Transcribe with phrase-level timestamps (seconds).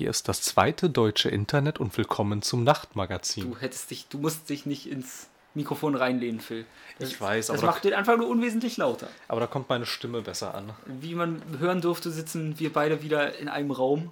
[0.00, 3.50] Hier ist das zweite deutsche Internet und willkommen zum Nachtmagazin.
[3.50, 6.64] Du hättest dich, du musst dich nicht ins Mikrofon reinlehnen, Phil.
[6.98, 9.08] Das, Ich weiß, das aber macht den einfach nur unwesentlich lauter.
[9.28, 10.72] Aber da kommt meine Stimme besser an.
[10.86, 14.10] Wie man hören durfte, sitzen wir beide wieder in einem Raum.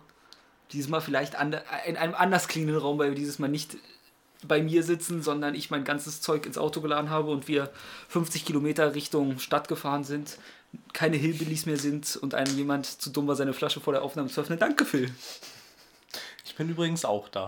[0.73, 3.79] Dieses Mal vielleicht ande- in einem anders klingenden Raum, weil wir dieses Mal nicht
[4.47, 7.70] bei mir sitzen, sondern ich mein ganzes Zeug ins Auto geladen habe und wir
[8.11, 10.37] 50 Kilometer Richtung Stadt gefahren sind,
[10.93, 14.29] keine Hillbillies mehr sind und einem jemand zu dumm war, seine Flasche vor der Aufnahme
[14.29, 14.59] zu öffnen.
[14.59, 15.11] Danke, Phil.
[16.59, 17.47] Ich bin übrigens auch da.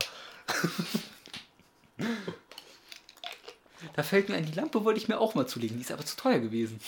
[3.96, 6.06] Da fällt mir ein, die Lampe wollte ich mir auch mal zulegen, die ist aber
[6.06, 6.80] zu teuer gewesen.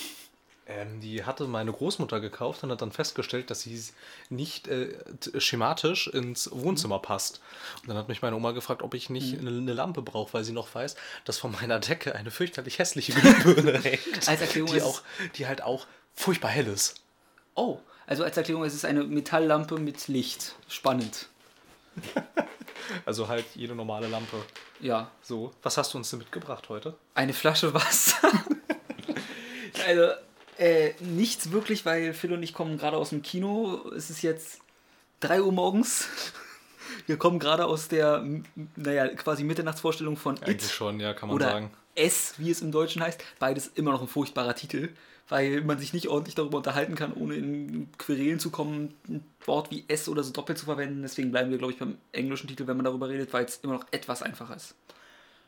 [0.69, 3.83] Ähm, die hatte meine Großmutter gekauft und hat dann festgestellt, dass sie
[4.31, 4.95] nicht äh,
[5.39, 7.41] schematisch ins Wohnzimmer passt.
[7.83, 10.45] Und dann hat mich meine Oma gefragt, ob ich nicht eine, eine Lampe brauche, weil
[10.45, 14.29] sie noch weiß, dass von meiner Decke eine fürchterlich hässliche Glühbirne hängt.
[14.29, 15.03] Als Erklärung die, ist- auch,
[15.35, 16.95] die halt auch furchtbar hell ist.
[17.57, 20.55] Oh, also als Erklärung, es ist eine Metalllampe mit Licht.
[20.69, 21.27] Spannend.
[23.07, 24.37] Also halt jede normale Lampe.
[24.81, 26.95] Ja, So, was hast du uns denn mitgebracht heute?
[27.15, 28.19] eine Flasche Wasser.
[29.87, 30.09] also,
[30.59, 33.89] äh, nichts wirklich, weil Phil und ich kommen gerade aus dem Kino.
[33.97, 34.61] Es ist jetzt
[35.21, 36.09] 3 Uhr morgens.
[37.07, 38.25] Wir kommen gerade aus der,
[38.77, 40.71] naja, quasi Mitternachtsvorstellung von Eigentlich It.
[40.71, 41.71] schon, ja, kann man Oder sagen.
[41.95, 43.23] S, wie es im Deutschen heißt.
[43.39, 44.91] Beides immer noch ein furchtbarer Titel,
[45.33, 49.71] weil man sich nicht ordentlich darüber unterhalten kann, ohne in Querelen zu kommen, ein Wort
[49.71, 51.01] wie S oder so doppelt zu verwenden.
[51.01, 53.73] Deswegen bleiben wir, glaube ich, beim englischen Titel, wenn man darüber redet, weil es immer
[53.73, 54.75] noch etwas einfacher ist.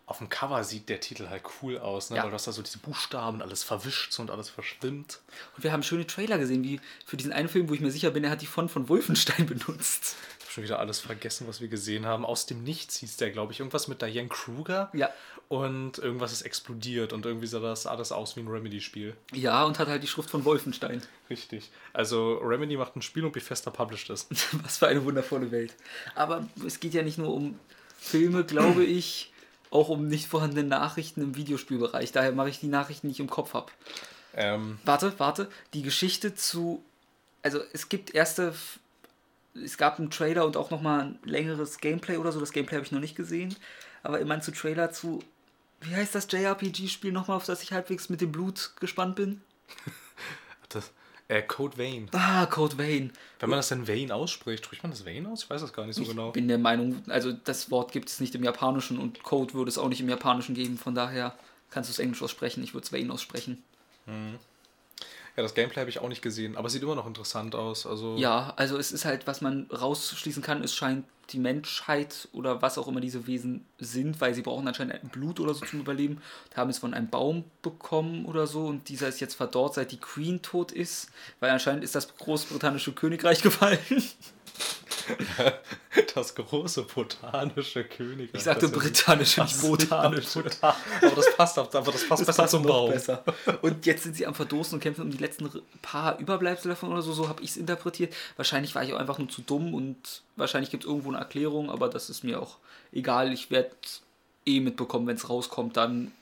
[0.07, 2.17] Auf dem Cover sieht der Titel halt cool aus, ne?
[2.17, 2.23] Ja.
[2.23, 5.21] weil du hast da so diese Buchstaben, alles verwischt so und alles verschwimmt.
[5.55, 8.11] Und wir haben schöne Trailer gesehen, wie für diesen einen Film, wo ich mir sicher
[8.11, 10.17] bin, er hat die Font von Wolfenstein benutzt.
[10.55, 12.25] Schon wieder alles vergessen, was wir gesehen haben.
[12.25, 13.59] Aus dem Nichts hieß der, glaube ich.
[13.59, 14.89] Irgendwas mit Diane Kruger.
[14.93, 15.11] Ja.
[15.49, 19.17] Und irgendwas ist explodiert und irgendwie sah das alles aus wie ein Remedy-Spiel.
[19.33, 21.03] Ja, und hat halt die Schrift von Wolfenstein.
[21.29, 21.73] Richtig.
[21.93, 24.29] Also Remedy macht ein Spiel und Bethesda published es.
[24.63, 25.75] Was für eine wundervolle Welt.
[26.15, 27.59] Aber es geht ja nicht nur um
[27.99, 29.33] Filme, glaube ich,
[29.73, 32.13] auch um nicht vorhandene Nachrichten im Videospielbereich.
[32.13, 33.73] Daher mache ich die Nachrichten, die ich im Kopf habe.
[34.37, 35.51] Ähm, Warte, warte.
[35.73, 36.81] Die Geschichte zu.
[37.43, 38.55] Also es gibt erste.
[39.55, 42.41] Es gab einen Trailer und auch nochmal ein längeres Gameplay oder so.
[42.41, 43.55] Das Gameplay habe ich noch nicht gesehen.
[44.03, 45.23] Aber immerhin zu Trailer zu.
[45.81, 49.43] Wie heißt das JRPG-Spiel nochmal, auf das ich halbwegs mit dem Blut gespannt bin?
[50.69, 50.91] das,
[51.29, 52.09] äh, Code Vein.
[52.13, 53.13] Ah, Code Vein.
[53.41, 55.45] Wenn man das denn Vein ausspricht, spricht man das Vein aus?
[55.45, 56.33] Ich weiß das gar nicht so genau.
[56.33, 59.79] bin der Meinung, also das Wort gibt es nicht im Japanischen und Code würde es
[59.79, 60.77] auch nicht im Japanischen geben.
[60.77, 61.35] Von daher
[61.71, 62.63] kannst du es Englisch aussprechen.
[62.63, 63.63] Ich würde es Vein aussprechen.
[65.37, 67.87] Ja, das Gameplay habe ich auch nicht gesehen, aber sieht immer noch interessant aus.
[67.87, 72.63] Also Ja, also es ist halt, was man rausschließen kann, es scheint die Menschheit oder
[72.63, 76.17] was auch immer diese Wesen sind, weil sie brauchen anscheinend Blut oder so zum Überleben,
[76.17, 79.91] und haben es von einem Baum bekommen oder so und dieser ist jetzt verdorrt, seit
[79.93, 83.79] die Queen tot ist, weil anscheinend ist das großbritannische Königreich gefallen.
[86.15, 88.35] das große botanische Königreich.
[88.35, 90.43] Ich sagte britannische, nicht botanische.
[90.43, 92.91] botan- Aber das passt, aber das passt Das besser passt zum Baum.
[92.91, 93.23] besser.
[93.63, 95.51] Und jetzt sind sie am Verdosen und kämpfen um die letzten
[95.83, 97.13] paar Überbleibsel davon oder so.
[97.13, 98.15] So habe ich es interpretiert.
[98.37, 101.71] Wahrscheinlich war ich auch einfach nur zu dumm und wahrscheinlich gibt es irgendwo eine Erklärung,
[101.71, 102.57] aber das ist mir auch
[102.93, 103.33] egal.
[103.33, 103.71] Ich werde
[104.47, 106.13] eh mitbekommen, wenn es rauskommt, dann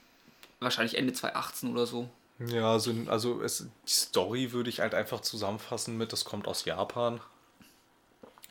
[0.61, 2.09] wahrscheinlich Ende 2018 oder so.
[2.47, 6.65] Ja, also, also es, die Story würde ich halt einfach zusammenfassen mit, das kommt aus
[6.65, 7.21] Japan.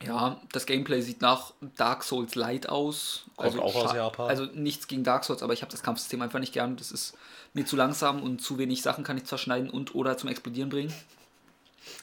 [0.06, 3.24] Ja, das Gameplay sieht nach Dark Souls Light aus.
[3.36, 4.28] Kommt auch aus Japan.
[4.28, 6.76] Also nichts gegen Dark Souls, aber ich habe das Kampfsystem einfach nicht gern.
[6.76, 7.14] Das ist
[7.54, 10.92] mir zu langsam und zu wenig Sachen kann ich zerschneiden und oder zum Explodieren bringen.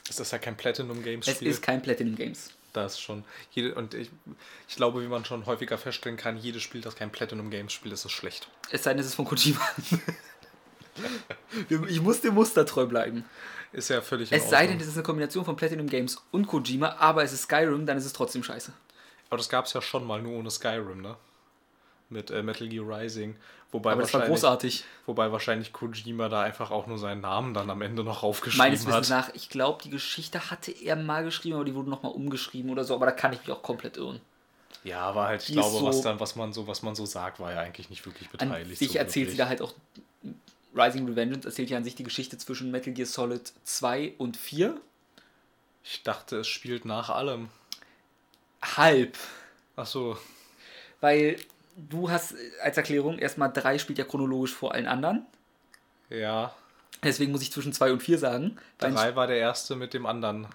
[0.08, 2.50] Es ist ja kein Platinum Games Es ist kein Platinum Games.
[2.72, 3.24] das schon.
[3.52, 4.10] Jede, und ich,
[4.68, 7.92] ich glaube, wie man schon häufiger feststellen kann, jedes Spiel, das kein Platinum Games Spiel
[7.92, 8.48] ist, ist schlecht.
[8.70, 9.60] Es sei denn, es ist von Kojima.
[11.88, 13.24] ich muss dem Muster treu bleiben.
[13.72, 16.96] Ist ja völlig Es sei denn, es ist eine Kombination von Platinum Games und Kojima,
[16.98, 18.72] aber es ist Skyrim, dann ist es trotzdem scheiße.
[19.28, 21.16] Aber das gab es ja schon mal, nur ohne Skyrim, ne?
[22.08, 23.36] Mit äh, Metal Gear Rising.
[23.70, 24.84] Wobei Aber das war großartig.
[25.06, 28.84] wobei wahrscheinlich Kojima da einfach auch nur seinen Namen dann am Ende noch aufgeschrieben Meines
[28.84, 28.88] hat.
[28.94, 32.72] Wissens nach, ich glaube, die Geschichte hatte er mal geschrieben, aber die wurde nochmal umgeschrieben
[32.72, 34.20] oder so, aber da kann ich mich auch komplett irren.
[34.82, 37.06] Ja, aber halt, ich Die glaube, was so- dann, was man so, was man so
[37.06, 38.78] sagt, war ja eigentlich nicht wirklich beteiligt.
[38.80, 39.72] sich so erzählt sie da halt auch.
[40.74, 44.80] Rising Revengeance erzählt ja an sich die Geschichte zwischen Metal Gear Solid 2 und 4.
[45.82, 47.48] Ich dachte, es spielt nach allem.
[48.62, 49.16] Halb.
[49.76, 50.18] Ach so.
[51.00, 51.36] Weil
[51.76, 55.24] du hast äh, als Erklärung erstmal 3 spielt ja chronologisch vor allen anderen.
[56.10, 56.54] Ja.
[57.02, 58.58] Deswegen muss ich zwischen 2 und 4 sagen.
[58.78, 60.46] Weil Drei war der erste mit dem anderen.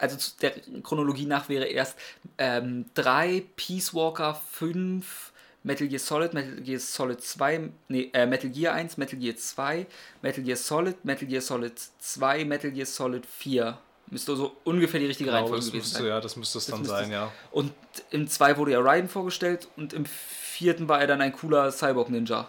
[0.00, 0.52] Also der
[0.82, 1.96] Chronologie nach wäre erst
[2.38, 5.31] 3, Peace Walker 5,
[5.64, 9.86] Metal Gear Solid, Metal Gear Solid 2, nee, äh, Metal Gear 1, Metal Gear 2,
[10.20, 13.78] Metal Gear Solid, Metal Gear Solid 2, Metal Gear Solid 4.
[14.10, 16.06] Müsste so ungefähr die richtige Genau, Reihenfolge gewesen müsste, sein.
[16.06, 17.32] ja, das müsste es Das dann müsste sein, es- ja.
[17.52, 17.72] Und
[18.10, 22.48] im 2 wurde ja Raiden vorgestellt und im vierten war er dann ein cooler Cyborg-Ninja.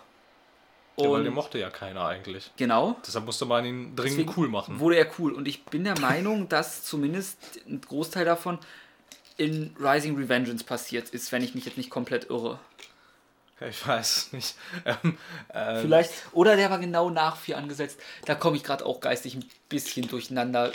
[0.98, 2.52] ja weil Und den mochte ja keiner eigentlich.
[2.58, 2.98] genau.
[3.06, 4.80] Deshalb musste man ihn dringend Deswegen cool machen.
[4.80, 5.32] Wurde er cool.
[5.34, 7.38] Und ich bin der Meinung, dass zumindest
[7.68, 8.58] ein Großteil davon
[9.38, 12.60] in Rising Revengeance passiert ist, wenn ich mich jetzt nicht komplett irre.
[13.70, 14.56] Ich weiß nicht.
[14.86, 15.18] Ähm,
[15.50, 16.12] äh, Vielleicht.
[16.34, 18.00] Oder der war genau nach 4 angesetzt.
[18.26, 20.72] Da komme ich gerade auch geistig ein bisschen durcheinander.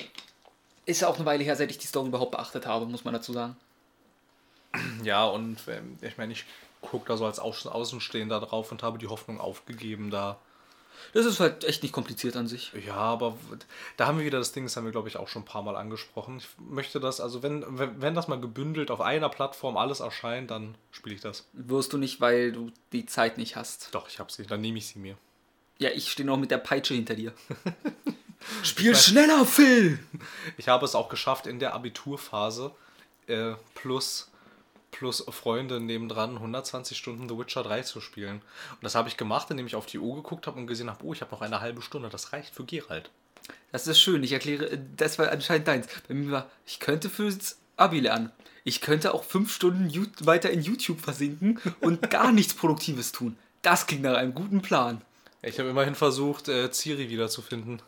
[0.86, 3.12] Ist ja auch eine Weile her, seit ich die Story überhaupt beachtet habe, muss man
[3.12, 3.56] dazu sagen.
[5.02, 6.44] Ja, und ähm, ich meine, ich
[6.80, 10.38] gucke da so als Außen Außenstehender drauf und habe die Hoffnung aufgegeben, da.
[11.12, 12.72] Das ist halt echt nicht kompliziert an sich.
[12.86, 13.36] Ja, aber
[13.96, 15.62] da haben wir wieder das Ding, das haben wir, glaube ich, auch schon ein paar
[15.62, 16.38] Mal angesprochen.
[16.38, 20.50] Ich möchte das, also wenn, wenn, wenn das mal gebündelt auf einer Plattform alles erscheint,
[20.50, 21.46] dann spiele ich das.
[21.52, 23.88] Wirst du nicht, weil du die Zeit nicht hast.
[23.92, 25.16] Doch, ich habe sie, dann nehme ich sie mir.
[25.78, 27.32] Ja, ich stehe noch mit der Peitsche hinter dir.
[28.62, 29.98] Spiel schneller, Phil!
[30.56, 32.72] Ich habe es auch geschafft in der Abiturphase
[33.26, 34.30] äh, plus,
[34.90, 38.36] plus Freunde nebendran 120 Stunden The Witcher 3 zu spielen.
[38.72, 41.04] Und das habe ich gemacht, indem ich auf die Uhr geguckt habe und gesehen habe,
[41.04, 43.10] oh, ich habe noch eine halbe Stunde, das reicht für Geralt.
[43.72, 45.86] Das ist schön, ich erkläre, das war anscheinend deins.
[46.06, 48.32] Bei mir war, ich könnte fürs Abi lernen.
[48.64, 49.90] Ich könnte auch fünf Stunden
[50.20, 53.36] weiter in YouTube versinken und gar nichts Produktives tun.
[53.62, 55.02] Das klingt nach einem guten Plan.
[55.42, 57.80] Ich habe immerhin versucht, äh, Ciri wiederzufinden.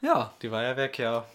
[0.00, 1.26] Ja, Die war ja weg, ja.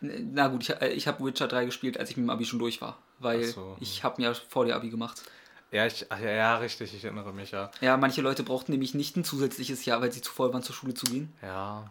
[0.00, 2.58] na gut, ich, äh, ich habe Witcher 3 gespielt, als ich mit dem Abi schon
[2.58, 2.98] durch war.
[3.22, 5.22] Weil so, ich habe mir vor der Abi gemacht.
[5.70, 7.70] Ja, ich, ja, ja, richtig, ich erinnere mich, ja.
[7.80, 10.74] Ja, manche Leute brauchten nämlich nicht ein zusätzliches Jahr, weil sie zu voll waren, zur
[10.74, 11.32] Schule zu gehen.
[11.40, 11.88] Ja.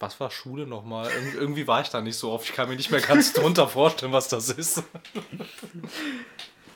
[0.00, 1.08] Was war Schule nochmal?
[1.10, 2.48] Ir irgendwie war ich da nicht so oft.
[2.48, 4.82] Ich kann mir nicht mehr ganz drunter vorstellen, was das ist.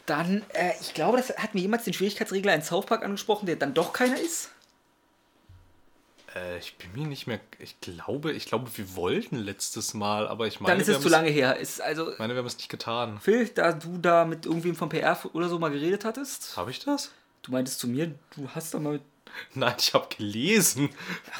[0.06, 3.56] Dann, äh, ich glaube, das hat mir jemals den Schwierigkeitsregler in South Park angesprochen, der
[3.56, 4.50] dann doch keiner ist.
[6.34, 7.40] Äh, ich bin mir nicht mehr.
[7.58, 11.08] Ich glaube, ich glaube, wir wollten letztes Mal, aber ich meine, Dann ist es zu
[11.08, 11.56] lange her.
[11.56, 13.20] Ist also, Ich meine, wir haben es nicht getan.
[13.20, 16.80] Phil, da du da mit irgendwem vom PR oder so mal geredet hattest, Habe ich
[16.80, 17.10] das?
[17.42, 19.02] du meintest zu mir, du hast da mal mit.
[19.54, 20.90] Nein, ich habe gelesen.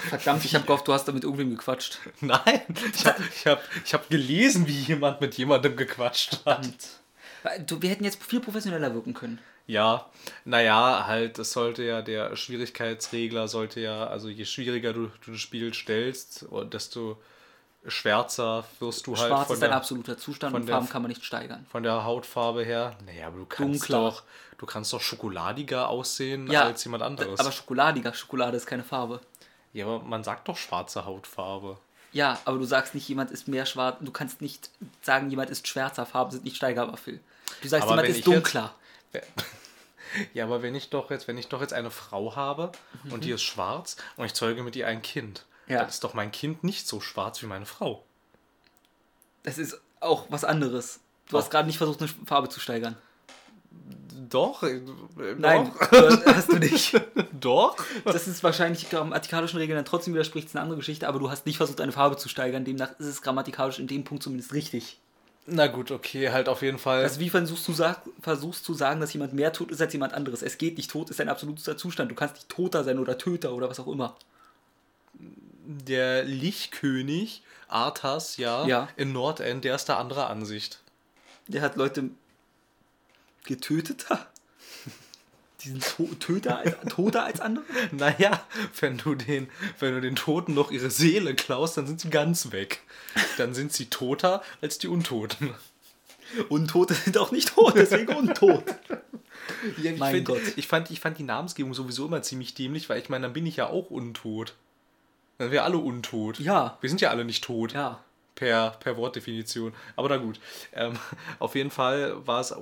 [0.08, 2.00] Verdammt, ich habe gehofft, du hast da mit irgendwem gequatscht.
[2.20, 2.60] Nein,
[2.92, 6.68] ich habe ich hab, ich hab gelesen, wie jemand mit jemandem gequatscht hat.
[7.66, 9.38] Du, wir hätten jetzt viel professioneller wirken können.
[9.66, 10.06] Ja,
[10.44, 15.40] naja, halt, es sollte ja, der Schwierigkeitsregler sollte ja, also je schwieriger du, du das
[15.40, 17.18] Spiel stellst, und desto
[17.86, 21.02] schwärzer wirst du halt Schwarz ist ein der, absoluter Zustand von und der- Farben kann
[21.02, 21.66] man nicht steigern.
[21.70, 22.96] von der Hautfarbe her.
[23.06, 23.98] Naja, aber du kannst Dunkler.
[24.10, 24.22] doch,
[24.58, 27.40] du kannst doch schokoladiger aussehen Ja, als jemand anderes.
[27.40, 29.20] Aber schokoladiger, Schokolade ist keine Farbe.
[29.72, 31.78] ja, aber man sagt doch schwarze Hautfarbe.
[32.12, 33.96] Ja, aber du sagst nicht, jemand ist mehr schwarz.
[34.00, 34.70] Du kannst nicht
[35.02, 36.06] sagen, jemand ist schwärzer.
[36.06, 37.18] Farben sind nicht steigerbar, Phil.
[37.60, 38.74] Du sagst, Aber jemand ist ich jetzt- dunkler.
[40.32, 42.72] Ja, aber wenn ich doch jetzt, wenn ich doch jetzt eine Frau habe
[43.10, 45.78] und die ist schwarz und ich zeuge mit ihr ein Kind, Ja.
[45.80, 48.04] dann ist doch mein Kind nicht so schwarz wie meine Frau.
[49.42, 51.00] Das ist auch was anderes.
[51.28, 51.50] Du hast Auch.
[51.50, 52.96] gerade nicht versucht, eine Farbe zu steigern.
[54.30, 54.62] Doch?
[54.62, 54.80] äh,
[55.38, 56.26] Nein, Doch?
[56.26, 56.94] hast du nicht.
[57.32, 57.76] doch?
[58.04, 61.46] Das ist wahrscheinlich grammatikalischen Regeln dann trotzdem widerspricht es eine andere Geschichte, aber du hast
[61.46, 62.64] nicht versucht, eine Farbe zu steigern.
[62.64, 64.98] Demnach ist es grammatikalisch in dem Punkt zumindest richtig.
[65.46, 67.02] Na gut, okay, halt auf jeden Fall.
[67.02, 67.74] Also wie versuchst du,
[68.20, 70.42] versuchst zu sagen, dass jemand mehr tot ist als jemand anderes?
[70.42, 72.10] Es geht nicht, tot ist ein absoluter Zustand.
[72.10, 74.16] Du kannst nicht Toter sein oder Töter oder was auch immer.
[75.66, 78.88] der Lichtkönig Arthas, ja, Ja.
[78.96, 80.80] in Nordend, der ist da anderer Ansicht.
[81.48, 82.10] Der hat Leute
[83.44, 84.06] getötet.
[85.64, 87.64] Die sind to Töter als, toter als andere?
[87.92, 88.42] Naja,
[88.80, 89.48] wenn du den,
[89.80, 92.82] wenn du den Toten noch ihre Seele klaust, dann sind sie ganz weg.
[93.38, 95.54] Dann sind sie toter als die Untoten.
[96.48, 98.64] Untote sind auch nicht tot, deswegen untot.
[99.82, 100.40] Ja, ich, Mein find, Gott.
[100.56, 103.44] ich, fand, ich fand die Namensgebung sowieso immer ziemlich dämlich, weil ich meine, dann bin
[103.44, 104.54] ich ja auch untot.
[105.36, 106.38] Dann wären wir alle untot.
[106.38, 106.78] Ja.
[106.80, 107.72] Wir sind ja alle nicht tot.
[107.74, 108.02] Ja.
[108.34, 109.72] Per, per Wortdefinition.
[109.94, 110.40] Aber na gut.
[110.72, 110.98] Ähm,
[111.38, 112.54] auf jeden Fall war es,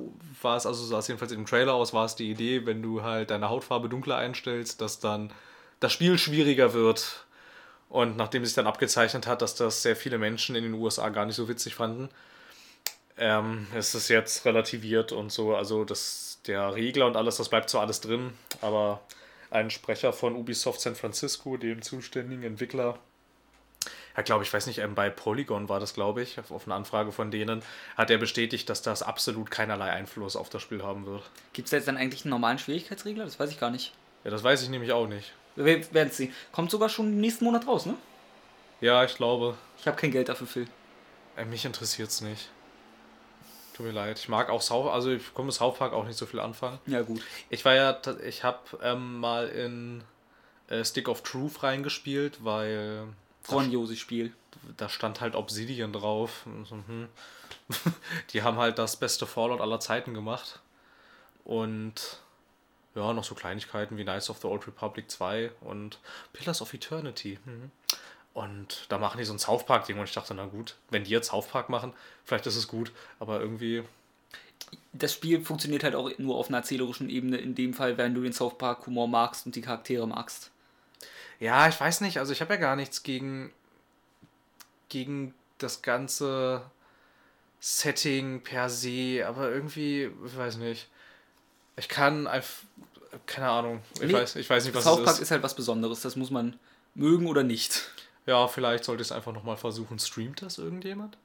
[0.43, 3.03] war es, also sah es jedenfalls dem Trailer aus, war es die Idee, wenn du
[3.03, 5.33] halt deine Hautfarbe dunkler einstellst, dass dann
[5.81, 7.25] das Spiel schwieriger wird.
[7.89, 11.27] Und nachdem sich dann abgezeichnet hat, dass das sehr viele Menschen in den USA gar
[11.27, 12.09] nicht so witzig fanden,
[13.19, 15.55] ähm, ist es jetzt relativiert und so.
[15.55, 19.03] Also das, der Regler und alles, das bleibt zwar alles drin, aber
[19.51, 22.99] ein Sprecher von Ubisoft San Francisco, dem zuständigen Entwickler,
[24.17, 27.13] ja, glaube ich, weiß nicht, ähm, bei Polygon war das, glaube ich, auf, eine Anfrage
[27.13, 27.63] von denen,
[27.97, 31.23] hat er bestätigt, dass das absolut keinerlei Einfluss auf das Spiel haben wird.
[31.53, 33.25] Gibt es da jetzt dann eigentlich einen normalen Schwierigkeitsregler?
[33.25, 33.93] Das weiß ich gar nicht.
[34.25, 35.33] Ja, das weiß ich nämlich auch nicht.
[35.57, 36.33] Wir werden es sehen.
[36.53, 37.95] Kommt sogar schon nächsten Monat raus, ne?
[38.81, 40.67] Ja, ich glaube, Ich habe kein Geld dafür, Phil.
[41.37, 42.49] äh, mich interessiert es nicht.
[43.75, 44.19] Tut mir leid.
[44.19, 46.79] Ich mag auch South, also ich komme mit South Park auch nicht so viel anfangen.
[46.87, 47.23] Ja, gut.
[47.49, 50.05] Ich war ja, ich habe ähm, mal in
[50.69, 53.05] äh, Stick of Truth reingespielt, weil
[53.45, 54.33] Grandioses Spiel.
[54.77, 56.45] Da stand halt Obsidian drauf.
[56.45, 57.09] Hm.
[58.33, 60.61] Die haben halt das beste Fallout aller Zeiten gemacht.
[61.45, 62.19] Und
[62.95, 65.99] ja, noch so Kleinigkeiten wie Knights of the Old Republic 2 und
[66.33, 67.39] Pillars of Eternity.
[67.45, 67.71] Mhm.
[68.35, 71.11] Und da machen die so ein South Park-Ding und ich dachte, na gut, wenn die
[71.11, 71.93] jetzt South Park machen,
[72.25, 73.83] vielleicht ist es gut, aber irgendwie.
[74.95, 78.23] Das Spiel funktioniert halt auch nur auf einer erzählerischen Ebene, in dem Fall, wenn du
[78.23, 80.51] den South Park-Humor magst und die Charaktere magst.
[81.43, 83.53] Ja, ich weiß nicht, also ich habe ja gar nichts gegen,
[84.89, 86.63] gegen das ganze
[87.59, 90.89] Setting per se, aber irgendwie, ich weiß nicht.
[91.75, 92.63] Ich kann einfach,
[93.27, 95.23] keine Ahnung, ich, nee, weiß, ich weiß nicht, was South Park ist.
[95.23, 96.57] ist halt was Besonderes, das muss man
[96.95, 97.91] mögen oder nicht.
[98.25, 99.99] Ja, vielleicht sollte ich es einfach nochmal versuchen.
[99.99, 101.19] Streamt das irgendjemand?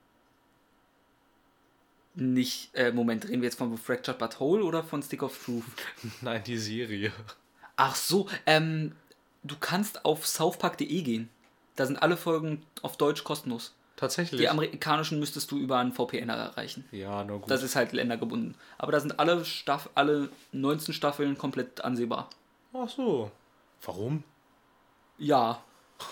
[2.16, 5.64] Nicht, äh, Moment, reden wir jetzt von Fractured But Whole oder von Stick of Truth?
[6.22, 7.12] Nein, die Serie.
[7.76, 8.96] Ach so, ähm,
[9.52, 11.30] du kannst auf southpark.de gehen.
[11.76, 13.74] Da sind alle Folgen auf Deutsch kostenlos.
[13.96, 14.40] Tatsächlich.
[14.40, 16.86] Die amerikanischen müsstest du über einen VPN erreichen.
[16.92, 17.50] Ja, nur gut.
[17.50, 18.56] Das ist halt ländergebunden.
[18.78, 22.30] Aber da sind alle, Staff alle 19 Staffeln komplett ansehbar.
[22.74, 23.32] Ach so.
[23.82, 24.24] Warum?
[25.18, 25.64] Ja.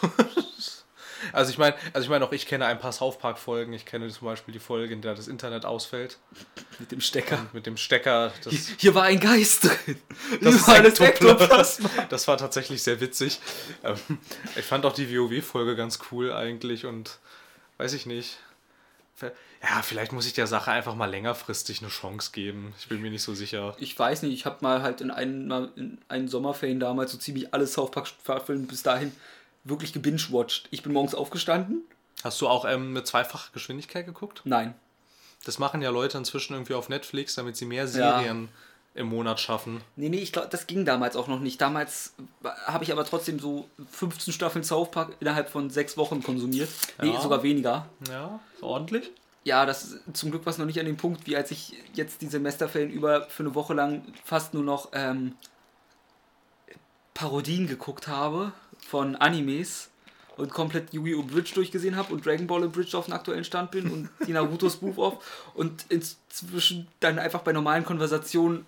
[1.31, 3.73] also ich meine, also ich meine auch ich kenne ein paar South Park Folgen.
[3.73, 6.17] Ich kenne zum Beispiel die Folge, in der das Internet ausfällt.
[6.79, 7.39] Mit dem Stecker.
[7.39, 8.31] Und mit dem Stecker.
[8.47, 9.99] Hier, hier, war ein Geist drin.
[10.41, 11.89] Das, war das, Ektoplasma.
[12.09, 13.39] das war tatsächlich sehr witzig.
[13.83, 13.97] Ähm,
[14.55, 17.19] ich fand auch die WoW-Folge ganz cool eigentlich und
[17.77, 18.37] weiß ich nicht.
[19.67, 22.73] Ja, vielleicht muss ich der Sache einfach mal längerfristig eine Chance geben.
[22.77, 23.75] Ich bin mir nicht so sicher.
[23.79, 27.53] Ich weiß nicht, ich habe mal halt in einen, in einen Sommerferien damals so ziemlich
[27.53, 29.11] alle South Park-Staffeln bis dahin
[29.65, 30.67] wirklich gebingewatcht.
[30.71, 31.81] Ich bin morgens aufgestanden.
[32.23, 34.41] Hast du auch ähm, mit zweifacher Geschwindigkeit geguckt?
[34.45, 34.73] Nein.
[35.43, 38.49] Das machen ja Leute inzwischen irgendwie auf Netflix, damit sie mehr Serien
[38.95, 39.01] ja.
[39.01, 39.81] im Monat schaffen.
[39.95, 41.61] Nee, nee, ich glaube, das ging damals auch noch nicht.
[41.61, 42.13] Damals
[42.65, 46.69] habe ich aber trotzdem so 15 Staffeln South Park innerhalb von sechs Wochen konsumiert.
[46.97, 47.05] Ja.
[47.05, 47.87] Nee, sogar weniger.
[48.09, 49.11] Ja, ordentlich.
[49.43, 52.23] Ja, das zum Glück war es noch nicht an dem Punkt, wie als ich jetzt
[52.23, 55.35] die Semesterferien über für eine Woche lang fast nur noch ähm,
[57.13, 58.51] Parodien geguckt habe
[58.85, 59.89] von Animes
[60.37, 61.23] und komplett Yu-Gi-Oh!
[61.23, 64.69] Bridge durchgesehen habe und Dragon Ball Bridge auf dem aktuellen Stand bin und die Naruto
[64.69, 68.65] Spoof off und inzwischen dann einfach bei normalen Konversationen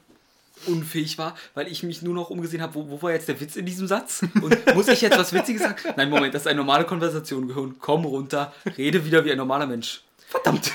[0.66, 3.56] unfähig war, weil ich mich nur noch umgesehen habe, wo, wo war jetzt der Witz
[3.56, 4.24] in diesem Satz?
[4.42, 5.78] Und muss ich jetzt was Witziges sagen?
[5.98, 7.48] Nein, Moment, das ist eine normale Konversation.
[7.48, 10.02] Gehirn, komm runter, rede wieder wie ein normaler Mensch.
[10.28, 10.72] Verdammt!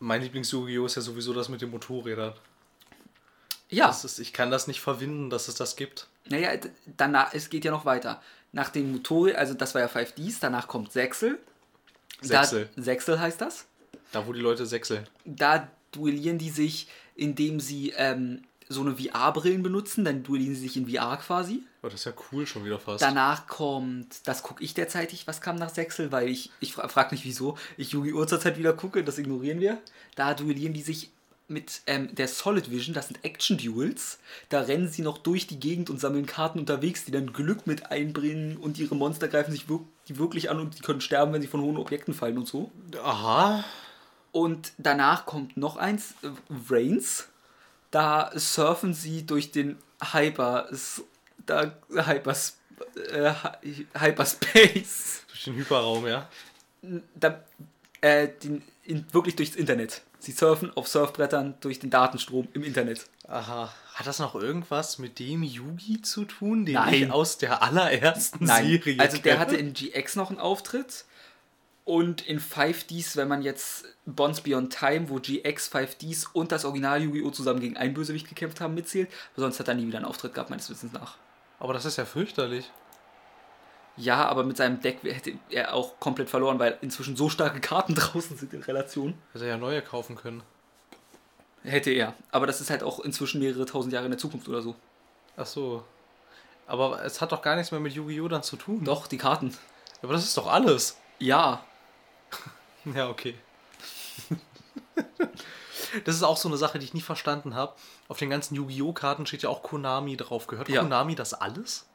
[0.00, 0.86] Mein Lieblings-Yu-Gi-Oh!
[0.86, 2.34] ist ja sowieso das mit den Motorrädern.
[3.68, 3.90] Ja.
[3.90, 6.08] Ist, ich kann das nicht verwinden, dass es das gibt.
[6.28, 6.50] Naja,
[6.96, 8.22] danach, es geht ja noch weiter.
[8.52, 11.38] Nach dem Motorrad, also das war ja 5Ds, danach kommt Sechsel.
[12.20, 12.68] Sechsel.
[12.76, 13.66] Da, Sechsel heißt das.
[14.12, 15.06] Da, wo die Leute sechseln.
[15.24, 20.76] Da duellieren die sich, indem sie ähm, so eine VR-Brillen benutzen, dann duellieren sie sich
[20.76, 21.62] in VR quasi.
[21.82, 23.02] Oh, das ist ja cool schon wieder fast.
[23.02, 27.24] Danach kommt, das gucke ich derzeitig, was kam nach Sechsel, weil ich, ich frage nicht
[27.24, 28.24] wieso, ich Yu-Gi-Oh!
[28.26, 29.78] zurzeit wieder gucke, das ignorieren wir.
[30.14, 31.10] Da duellieren die sich
[31.50, 34.18] mit ähm, der Solid Vision, das sind Action Duels.
[34.48, 37.90] Da rennen sie noch durch die Gegend und sammeln Karten unterwegs, die dann Glück mit
[37.90, 41.42] einbringen und ihre Monster greifen sich wir die wirklich an und die können sterben, wenn
[41.42, 42.70] sie von hohen Objekten fallen und so.
[43.02, 43.64] Aha.
[44.32, 46.28] Und danach kommt noch eins, äh,
[46.68, 47.28] Reigns.
[47.90, 49.76] Da surfen sie durch den
[50.12, 50.68] Hyper,
[51.46, 52.58] da, Hypers,
[53.12, 53.32] äh,
[53.98, 55.24] Hyperspace.
[55.28, 56.28] Durch den Hyperraum, ja.
[57.14, 57.42] Da,
[58.00, 60.02] äh, den, in, wirklich durchs Internet.
[60.20, 63.06] Sie surfen auf Surfbrettern durch den Datenstrom im Internet.
[63.26, 63.72] Aha.
[63.94, 66.94] Hat das noch irgendwas mit dem Yugi zu tun, den Nein.
[66.94, 68.66] ich aus der allerersten Nein.
[68.66, 71.06] Serie Also der hatte in GX noch einen Auftritt
[71.84, 77.02] und in 5Ds, wenn man jetzt Bonds Beyond Time, wo GX, 5Ds und das Original
[77.02, 77.30] Yu-Gi-Oh!
[77.30, 79.08] zusammen gegen einen Bösewicht gekämpft haben, mitzählt.
[79.32, 81.16] Aber sonst hat er nie wieder einen Auftritt gehabt, meines Wissens nach.
[81.58, 82.70] Aber das ist ja fürchterlich.
[83.96, 87.94] Ja, aber mit seinem Deck hätte er auch komplett verloren, weil inzwischen so starke Karten
[87.96, 89.14] draußen sind in Relation.
[89.32, 90.42] Hätte er ja neue kaufen können.
[91.62, 92.14] Hätte er.
[92.30, 94.74] Aber das ist halt auch inzwischen mehrere tausend Jahre in der Zukunft oder so.
[95.36, 95.84] Ach so.
[96.66, 98.28] Aber es hat doch gar nichts mehr mit Yu-Gi-Oh!
[98.28, 98.84] dann zu tun.
[98.84, 99.54] Doch, die Karten.
[100.02, 100.98] Aber das ist doch alles.
[101.18, 101.64] Ja.
[102.94, 103.34] ja, okay.
[106.04, 107.74] das ist auch so eine Sache, die ich nie verstanden habe.
[108.08, 108.92] Auf den ganzen Yu-Gi-Oh!
[108.92, 110.46] Karten steht ja auch Konami drauf.
[110.46, 110.80] Gehört ja.
[110.80, 111.86] Konami das alles?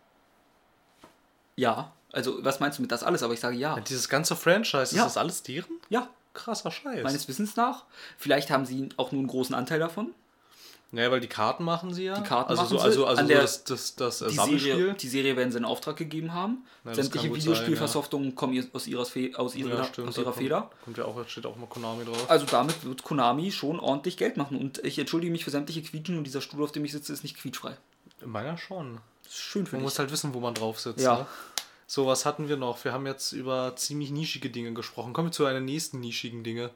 [1.56, 1.92] Ja.
[2.12, 3.24] Also, was meinst du mit das alles?
[3.24, 3.76] Aber ich sage ja.
[3.76, 5.04] ja dieses ganze Franchise, ja.
[5.04, 5.80] ist das alles deren?
[5.90, 6.08] Ja.
[6.34, 7.04] Krasser Scheiß.
[7.04, 7.86] Meines Wissens nach.
[8.18, 10.14] Vielleicht haben sie auch nur einen großen Anteil davon.
[10.92, 12.18] Naja, weil die Karten machen sie ja.
[12.18, 15.36] Die Karten also machen so, also, also der, das, das, das die Serie, die Serie
[15.36, 16.64] werden sie in Auftrag gegeben haben.
[16.86, 18.36] Ja, Sämtliche Videospielversoftungen ja.
[18.36, 20.70] kommen aus ihrer, aus ihrer, ja, aus ihrer Feder.
[20.86, 22.30] Kommt ja auch, steht auch mal Konami drauf.
[22.30, 24.58] Also damit wird Konami schon ordentlich Geld machen.
[24.58, 27.24] Und ich entschuldige mich für sämtliche Quietschen und dieser Stuhl, auf dem ich sitze, ist
[27.24, 27.76] nicht quietschfrei.
[28.24, 29.00] Meiner schon.
[29.25, 29.86] Ist schön für Man dich.
[29.86, 31.03] muss halt wissen, wo man drauf sitzt.
[31.03, 31.20] Ja.
[31.20, 31.25] Ne?
[31.88, 32.84] So, was hatten wir noch?
[32.84, 35.13] Wir haben jetzt über ziemlich nischige Dinge gesprochen.
[35.13, 36.72] Kommen wir zu einer nächsten nischigen Dinge.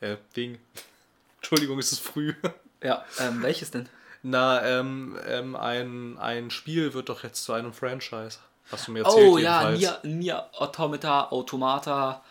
[0.00, 0.58] Äh, Ding.
[1.38, 2.34] Entschuldigung, ist es früh.
[2.82, 3.88] Ja, ähm, welches denn?
[4.22, 8.38] Na, ähm, ähm, ein, ein Spiel wird doch jetzt zu einem Franchise.
[8.70, 12.22] Hast du mir erzählt, Oh ja, Nier, Nier Automata, Automata,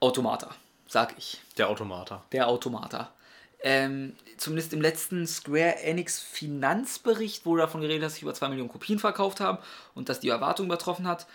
[0.00, 0.50] Automata,
[0.86, 1.40] sag ich.
[1.58, 2.24] Der Automata.
[2.32, 3.10] Der Automata.
[3.60, 8.70] Ähm, zumindest im letzten Square Enix Finanzbericht wurde davon geredet, dass sie über 2 Millionen
[8.70, 9.58] Kopien verkauft haben
[9.94, 11.26] und dass die Erwartung übertroffen hat.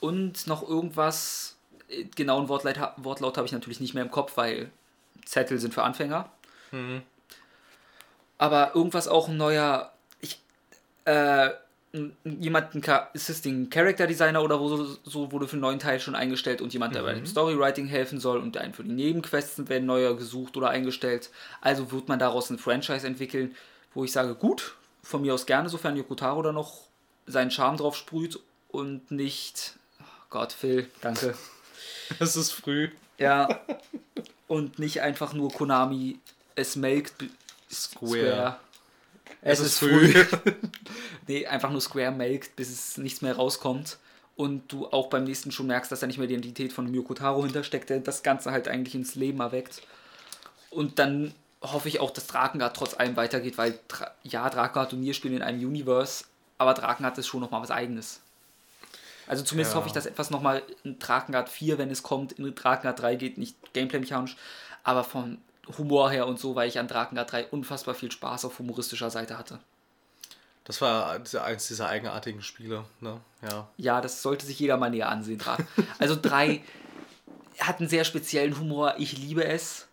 [0.00, 1.56] Und noch irgendwas,
[1.88, 4.70] äh, genauen Wortlaut, Wortlaut habe ich natürlich nicht mehr im Kopf, weil
[5.26, 6.30] Zettel sind für Anfänger.
[8.38, 10.40] Aber irgendwas auch ein neuer, ich,
[11.04, 11.50] äh,
[11.92, 15.78] n- jemand, ein Ka- Assisting Character Designer oder wo so, so wurde für einen neuen
[15.78, 18.92] Teil schon eingestellt und jemand, der bei dem Storywriting helfen soll und einen für die
[18.92, 21.30] Nebenquests werden neuer gesucht oder eingestellt.
[21.60, 23.54] Also wird man daraus ein Franchise entwickeln,
[23.94, 26.82] wo ich sage, gut, von mir aus gerne, sofern Yoko Taro da noch
[27.26, 31.34] seinen Charme drauf sprüht und nicht, oh Gott, Phil, danke.
[32.18, 32.88] Es ist früh.
[33.18, 33.60] Ja.
[34.48, 36.18] Und nicht einfach nur Konami,
[36.56, 37.28] es melkt b-
[37.72, 38.58] Square.
[39.42, 40.14] Es, ist früh.
[41.26, 43.98] nee, einfach nur Square melkt, bis es nichts mehr rauskommt.
[44.36, 47.14] Und du auch beim nächsten schon merkst, dass da nicht mehr die Identität von Miyoko
[47.14, 49.82] Taro hintersteckt, der das Ganze halt eigentlich ins Leben erweckt.
[50.70, 53.78] Und dann hoffe ich auch, dass Drakengard trotz allem weitergeht, weil
[54.22, 56.24] ja, Drakengard und Nier spielen in einem Universe,
[56.56, 58.20] aber Drakengard ist schon nochmal was eigenes.
[59.26, 59.78] Also zumindest Ja.
[59.78, 63.38] hoffe ich, dass etwas nochmal in Drakengard 4, wenn es kommt, in Drakengard 3 geht,
[63.38, 64.36] nicht gameplay-mechanisch,
[64.82, 65.38] aber vom
[65.78, 69.36] Humor her und so, weil ich an Drakengard 3 unfassbar viel Spaß auf humoristischer Seite
[69.38, 69.58] hatte.
[70.64, 71.10] Das war
[71.44, 73.20] eins dieser eigenartigen Spiele, ne?
[73.42, 73.68] Ja.
[73.76, 75.40] Ja, das sollte sich jeder mal näher ansehen.
[75.40, 75.58] Dra-
[75.98, 76.62] Also 3
[77.58, 79.86] hat einen sehr speziellen Humor, ich liebe es.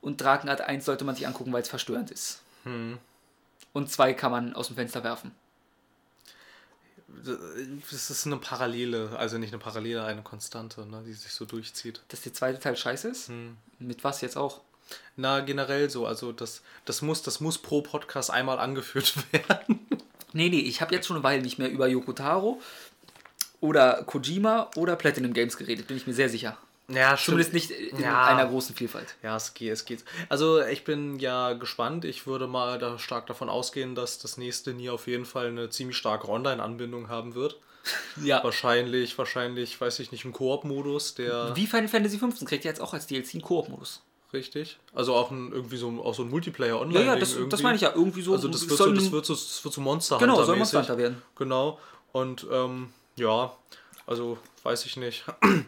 [0.00, 2.40] Und Drakengard 1 sollte man sich angucken, weil es verstörend ist.
[3.72, 5.32] Und 2 kann man aus dem Fenster werfen.
[7.90, 12.02] Das ist eine Parallele, also nicht eine Parallele, eine Konstante, ne, die sich so durchzieht.
[12.08, 13.30] Dass der zweite Teil scheiße ist?
[13.78, 14.60] Mit was jetzt auch?
[15.16, 19.80] Na, generell so, also das, das, muss, das muss pro Podcast einmal angeführt werden.
[20.32, 22.60] Nee, nee, ich habe jetzt schon eine Weile nicht mehr über Yoko Taro
[23.60, 26.56] oder Kojima oder Platinum Games geredet, bin ich mir sehr sicher.
[26.90, 28.24] Ja, Zumindest nicht in Ja.
[28.28, 29.16] einer großen Vielfalt.
[29.22, 30.04] Ja, es geht, es geht.
[30.30, 32.06] Also ich bin ja gespannt.
[32.06, 35.68] Ich würde mal da stark davon ausgehen, dass das nächste nie auf jeden Fall eine
[35.68, 37.56] ziemlich starke Online-Anbindung haben wird.
[38.22, 38.42] Ja.
[38.44, 42.80] Wahrscheinlich, wahrscheinlich, weiß ich nicht, ein Koop-Modus, der Wie Final Fantasy 15 kriegt ihr jetzt
[42.80, 44.02] auch als DLC einen Koop-Modus.
[44.32, 44.78] Richtig.
[44.94, 46.98] Also auch ein, irgendwie so, auch so ein Multiplayer-Online.
[46.98, 47.92] Ja, ja, das, das meine ich ja.
[47.94, 48.32] Irgendwie so.
[48.32, 50.56] Also das wird, so, soll das wird so, das wird so Monster Genau, Hunter soll
[50.56, 50.74] mäßig.
[50.74, 51.22] Monster Hunter werden.
[51.36, 51.78] Genau.
[52.12, 53.52] Und ähm, ja,
[54.06, 55.24] also weiß ich nicht.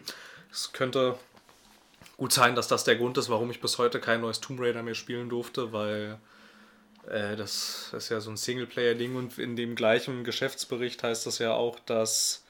[0.53, 1.17] Es könnte
[2.17, 4.83] gut sein, dass das der Grund ist, warum ich bis heute kein neues Tomb Raider
[4.83, 6.19] mehr spielen durfte, weil
[7.07, 11.53] äh, das ist ja so ein Singleplayer-Ding und in dem gleichen Geschäftsbericht heißt das ja
[11.53, 12.43] auch, dass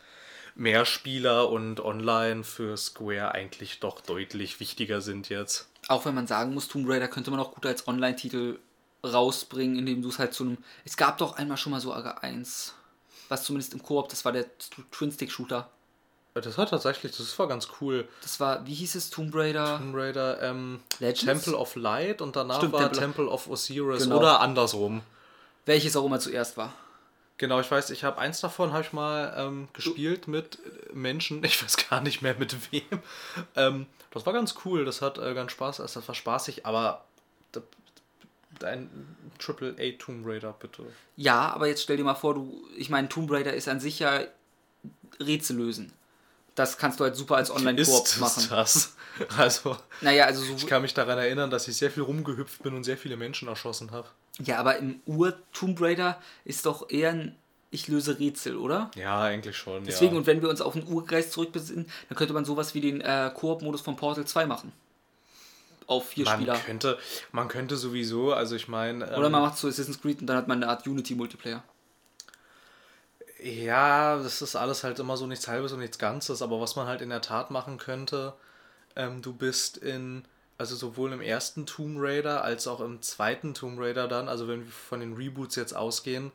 [0.55, 5.69] Mehrspieler und Online für Square eigentlich doch deutlich wichtiger sind jetzt.
[5.91, 8.59] Auch wenn man sagen muss, Tomb Raider könnte man auch gut als Online-Titel
[9.05, 10.57] rausbringen, indem du es halt zu einem.
[10.85, 12.73] Es gab doch einmal schon mal so Aga 1,
[13.29, 14.45] was zumindest im Koop, das war der
[14.91, 15.69] Twin-Stick-Shooter.
[16.33, 18.07] Das war tatsächlich, das war ganz cool.
[18.21, 19.79] Das war, wie hieß es, Tomb Raider?
[19.79, 21.25] Tomb Raider, ähm, Legends?
[21.43, 24.17] Temple of Light und danach Stimmt, war Temple Temple, of- of Osiris Genau.
[24.19, 25.01] oder andersrum.
[25.65, 26.73] Welches auch immer zuerst war.
[27.41, 30.59] Genau, ich weiß, ich habe eins davon habe ich mal ähm, gespielt mit
[30.93, 32.83] Menschen, ich weiß gar nicht mehr mit wem.
[33.55, 37.03] Ähm, das war ganz cool, das hat äh, ganz Spaß, das war spaßig, aber
[37.55, 37.61] d-
[38.61, 40.85] d- ein Triple A Tomb Raider bitte.
[41.15, 43.97] Ja, aber jetzt stell dir mal vor, du, ich meine, Tomb Raider ist an sich
[43.97, 44.21] ja
[45.19, 45.91] Rätsel lösen.
[46.55, 48.47] Das kannst du halt super als Online-Koop machen.
[48.49, 48.95] das?
[49.37, 50.53] Also, Naja, also so.
[50.55, 53.47] ich kann mich daran erinnern, dass ich sehr viel rumgehüpft bin und sehr viele Menschen
[53.47, 54.07] erschossen habe.
[54.39, 57.35] Ja, aber im Ur-Tomb Raider ist doch eher ein
[57.71, 58.89] Ich löse Rätsel, oder?
[58.95, 59.83] Ja, eigentlich schon.
[59.83, 60.17] Deswegen, ja.
[60.19, 63.31] und wenn wir uns auf den Urgeist zurückbesinnen, dann könnte man sowas wie den äh,
[63.33, 64.71] Koop-Modus von Portal 2 machen.
[65.87, 66.57] Auf vier man Spieler.
[66.57, 66.97] könnte,
[67.31, 69.05] man könnte sowieso, also ich meine.
[69.17, 71.63] Oder ähm, man macht so Assassin's Creed und dann hat man eine Art Unity-Multiplayer.
[73.43, 76.85] Ja, das ist alles halt immer so nichts Halbes und nichts Ganzes, aber was man
[76.87, 78.35] halt in der Tat machen könnte,
[78.95, 80.23] ähm, du bist in,
[80.59, 84.65] also sowohl im ersten Tomb Raider als auch im zweiten Tomb Raider dann, also wenn
[84.65, 86.31] wir von den Reboots jetzt ausgehen,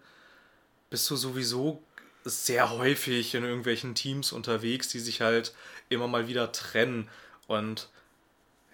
[0.90, 1.80] bist du sowieso
[2.24, 5.54] sehr häufig in irgendwelchen Teams unterwegs, die sich halt
[5.88, 7.08] immer mal wieder trennen.
[7.46, 7.88] Und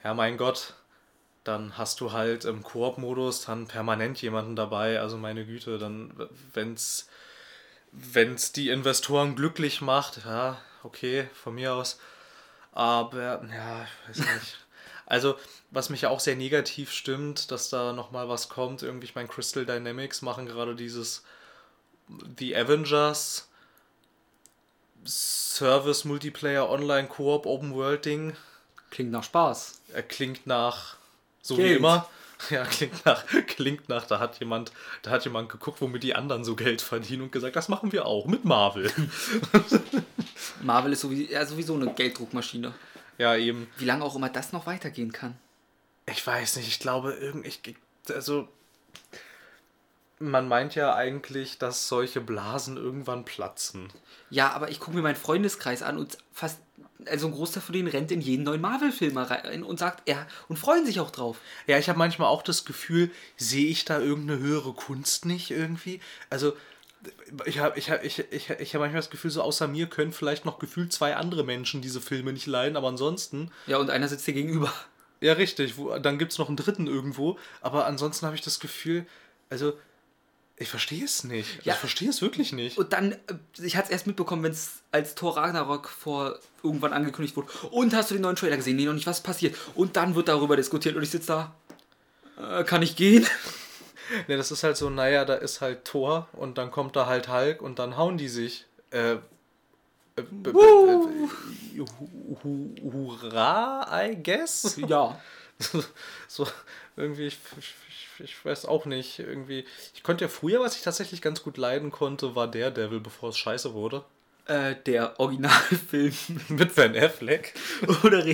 [0.04, 0.74] ja, mein Gott,
[1.44, 6.14] dann hast du halt im Koop-Modus dann permanent jemanden dabei, also meine Güte, dann,
[6.54, 7.08] wenn's
[7.92, 11.98] wenn es die Investoren glücklich macht, ja, okay, von mir aus.
[12.72, 14.58] Aber, ja, ich weiß nicht.
[15.04, 15.34] Also,
[15.70, 18.82] was mich ja auch sehr negativ stimmt, dass da nochmal was kommt.
[18.82, 21.22] Irgendwie, ich meine, Crystal Dynamics machen gerade dieses
[22.38, 23.48] The Avengers.
[25.04, 28.36] Service, Multiplayer, Online, Koop, Open World Ding.
[28.90, 29.80] Klingt nach Spaß.
[29.92, 30.96] Er klingt nach,
[31.42, 31.68] so Geld.
[31.68, 32.08] wie immer.
[32.50, 36.44] Ja, klingt nach, klingt nach, da hat jemand, da hat jemand geguckt, womit die anderen
[36.44, 38.90] so Geld verdienen und gesagt, das machen wir auch mit Marvel.
[40.62, 42.74] Marvel ist sowieso, ja, sowieso eine Gelddruckmaschine.
[43.18, 43.68] ja, eben.
[43.78, 45.36] Wie lange auch immer das noch weitergehen kann.
[46.06, 47.60] Ich weiß nicht, ich glaube, irgend, ich,
[48.08, 48.48] also,
[50.30, 53.88] man meint ja eigentlich, dass solche Blasen irgendwann platzen.
[54.30, 56.58] Ja, aber ich gucke mir meinen Freundeskreis an und fast,
[57.06, 60.58] also ein Großteil von denen rennt in jeden neuen Marvel-Film rein und sagt, ja, und
[60.58, 61.38] freuen sich auch drauf.
[61.66, 66.00] Ja, ich habe manchmal auch das Gefühl, sehe ich da irgendeine höhere Kunst nicht irgendwie?
[66.30, 66.54] Also,
[67.46, 70.12] ich habe ich hab, ich, ich, ich hab manchmal das Gefühl, so außer mir können
[70.12, 74.06] vielleicht noch gefühlt zwei andere Menschen diese Filme nicht leiden, aber ansonsten, Ja, und einer
[74.08, 74.72] sitzt dir gegenüber.
[75.20, 78.60] ja richtig, wo, dann gibt es noch einen dritten irgendwo, aber ansonsten habe ich das
[78.60, 79.04] Gefühl,
[79.50, 79.72] also,
[80.62, 81.64] ich verstehe es nicht.
[81.64, 81.74] Ja.
[81.74, 82.78] Ich verstehe es wirklich nicht.
[82.78, 83.16] Und dann, äh,
[83.62, 87.48] ich hatte es erst mitbekommen, wenn es als Thor Ragnarok vor irgendwann angekündigt wurde.
[87.70, 88.76] Und hast du den neuen Trailer gesehen?
[88.76, 89.56] Nee, noch nicht, was passiert?
[89.74, 91.54] Und dann wird darüber diskutiert und ich sitze da.
[92.60, 93.26] Äh, kann ich gehen?
[94.28, 97.28] Ja, das ist halt so, naja, da ist halt Thor und dann kommt da halt
[97.28, 98.66] Hulk und dann hauen die sich.
[98.90, 99.18] Äh, äh,
[100.16, 100.22] äh,
[102.44, 104.76] hu- Hurra, I guess?
[104.86, 105.18] Ja.
[106.28, 106.46] so,
[106.96, 107.74] irgendwie, ich, ich,
[108.20, 109.64] ich weiß auch nicht, irgendwie.
[109.94, 113.30] Ich konnte ja früher, was ich tatsächlich ganz gut leiden konnte, war der Devil, bevor
[113.30, 114.04] es scheiße wurde.
[114.46, 116.12] Äh, der Originalfilm.
[116.48, 117.54] Mit Van Affleck.
[118.02, 118.24] Oder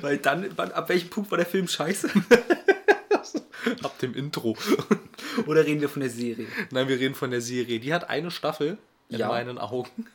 [0.00, 2.08] weil dann, wann, ab welchem Punkt war der Film scheiße?
[3.82, 4.56] Ab dem Intro.
[5.46, 6.46] Oder reden wir von der Serie?
[6.70, 7.80] Nein, wir reden von der Serie.
[7.80, 9.28] Die hat eine Staffel, in Ja.
[9.28, 10.06] meinen Augen.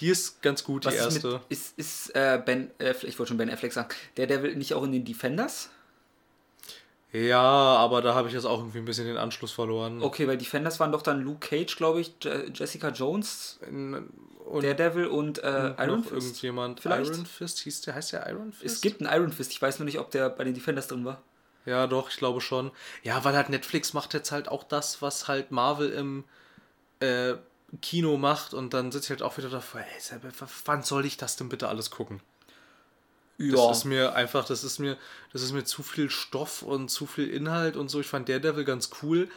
[0.00, 1.28] Die ist ganz gut, die Was ist erste.
[1.34, 4.74] mit, ist, ist äh, Ben, äh, ich wollte schon Ben Affleck sagen, der Devil nicht
[4.74, 5.70] auch in den Defenders?
[7.12, 10.02] Ja, aber da habe ich jetzt auch irgendwie ein bisschen den Anschluss verloren.
[10.02, 14.74] Okay, weil Defenders waren doch dann Luke Cage, glaube ich, Je Jessica Jones, Und der
[14.74, 16.12] Devil und äh, noch Iron Fist.
[16.26, 16.80] irgendjemand.
[16.80, 17.10] vielleicht?
[17.10, 18.74] Iron Fist hieß der, heißt der Iron Fist?
[18.76, 21.04] Es gibt einen Iron Fist, ich weiß nur nicht, ob der bei den Defenders drin
[21.04, 21.22] war.
[21.64, 22.70] Ja, doch, ich glaube schon.
[23.02, 26.24] Ja, weil halt Netflix macht jetzt halt auch das, was halt Marvel im
[27.00, 27.34] äh,
[27.82, 30.18] Kino macht und dann sitze ich halt auch wieder davor, ey,
[30.64, 32.20] wann soll ich das denn bitte alles gucken?
[33.38, 34.96] Das ist mir einfach, das ist mir,
[35.32, 38.00] das ist mir zu viel Stoff und zu viel Inhalt und so.
[38.00, 39.28] Ich fand Daredevil ganz cool,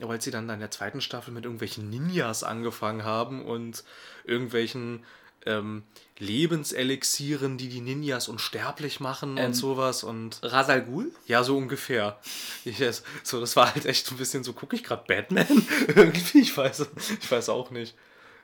[0.00, 3.84] aber als sie dann in der zweiten Staffel mit irgendwelchen Ninjas angefangen haben und
[4.24, 5.04] irgendwelchen
[5.46, 5.82] ähm,
[6.18, 11.12] Lebenselixieren, die die Ninjas unsterblich machen Ähm, und sowas und Rasal Ghul?
[11.26, 12.18] ja, so ungefähr.
[12.64, 12.82] Ich,
[13.22, 15.46] so, das war halt echt ein bisschen so, gucke ich gerade Batman?
[15.88, 16.86] Irgendwie, ich weiß,
[17.22, 17.96] ich weiß auch nicht.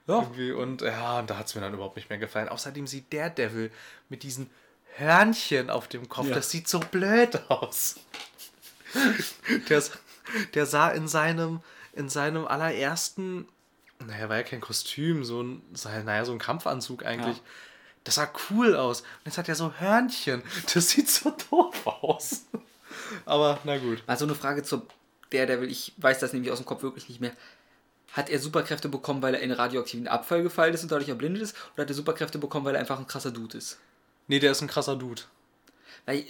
[0.07, 0.21] Ja.
[0.21, 2.49] Irgendwie, und ja, und da hat es mir dann überhaupt nicht mehr gefallen.
[2.49, 3.71] Außerdem sieht Daredevil
[4.09, 4.49] mit diesen
[4.99, 6.35] Hörnchen auf dem Kopf, Ja.
[6.35, 7.97] das sieht so blöd aus.
[9.69, 9.83] Der,
[10.55, 11.61] der sah in seinem,
[11.93, 13.47] in seinem allerersten,
[14.05, 15.63] naja, war ja kein Kostüm, so ein,
[16.05, 17.37] naja, so ein Kampfanzug eigentlich.
[17.37, 17.43] Ja.
[18.05, 19.01] Das sah cool aus.
[19.03, 20.43] Und jetzt hat er so Hörnchen.
[20.73, 22.45] Das sieht so doof aus.
[23.25, 24.03] Aber na gut.
[24.07, 24.87] Mal so eine Frage zu
[25.31, 27.33] Daredevil, ich weiß das nämlich aus dem Kopf wirklich nicht mehr.
[28.13, 31.57] Hat er Superkräfte bekommen, weil er in radioaktiven Abfall gefallen ist und dadurch erblindet ist?
[31.75, 33.79] Oder hat er Superkräfte bekommen, weil er einfach ein krasser Dude ist?
[34.29, 35.23] Nee, der ist ein krasser Dude.
[36.05, 36.25] Weil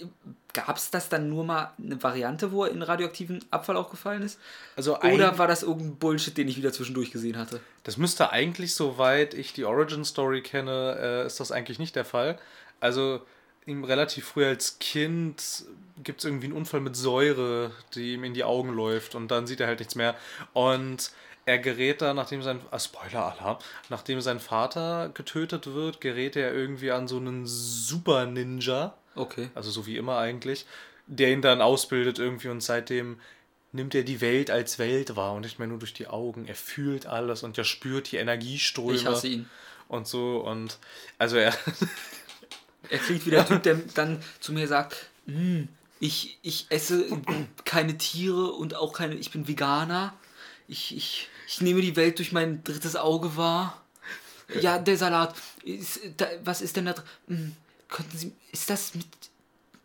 [0.53, 4.23] gab es das dann nur mal eine Variante, wo er in radioaktiven Abfall auch gefallen
[4.23, 4.39] ist?
[4.75, 7.61] Also Oder war das irgendein Bullshit, den ich wieder zwischendurch gesehen hatte?
[7.83, 12.05] Das müsste eigentlich, soweit ich die Origin Story kenne, äh, ist das eigentlich nicht der
[12.05, 12.39] Fall.
[12.79, 13.21] Also
[13.67, 15.65] ihm relativ früh als Kind
[16.03, 19.45] gibt es irgendwie einen Unfall mit Säure, die ihm in die Augen läuft und dann
[19.47, 20.15] sieht er halt nichts mehr.
[20.53, 21.11] Und
[21.45, 23.57] er gerät da, nachdem sein, ah, Spoiler-Alarm,
[23.89, 29.49] nachdem sein Vater getötet wird, gerät er irgendwie an so einen Super-Ninja, Okay.
[29.55, 30.65] also so wie immer eigentlich,
[31.07, 33.19] der ihn dann ausbildet irgendwie und seitdem
[33.71, 36.47] nimmt er die Welt als Welt wahr und nicht mehr nur durch die Augen.
[36.47, 39.49] Er fühlt alles und er spürt die Energieströme Ich hasse ihn.
[39.87, 40.77] und so und
[41.17, 41.53] also er
[42.89, 45.67] Er klingt wie der Typ, der dann zu mir sagt, "Hm,
[45.99, 47.05] ich, ich esse
[47.65, 50.13] keine Tiere und auch keine, ich bin Veganer.
[50.67, 53.81] Ich, ich, ich nehme die Welt durch mein drittes Auge wahr.
[54.61, 55.35] Ja, der Salat.
[55.63, 57.05] Ist, da, was ist denn da drin?
[57.27, 57.55] Hm,
[57.89, 59.07] könnten Sie, ist das mit,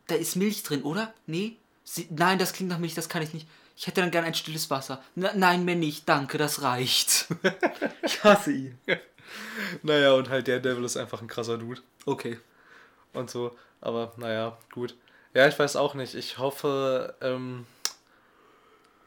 [0.06, 1.12] da ist Milch drin, oder?
[1.26, 1.56] Nee?
[1.84, 3.46] Sie, nein, das klingt nach Milch, das kann ich nicht.
[3.76, 5.02] Ich hätte dann gern ein stilles Wasser.
[5.14, 7.26] Na, nein, mehr nicht, danke, das reicht.
[8.02, 8.78] ich hasse ihn.
[9.82, 12.38] naja und halt der Devil ist einfach ein krasser Dude Okay.
[13.14, 14.94] Und so, aber naja, gut.
[15.34, 16.14] Ja, ich weiß auch nicht.
[16.14, 17.66] Ich hoffe, ähm,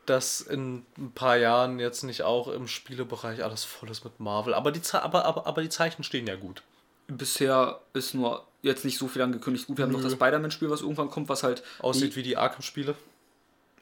[0.05, 4.53] dass in ein paar Jahren jetzt nicht auch im Spielebereich alles voll ist mit Marvel.
[4.53, 6.63] Aber die, Ze aber, aber, aber die Zeichen stehen ja gut.
[7.07, 9.67] Bisher ist nur jetzt nicht so viel angekündigt.
[9.67, 12.95] Gut, wir haben noch das Spider-Man-Spiel, was irgendwann kommt, was halt Aussieht wie die Arkham-Spiele.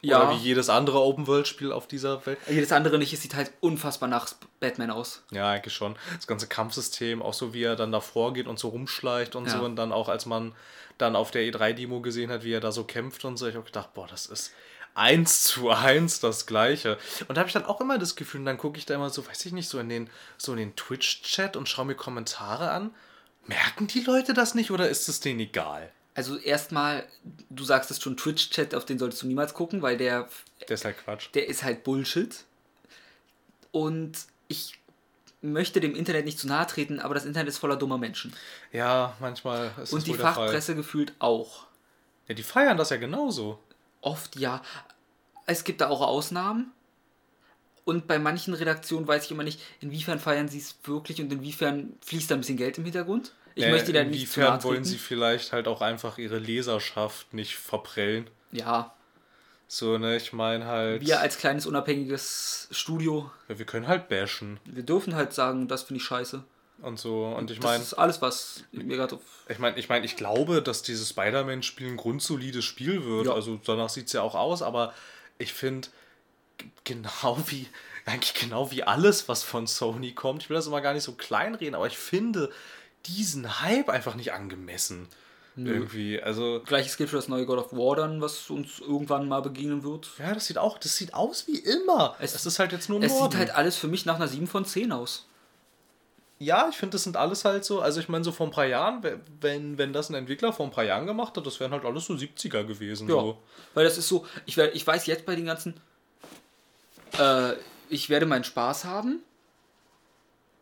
[0.03, 0.21] Ja.
[0.21, 2.37] Oder wie jedes andere Open-World-Spiel auf dieser Welt.
[2.49, 4.27] Jedes andere nicht, es sieht halt unfassbar nach
[4.59, 5.23] Batman aus.
[5.31, 5.95] Ja, eigentlich schon.
[6.15, 9.57] Das ganze Kampfsystem, auch so wie er dann davor geht und so rumschleicht und ja.
[9.57, 9.63] so.
[9.63, 10.53] Und dann auch, als man
[10.97, 13.65] dann auf der E3-Demo gesehen hat, wie er da so kämpft und so, ich habe
[13.65, 14.51] gedacht, boah, das ist
[14.93, 16.97] eins zu eins das Gleiche.
[17.27, 19.09] Und da habe ich dann auch immer das Gefühl, und dann gucke ich da immer
[19.09, 22.71] so, weiß ich nicht, so in den, so in den Twitch-Chat und schaue mir Kommentare
[22.71, 22.91] an.
[23.45, 25.91] Merken die Leute das nicht oder ist es denen egal?
[26.15, 27.07] Also erstmal,
[27.49, 30.29] du sagst es schon, Twitch-Chat, auf den solltest du niemals gucken, weil der...
[30.67, 31.29] Der ist halt Quatsch.
[31.33, 32.43] Der ist halt Bullshit.
[33.71, 34.13] Und
[34.47, 34.79] ich
[35.41, 38.33] möchte dem Internet nicht zu nahe treten, aber das Internet ist voller dummer Menschen.
[38.71, 41.65] Ja, manchmal ist Und die Fachpresse gefühlt auch.
[42.27, 43.59] Ja, die feiern das ja genauso.
[44.01, 44.61] Oft ja.
[45.45, 46.71] Es gibt da auch Ausnahmen.
[47.85, 51.97] Und bei manchen Redaktionen weiß ich immer nicht, inwiefern feiern sie es wirklich und inwiefern
[52.05, 53.33] fließt da ein bisschen Geld im Hintergrund.
[53.55, 57.55] Ich äh, möchte da nicht Inwiefern wollen sie vielleicht halt auch einfach ihre Leserschaft nicht
[57.55, 58.29] verprellen?
[58.51, 58.93] Ja.
[59.67, 61.05] So, ne, ich meine halt.
[61.05, 63.31] Wir als kleines unabhängiges Studio.
[63.49, 64.59] Ja, wir können halt bashen.
[64.65, 66.43] Wir dürfen halt sagen, das finde ich scheiße.
[66.81, 67.77] Und so, und ich meine.
[67.77, 71.87] Das ist alles, was mir gerade Ich meine, ich meine, ich glaube, dass dieses Spider-Man-Spiel
[71.87, 73.27] ein grundsolides Spiel wird.
[73.27, 73.33] Ja.
[73.33, 74.93] Also danach sieht es ja auch aus, aber
[75.37, 75.87] ich finde,
[76.83, 77.67] genau wie,
[78.05, 81.13] eigentlich genau wie alles, was von Sony kommt, ich will das immer gar nicht so
[81.13, 82.51] kleinreden, aber ich finde
[83.05, 85.07] diesen Hype einfach nicht angemessen.
[85.55, 85.71] Nö.
[85.71, 86.61] Irgendwie, also.
[86.65, 90.09] Gleiches gilt für das neue God of War dann, was uns irgendwann mal begegnen wird.
[90.17, 92.15] Ja, das sieht auch, das sieht aus wie immer.
[92.19, 93.31] Es, es ist halt jetzt nur Es Norden.
[93.31, 95.27] sieht halt alles für mich nach einer 7 von 10 aus.
[96.39, 98.65] Ja, ich finde, das sind alles halt so, also ich meine, so vor ein paar
[98.65, 99.03] Jahren,
[99.39, 102.05] wenn, wenn das ein Entwickler vor ein paar Jahren gemacht hat, das wären halt alles
[102.07, 103.07] so 70er gewesen.
[103.07, 103.37] Ja, so.
[103.75, 105.75] weil das ist so, ich, ich weiß jetzt bei den ganzen,
[107.17, 107.53] äh,
[107.89, 109.19] ich werde meinen Spaß haben.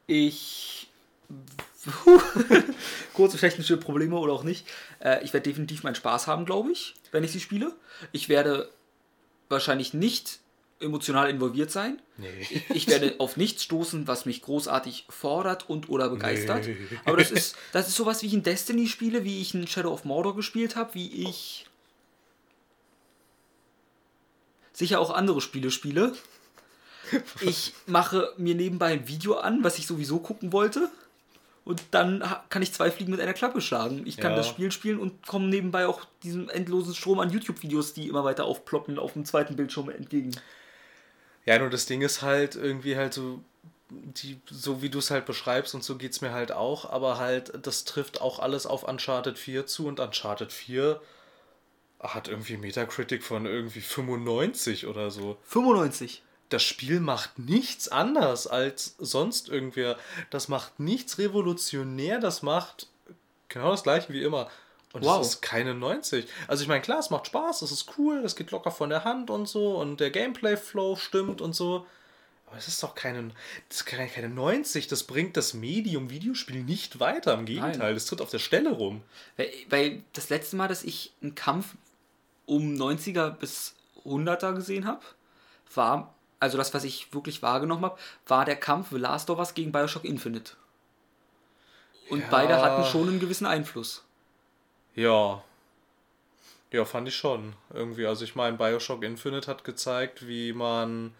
[0.05, 0.89] Ich
[3.13, 4.67] kurze technische Probleme oder auch nicht.
[4.99, 7.73] Äh, ich werde definitiv meinen Spaß haben, glaube ich, wenn ich sie spiele.
[8.11, 8.69] Ich werde
[9.49, 10.39] wahrscheinlich nicht
[10.79, 12.01] emotional involviert sein.
[12.17, 12.27] Nee.
[12.39, 16.65] Ich, ich, werde auf nichts stoßen, was mich großartig fordert und oder begeistert.
[16.67, 16.77] Nee.
[17.05, 19.91] Aber das ist, das ist sowas, wie ich in Destiny spiele, wie ich in Shadow
[19.91, 21.67] of Mordor gespielt habe, wie ich
[24.73, 26.13] sicher auch andere Spiele spiele.
[27.41, 30.89] Ich mache mir nebenbei ein Video an, was ich sowieso gucken wollte.
[31.63, 34.05] Und dann kann ich zwei Fliegen mit einer Klappe schlagen.
[34.07, 34.37] Ich kann ja.
[34.37, 38.45] das Spiel spielen und komme nebenbei auch diesem endlosen Strom an YouTube-Videos, die immer weiter
[38.45, 40.31] aufploppen, auf dem zweiten Bildschirm entgegen.
[41.45, 43.43] Ja, nur das Ding ist halt irgendwie halt so,
[43.89, 47.19] die, so wie du es halt beschreibst und so geht es mir halt auch, aber
[47.19, 50.99] halt, das trifft auch alles auf Uncharted 4 zu und Uncharted 4
[51.99, 55.37] hat irgendwie Metacritic von irgendwie 95 oder so.
[55.43, 56.23] 95?
[56.51, 59.97] Das Spiel macht nichts anders als sonst irgendwer.
[60.29, 62.87] Das macht nichts revolutionär, das macht
[63.47, 64.49] genau das gleiche wie immer.
[64.93, 65.21] Und wow.
[65.21, 66.27] es ist keine 90.
[66.47, 69.05] Also ich meine, klar, es macht Spaß, es ist cool, es geht locker von der
[69.05, 71.85] Hand und so und der Gameplay-Flow stimmt und so.
[72.47, 73.31] Aber es ist doch keine,
[73.69, 74.87] das ist keine, keine 90.
[74.87, 77.33] Das bringt das Medium Videospiel nicht weiter.
[77.35, 79.01] Im Gegenteil, das tritt auf der Stelle rum.
[79.37, 81.75] Weil, weil das letzte Mal, dass ich einen Kampf
[82.45, 85.01] um 90er bis 100er gesehen habe,
[85.73, 89.53] war also das, was ich wirklich wahrgenommen habe, war der Kampf The Last of Us
[89.53, 90.53] gegen Bioshock Infinite.
[92.09, 92.27] Und ja.
[92.29, 94.03] beide hatten schon einen gewissen Einfluss.
[94.95, 95.43] Ja.
[96.71, 97.53] Ja, fand ich schon.
[97.73, 101.13] Irgendwie, also ich meine, Bioshock Infinite hat gezeigt, wie man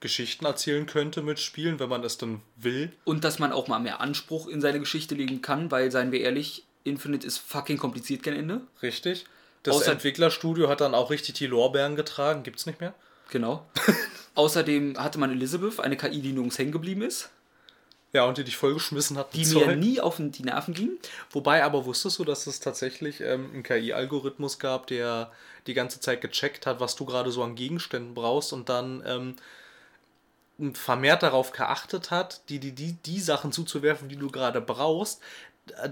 [0.00, 2.92] Geschichten erzählen könnte mit Spielen, wenn man es dann will.
[3.04, 6.20] Und dass man auch mal mehr Anspruch in seine Geschichte legen kann, weil, seien wir
[6.20, 8.62] ehrlich, Infinite ist fucking kompliziert kein Ende.
[8.82, 9.26] Richtig.
[9.64, 12.94] Das Außer Entwicklerstudio hat dann auch richtig die Lorbeeren getragen, gibt's nicht mehr.
[13.32, 13.66] Genau.
[14.34, 17.30] Außerdem hatte man Elizabeth, eine KI, die nirgends hängen geblieben ist.
[18.12, 19.32] Ja, und die dich vollgeschmissen hat.
[19.32, 20.98] Die mir nie auf die Nerven ging.
[21.30, 25.32] Wobei aber wusstest du, dass es tatsächlich ähm, einen KI-Algorithmus gab, der
[25.66, 29.02] die ganze Zeit gecheckt hat, was du gerade so an Gegenständen brauchst und dann
[30.60, 35.22] ähm, vermehrt darauf geachtet hat, die, die, die, die Sachen zuzuwerfen, die du gerade brauchst,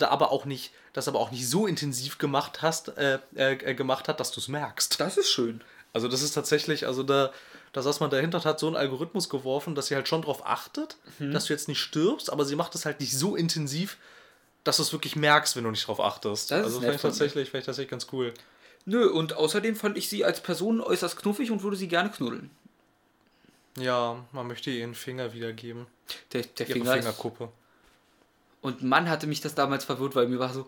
[0.01, 4.21] aber auch nicht, das aber auch nicht so intensiv gemacht hast, äh, äh, gemacht hat,
[4.21, 5.01] dass du es merkst.
[5.01, 5.63] Das ist schön.
[5.93, 7.33] Also das ist tatsächlich, also da,
[7.73, 10.97] da saß man dahinter hat so einen Algorithmus geworfen, dass sie halt schon darauf achtet,
[11.19, 11.33] mhm.
[11.33, 13.97] dass du jetzt nicht stirbst, aber sie macht es halt nicht so intensiv,
[14.63, 16.51] dass du es wirklich merkst, wenn du nicht darauf achtest.
[16.51, 18.33] Das also fand ich, tatsächlich, fand ich tatsächlich ganz cool.
[18.85, 22.51] Nö, und außerdem fand ich sie als Person äußerst knuffig und würde sie gerne knuddeln.
[23.77, 25.87] Ja, man möchte ihr einen Finger wiedergeben.
[26.33, 27.51] Der, der Ihre Finger Fingerkuppe.
[28.63, 30.67] Und Mann hatte mich das damals verwirrt, weil mir war so,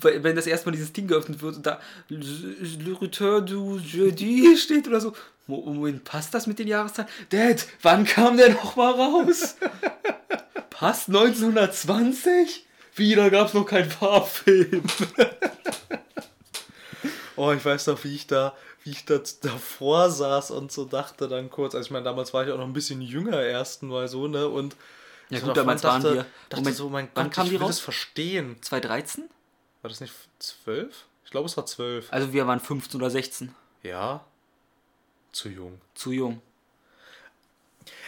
[0.00, 5.00] wenn das erstmal dieses Ding geöffnet wird und da Le Return du Jeudi steht oder
[5.00, 5.12] so.
[5.46, 7.10] Moment, passt das mit den Jahreszahlen?
[7.30, 9.56] Dad, wann kam der noch mal raus?
[10.70, 12.66] passt 1920?
[12.94, 14.82] Wieder gab es noch keinen Farbfilm.
[17.36, 21.26] Oh, ich weiß noch, wie ich da, wie ich da davor saß und so dachte
[21.26, 24.08] dann kurz, also ich meine, damals war ich auch noch ein bisschen jünger erst mal
[24.08, 24.46] so, ne?
[24.46, 24.76] Und
[25.30, 26.26] Ja so gut, damals waren dachte, wir.
[26.50, 27.68] dachte Moment, so, mein wann Gott, kam ich die raus?
[27.68, 28.56] das verstehen.
[28.60, 29.24] 2013?
[29.82, 31.06] War das nicht zwölf?
[31.24, 32.12] Ich glaube, es war zwölf.
[32.12, 33.54] Also wir waren 15 oder 16.
[33.82, 34.24] Ja.
[35.32, 35.80] Zu jung.
[35.94, 36.42] Zu jung.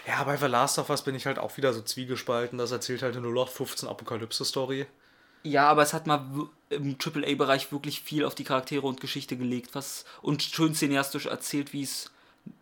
[0.07, 2.59] Ja, bei The Last of Us bin ich halt auch wieder so zwiegespalten.
[2.59, 4.87] Das erzählt halt eine 0815 Apokalypse-Story.
[5.45, 9.75] Ja, aber es hat mal im AAA-Bereich wirklich viel auf die Charaktere und Geschichte gelegt,
[9.75, 12.11] was und schön cineastisch erzählt, wie es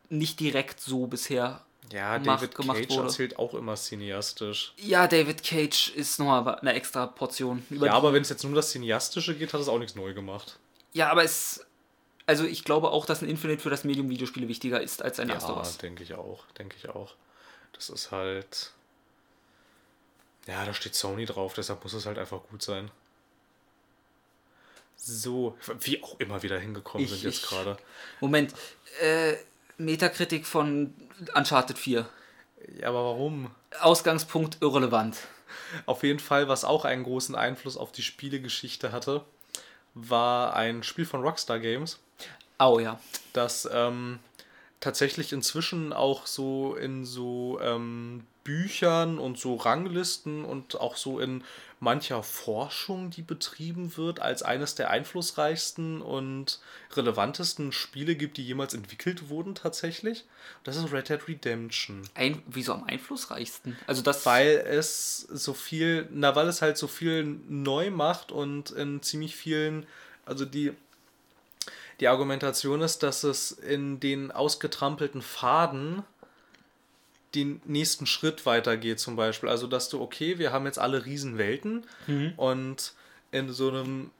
[0.08, 3.02] nicht direkt so bisher Ja, Macht- David gemacht Cage wurde.
[3.08, 4.74] erzählt auch immer cineastisch.
[4.76, 7.64] Ja, David Cage ist nochmal eine extra Portion.
[7.70, 10.14] Ja, aber wenn es jetzt nur um das Cineastische geht, hat es auch nichts neu
[10.14, 10.58] gemacht.
[10.92, 11.66] ja, aber es.
[12.26, 15.30] Also ich glaube auch, dass ein Infinite für das Medium Videospiele wichtiger ist als ein
[15.30, 15.78] Ja, Us.
[15.78, 16.44] denke ich auch.
[16.58, 17.14] Denke ich auch.
[17.72, 18.72] Das ist halt.
[20.46, 22.90] Ja, da steht Sony drauf, deshalb muss es halt einfach gut sein.
[24.96, 27.76] So, wie auch immer wieder hingekommen Ich- sind jetzt gerade.
[28.20, 28.54] Moment,
[29.00, 29.34] äh,
[29.80, 30.94] Metakritik von
[31.34, 32.06] Uncharted 4.
[32.80, 33.50] Ja, aber warum?
[33.80, 35.16] Ausgangspunkt irrelevant.
[35.86, 39.24] Auf jeden Fall, was auch einen großen Einfluss auf die Spielegeschichte hatte,
[39.94, 41.98] war ein Spiel von Rockstar Games,
[42.58, 43.00] Au ja.
[43.32, 44.18] das ähm,
[44.80, 51.44] tatsächlich inzwischen auch so in so ähm, Büchern und so Ranglisten und auch so in
[51.80, 56.60] mancher Forschung, die betrieben wird, als eines der einflussreichsten und
[56.92, 60.24] relevantesten Spiele gibt, die jemals entwickelt wurden tatsächlich.
[60.62, 62.02] Das ist Red Dead Redemption.
[62.14, 63.76] Ein, wieso am einflussreichsten?
[63.86, 64.26] Also das.
[64.26, 69.36] Weil es so viel, na, weil es halt so viel neu macht und in ziemlich
[69.36, 69.86] vielen,
[70.26, 70.72] also die,
[72.00, 76.02] die Argumentation ist, dass es in den ausgetrampelten Faden
[77.34, 79.48] den nächsten Schritt weitergeht, zum Beispiel.
[79.48, 81.84] Also, dass du, okay, wir haben jetzt alle Riesenwelten
[82.36, 82.92] und
[83.32, 84.10] in so einem,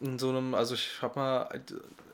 [0.00, 1.48] in so einem, also ich hab mal,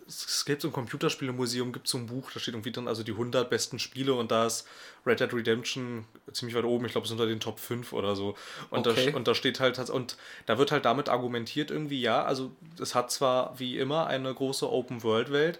[0.07, 3.13] es gibt so ein Computerspielemuseum, gibt so ein Buch, da steht irgendwie drin, also die
[3.13, 4.67] 100 besten Spiele und da ist
[5.07, 8.15] Red Dead Redemption ziemlich weit oben, ich glaube, es ist unter den Top 5 oder
[8.15, 8.37] so.
[8.71, 9.11] Und, Okay.
[9.11, 12.95] da, und da steht halt, und da wird halt damit argumentiert irgendwie, ja, also es
[12.95, 15.59] hat zwar wie immer eine große Open-World-Welt,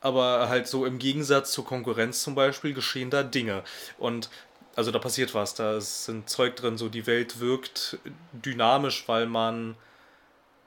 [0.00, 3.62] aber halt so im Gegensatz zur Konkurrenz zum Beispiel geschehen da Dinge.
[3.98, 4.30] Und
[4.76, 7.98] also da passiert was, da ist ein Zeug drin, so die Welt wirkt
[8.32, 9.76] dynamisch, weil man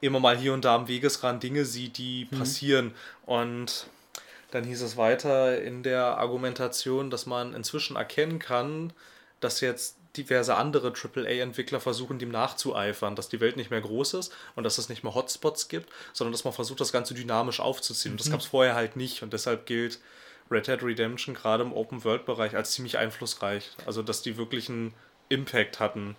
[0.02, 2.94] immer mal hier und da am Wegesrand Dinge sieht, die passieren.
[3.26, 3.88] Und
[4.52, 8.94] dann hieß es weiter in der Argumentation, dass man inzwischen erkennen kann,
[9.40, 14.34] dass jetzt diverse andere AAA-Entwickler versuchen, dem nachzueifern, dass die Welt nicht mehr groß ist
[14.56, 18.14] und dass es nicht mehr Hotspots gibt, sondern dass man versucht, das Ganze dynamisch aufzuziehen.
[18.14, 20.00] Und das gab es vorher halt nicht und deshalb gilt
[20.52, 23.72] Red Dead Redemption gerade im Open-World-Bereich als ziemlich einflussreich.
[23.86, 24.94] Also, dass die wirklich einen
[25.30, 26.16] Impact hatten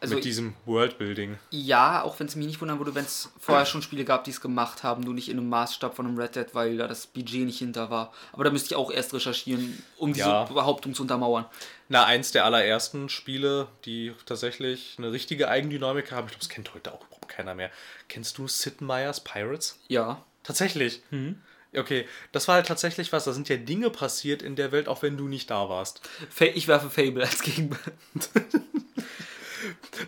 [0.00, 1.38] Also mit diesem Worldbuilding.
[1.50, 4.30] Ja, auch wenn es mich nicht wundern würde, wenn es vorher schon Spiele gab, die
[4.30, 7.08] es gemacht haben, nur nicht in einem Maßstab von einem Red Dead, weil da das
[7.08, 8.12] Budget nicht hinter war.
[8.32, 10.44] Aber da müsste ich auch erst recherchieren, um diese Ja.
[10.44, 11.46] Behauptung zu untermauern.
[11.88, 16.26] Na, eins der allerersten Spiele, die tatsächlich eine richtige Eigendynamik haben.
[16.26, 17.70] Ich glaube, das kennt heute auch überhaupt keiner mehr.
[18.08, 19.80] Kennst du Sid Meier's Pirates?
[19.88, 20.22] Ja.
[20.44, 21.02] Tatsächlich.
[21.10, 21.40] Mhm.
[21.76, 23.24] Okay, das war halt tatsächlich was.
[23.24, 26.00] Da sind ja Dinge passiert in der Welt, auch wenn du nicht da warst.
[26.54, 27.80] Ich werfe Fable als Gegenbild.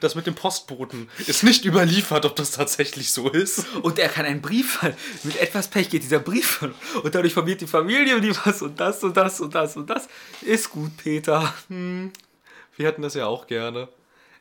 [0.01, 3.67] Das mit dem Postboten ist nicht überliefert, ob das tatsächlich so ist.
[3.83, 4.97] Und er kann einen Brief fallen.
[5.23, 6.63] Mit etwas Pech geht dieser Brief.
[7.03, 10.09] Und dadurch verliert die Familie die was und das und das und das und das.
[10.43, 11.53] Ist gut, Peter.
[11.69, 13.89] Wir hätten das ja auch gerne.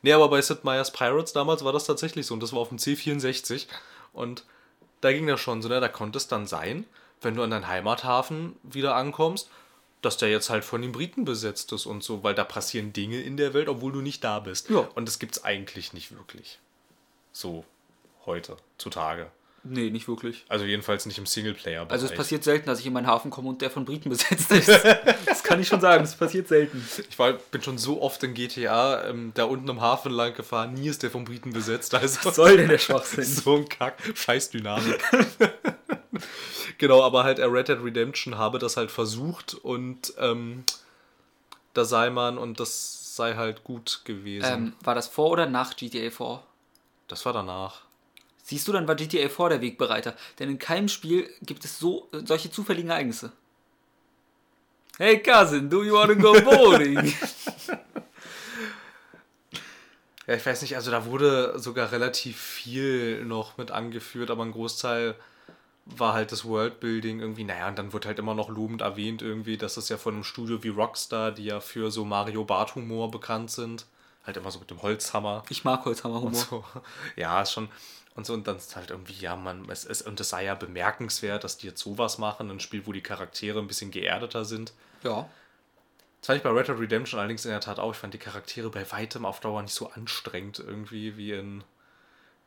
[0.02, 2.34] Nee, aber bei Sid Meier's Pirates damals war das tatsächlich so.
[2.34, 3.68] Und das war auf dem C64.
[4.14, 4.46] Und
[5.02, 5.80] da ging das schon so, ne?
[5.80, 6.86] Da konnte es dann sein,
[7.22, 9.50] wenn du an deinen Heimathafen wieder ankommst,
[10.02, 13.22] dass der jetzt halt von den Briten besetzt ist und so, weil da passieren Dinge
[13.22, 14.70] in der Welt, obwohl du nicht da bist.
[14.70, 14.88] Ja.
[14.96, 16.60] Und das gibt's eigentlich nicht wirklich.
[17.32, 17.66] So
[18.26, 19.32] heute, zutage.
[19.64, 20.46] Nee, nicht wirklich.
[20.48, 21.86] Also jedenfalls nicht im Singleplayer.
[21.90, 24.52] Also es passiert selten, dass ich in meinen Hafen komme und der von Briten besetzt
[24.52, 24.70] ist.
[25.26, 26.84] Das kann ich schon sagen, es passiert selten.
[27.10, 30.74] Ich war, bin schon so oft in GTA ähm, da unten im Hafen lang gefahren,
[30.74, 31.94] nie ist der von Briten besetzt.
[31.94, 33.24] Ist Was soll denn der Schwachsinn?
[33.26, 33.98] so ein Kack.
[34.16, 35.00] Scheiß Dynamik.
[36.80, 40.64] genau, aber halt äh, Red Dead Redemption habe das halt versucht und ähm,
[41.76, 44.52] da sei man und das sei halt gut gewesen.
[44.52, 46.42] Ähm, war das vor oder nach GTA 4?
[47.08, 47.82] das war danach.
[48.44, 50.16] Siehst du, dann war GTA 4 der Wegbereiter.
[50.40, 53.32] Denn in keinem Spiel gibt es so äh, solche zufälligen Ereignisse.
[54.98, 57.14] Hey Cousin, do you wanna go bowling?
[60.28, 64.52] Ja, ich weiß nicht, also da wurde sogar relativ viel noch mit angeführt, aber ein
[64.52, 65.16] Großteil
[65.98, 69.58] war halt das Worldbuilding irgendwie, naja, und dann wird halt immer noch lobend erwähnt irgendwie,
[69.58, 73.12] dass es ja von einem Studio wie Rockstar, die ja für so Mario Bart Humor
[73.12, 73.86] bekannt sind,
[74.26, 75.44] halt immer so mit dem Holzhammer.
[75.50, 76.34] Ich mag Holzhammer-Humor.
[76.34, 76.64] So.
[77.16, 77.70] Ja, ist schon.
[78.16, 80.56] Und so, und dann ist halt irgendwie, ja, man, es ist, und es sei ja
[80.56, 84.74] bemerkenswert, dass die jetzt sowas machen, ein Spiel, wo die Charaktere ein bisschen geerdeter sind.
[85.04, 85.30] Ja.
[86.20, 87.92] Das fand ich bei Red Dead Redemption allerdings in der Tat auch.
[87.92, 91.64] Ich fand die Charaktere bei weitem auf Dauer nicht so anstrengend irgendwie wie in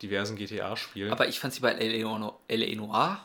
[0.02, 1.10] diversen GTA-Spielen.
[1.10, 2.18] Aber ich fand sie bei L.A.
[2.74, 3.20] Noir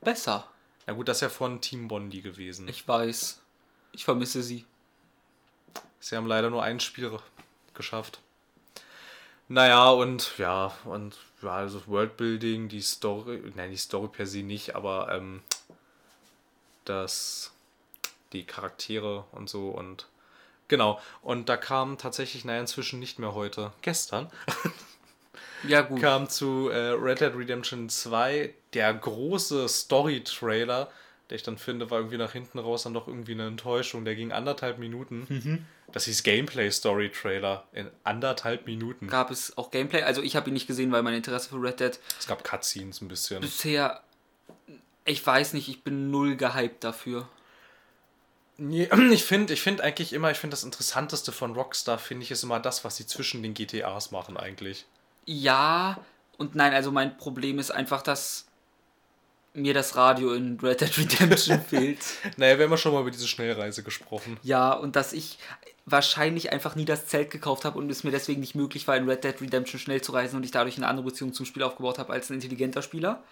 [0.00, 0.46] besser.
[0.86, 2.68] Ja gut, das ist ja von Team Bondi gewesen.
[2.68, 3.40] Ich weiß.
[3.92, 4.64] Ich vermisse sie.
[6.00, 7.18] Sie haben leider nur ein Spiel
[7.74, 8.20] geschafft.
[9.48, 14.76] Naja, und ja, und ja, also Worldbuilding, die Story, nein, die Story per se nicht,
[14.76, 15.42] aber ähm,
[16.84, 17.52] das,
[18.32, 20.06] die Charaktere und so und
[20.68, 21.00] genau.
[21.20, 24.30] Und da kam tatsächlich, naja, inzwischen nicht mehr heute, gestern,
[25.66, 26.00] Ja, gut.
[26.00, 30.90] kam zu äh, Red Dead Redemption 2 der große Story-Trailer,
[31.28, 34.04] der ich dann finde, war irgendwie nach hinten raus dann doch irgendwie eine Enttäuschung.
[34.04, 35.66] Der ging anderthalb Minuten.
[35.92, 39.08] Das hieß Gameplay-Story-Trailer in anderthalb Minuten.
[39.08, 40.02] Gab es auch Gameplay?
[40.02, 43.00] Also, ich habe ihn nicht gesehen, weil mein Interesse für Red Dead Es gab Cutscenes
[43.00, 43.40] ein bisschen.
[43.40, 44.00] bisher.
[45.04, 47.28] Ich weiß nicht, ich bin null gehypt dafür.
[48.56, 52.30] Nee, Ich finde ich find eigentlich immer, ich finde das Interessanteste von Rockstar, finde ich,
[52.30, 54.84] ist immer das, was sie zwischen den GTAs machen eigentlich.
[55.26, 55.98] Ja
[56.40, 58.46] und nein, also mein Problem ist einfach, dass
[59.52, 61.98] mir das Radio in Red Dead Redemption fehlt.
[62.38, 64.38] Naja, wir haben ja schon mal über diese Schnellreise gesprochen.
[64.42, 65.38] Ja, und dass ich
[65.84, 69.06] wahrscheinlich einfach nie das Zelt gekauft habe und es mir deswegen nicht möglich war, in
[69.06, 71.98] Red Dead Redemption schnell zu reisen und ich dadurch eine andere Beziehung zum Spiel aufgebaut
[71.98, 73.22] habe als ein intelligenter Spieler.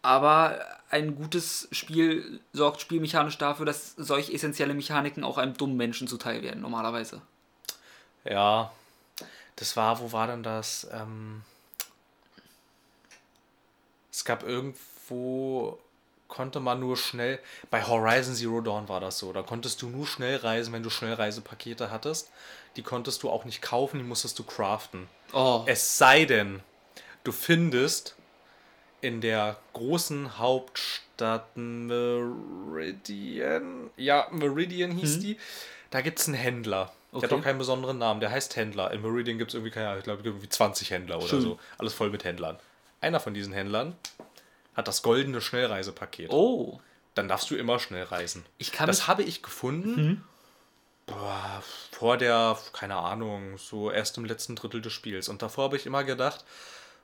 [0.00, 6.08] Aber ein gutes Spiel sorgt spielmechanisch dafür, dass solch essentielle Mechaniken auch einem dummen Menschen
[6.08, 7.20] zuteil werden, normalerweise.
[8.24, 8.70] Ja,
[9.56, 10.86] das war, wo war denn das?
[10.92, 11.42] Ähm,
[14.10, 15.78] es gab irgendwo,
[16.28, 17.38] konnte man nur schnell,
[17.70, 20.90] bei Horizon Zero Dawn war das so, da konntest du nur schnell reisen, wenn du
[20.90, 22.30] Schnellreisepakete hattest.
[22.76, 25.08] Die konntest du auch nicht kaufen, die musstest du craften.
[25.32, 26.60] Oh, Es sei denn,
[27.22, 28.16] du findest
[29.00, 31.56] in der großen Hauptstadt
[32.64, 35.38] Meridian, ja, Meridian hieß die,
[35.90, 36.92] da gibt es einen Händler.
[37.14, 37.40] Der hat Okay.
[37.40, 38.90] auch keinen besonderen Namen, der heißt Händler.
[38.90, 41.40] In Meridian gibt es irgendwie, keine Ahnung, ich glaube, irgendwie 20 Händler oder Schön.
[41.42, 41.58] so.
[41.78, 42.58] Alles voll mit Händlern.
[43.00, 43.96] Einer von diesen Händlern
[44.74, 46.30] hat das goldene Schnellreisepaket.
[46.30, 46.80] oh.
[47.14, 48.44] Dann darfst du immer schnell reisen.
[48.58, 49.94] Ich kann das habe ich gefunden.
[49.94, 50.22] Mhm.
[51.06, 51.62] Boah,
[51.92, 55.28] vor der, keine Ahnung, so erst im letzten Drittel des Spiels.
[55.28, 56.44] Und davor habe ich immer gedacht,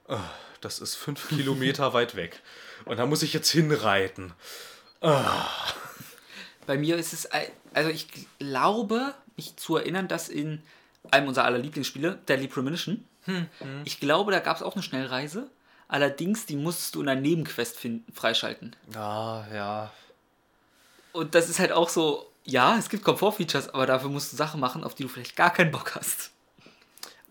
[0.09, 0.19] "Ah,
[0.63, 2.43] das ist fünf Kilometer weit weg.
[2.87, 4.33] Und da muss ich jetzt hinreiten.
[6.67, 7.29] Bei mir ist es,
[7.73, 8.09] also ich
[8.41, 10.63] glaube, mich zu erinnern, dass in
[11.11, 13.05] einem unserer aller Lieblingsspiele, Deadly Premonition,
[13.85, 15.49] ich glaube, da gab es auch eine Schnellreise.
[15.89, 18.77] Allerdings, die musstest du in einer Nebenquest finden, freischalten.
[18.95, 19.93] Ja, ja.
[21.13, 24.61] Und das ist halt auch so, ja, es gibt Komfortfeatures, aber dafür musst du Sachen
[24.61, 26.31] machen, auf die du vielleicht gar keinen Bock hast.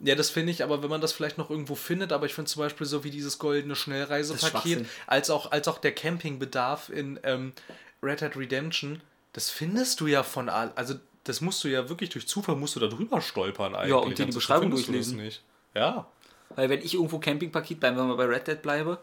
[0.01, 2.49] Ja, das finde ich, aber wenn man das vielleicht noch irgendwo findet, aber ich finde
[2.49, 7.53] zum Beispiel so wie dieses goldene Schnellreisepaket, als auch, als auch der Campingbedarf in ähm,
[8.01, 9.01] Red Dead Redemption,
[9.33, 10.95] das findest du ja von all, also
[11.25, 13.93] das musst du ja wirklich durch Zufall musst du da drüber stolpern eigentlich.
[13.93, 15.17] und dir die Ansonsten Beschreibung findest du durchlesen.
[15.17, 15.41] Nicht.
[15.75, 16.07] Ja.
[16.55, 18.99] Weil wenn ich irgendwo Campingpaket, bleiben wir mal bei Red Dead bleibe,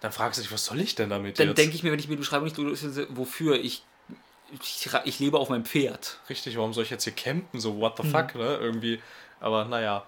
[0.00, 2.08] Dann fragst du dich, was soll ich denn damit dann denke ich mir, wenn ich
[2.08, 3.84] mir die Beschreibung nicht durchlese, wofür ich,
[4.52, 6.18] ich, ich lebe auf meinem Pferd.
[6.28, 7.60] Richtig, warum soll ich jetzt hier campen?
[7.60, 8.02] So, what Mhm.
[8.02, 8.56] the fuck, ne?
[8.56, 9.00] Irgendwie.
[9.40, 10.04] Aber naja.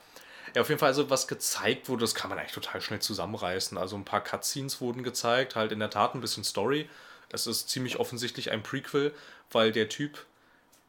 [0.54, 3.76] Ja, auf jeden Fall, also was gezeigt wurde, das kann man eigentlich total schnell zusammenreißen.
[3.78, 6.88] Also ein paar Cutscenes wurden gezeigt, halt in der Tat ein bisschen Story.
[7.30, 9.12] Es ist ziemlich offensichtlich ein Prequel,
[9.50, 10.24] weil der Typ,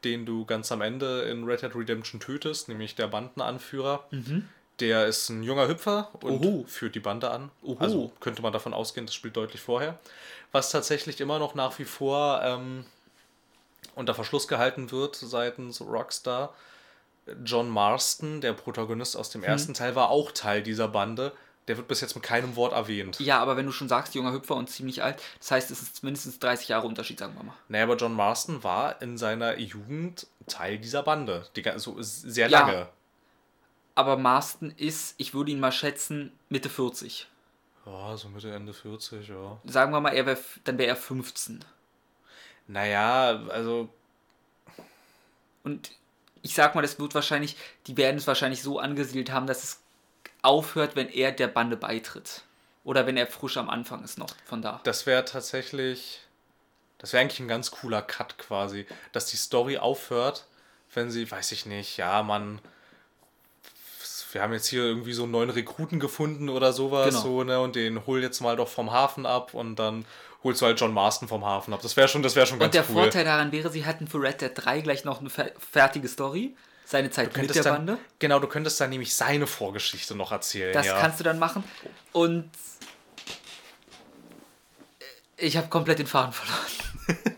[0.06, 4.04] den du ganz am Ende in Red Dead Redemption tötest, nämlich der Bandenanführer,
[4.80, 6.46] der ist ein junger Hüpfer und Mhm.
[6.46, 6.64] Oho.
[6.68, 7.50] führt die Bande an.
[7.62, 7.76] Oho.
[7.80, 9.98] Also könnte man davon ausgehen, das spielt deutlich vorher.
[10.52, 12.84] Was tatsächlich immer noch nach wie vor ähm,
[13.94, 16.54] unter Verschluss gehalten wird seitens Rockstar.
[17.44, 19.48] John Marston, der Protagonist aus dem Hm.
[19.50, 21.32] ersten Teil, war auch Teil dieser Bande.
[21.68, 23.18] Der wird bis jetzt mit keinem Wort erwähnt.
[23.18, 26.04] Ja, aber wenn du schon sagst, junger Hüpfer und ziemlich alt, das heißt, es ist
[26.04, 27.54] mindestens 30 Jahre Unterschied, sagen wir mal.
[27.68, 31.44] Naja, aber John Marston war in seiner Jugend Teil dieser Bande.
[31.56, 32.60] Die, ga- so sehr Ja.
[32.60, 32.88] lange.
[33.96, 37.26] Aber Marston ist, ich würde ihn mal schätzen, Mitte 40.
[37.84, 39.58] Ja, so Mitte, Ende 40, ja.
[39.64, 41.64] Sagen wir mal, er wär, dann wäre er 15.
[42.68, 43.88] Naja, also
[45.64, 45.90] Und
[46.42, 47.56] ich sag mal, das wird wahrscheinlich,
[47.88, 49.80] die werden es wahrscheinlich so angesiedelt haben, dass es
[50.46, 52.42] aufhört, wenn er der Bande beitritt.
[52.84, 54.80] Oder wenn er frisch am Anfang ist noch von da.
[54.84, 56.20] das wäre tatsächlich.
[56.98, 58.86] Das wäre eigentlich ein ganz cooler Cut quasi.
[59.12, 60.46] Dass die Story aufhört,
[60.94, 62.60] wenn sie, weiß ich nicht, ja, man.
[64.32, 67.20] Wir haben jetzt hier irgendwie so einen neuen Rekruten gefunden oder sowas, Genau.
[67.20, 70.04] so, ne, und den hol jetzt mal doch vom Hafen ab und dann
[70.44, 71.80] holst du halt John Marston vom Hafen ab.
[71.82, 73.02] Das wäre schon, das wäre schon ganz Und der cool.
[73.04, 76.54] Vorteil daran wäre, sie hatten für Red Dead 3 gleich noch eine fer fertige Story.
[76.88, 77.98] Seine Zeit mit der dann, Bande.
[78.20, 80.72] Genau, du könntest dann nämlich seine Vorgeschichte noch erzählen.
[80.72, 81.00] Das ja.
[81.00, 81.64] kannst du dann machen.
[82.12, 82.48] Und
[85.36, 86.66] ich habe komplett den Faden verloren.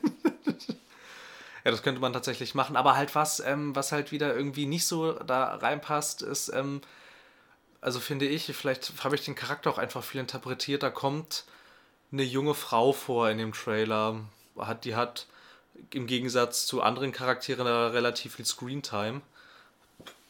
[1.64, 2.76] Ja, das könnte man tatsächlich machen.
[2.76, 6.80] Aber halt was, ähm, was halt wieder irgendwie nicht so da reinpasst, ist, ähm,
[7.82, 10.82] also finde ich, vielleicht habe ich den Charakter auch einfach viel interpretiert.
[10.82, 11.44] Da kommt
[12.10, 14.20] eine junge Frau vor in dem Trailer.
[14.56, 15.26] Hat, die hat
[15.92, 19.20] im Gegensatz zu anderen Charakteren da relativ viel Screentime.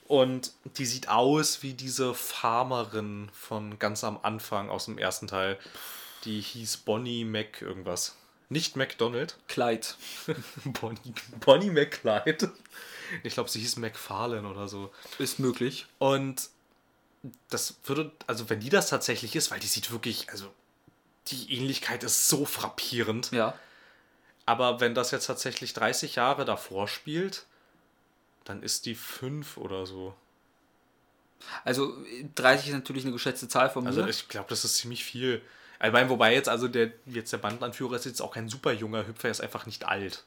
[0.09, 5.59] Und die sieht aus wie diese Farmerin von ganz am Anfang aus dem ersten Teil.
[6.24, 8.16] Die hieß Bonnie Mac irgendwas.
[8.48, 9.36] Nicht McDonald.
[9.46, 9.86] Clyde.
[10.64, 12.50] Bonnie, Bonnie McClyde.
[13.22, 14.90] Ich glaube, sie hieß McFarlane oder so.
[15.18, 15.86] Ist möglich.
[15.98, 16.48] Und
[17.50, 20.50] das würde, also wenn die das tatsächlich ist, weil die sieht wirklich, also
[21.26, 23.30] die Ähnlichkeit ist so frappierend.
[23.32, 23.59] Ja.
[24.46, 27.44] Aber wenn das jetzt tatsächlich 30 Jahre davor spielt,
[28.45, 30.14] dann ist die 5 oder so.
[31.64, 31.95] Also
[32.34, 33.91] 30 ist natürlich eine geschätzte Zahl von mir.
[33.91, 35.41] Also ich glaube, das ist ziemlich viel.
[35.82, 39.07] Ich meine, wobei jetzt, also der, jetzt der Bandanführer ist jetzt auch kein super junger
[39.07, 40.24] Hüpfer, er ist einfach nicht alt.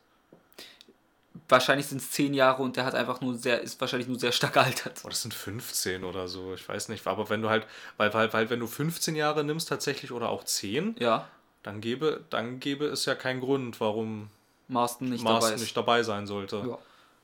[1.50, 4.32] wahrscheinlich sind es 10 Jahre und der hat einfach nur sehr, ist wahrscheinlich nur sehr
[4.32, 5.02] stark gealtert.
[5.04, 7.06] Oh, das sind 15 oder so, ich weiß nicht.
[7.08, 10.46] Aber wenn du halt, weil, weil, weil wenn du 15 Jahre nimmst tatsächlich oder auch
[10.46, 11.28] 10, Ja.
[11.64, 14.30] dann gäbe, dann gäbe es ja keinen Grund, warum
[14.70, 15.62] Marston nicht dabei Mars ist.
[15.62, 16.64] nicht dabei sein sollte.
[16.66, 16.78] Ja.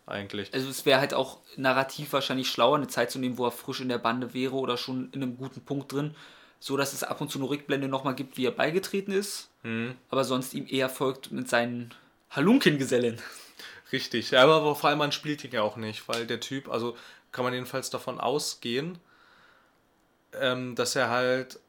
[0.08, 0.53] Eigentlich.
[0.53, 3.82] Also es wäre halt auch narrativ wahrscheinlich schlauer, eine Zeit zu nehmen, wo er frisch
[3.82, 6.16] in der Bande wäre oder schon in einem guten Punkt drin,
[6.60, 9.95] so dass es ab und zu eine Rückblende nochmal gibt, wie er beigetreten ist, Mhm.
[10.10, 11.93] aber sonst ihm eher folgt mit seinen
[12.32, 13.22] Halunkengesellen.
[13.91, 14.38] Richtig.
[14.38, 16.97] Aber vor allem man spielt ihn ja auch nicht, weil der Typ, also
[17.34, 18.97] kann man jedenfalls davon ausgehen,
[20.39, 21.60] ähm, dass er halt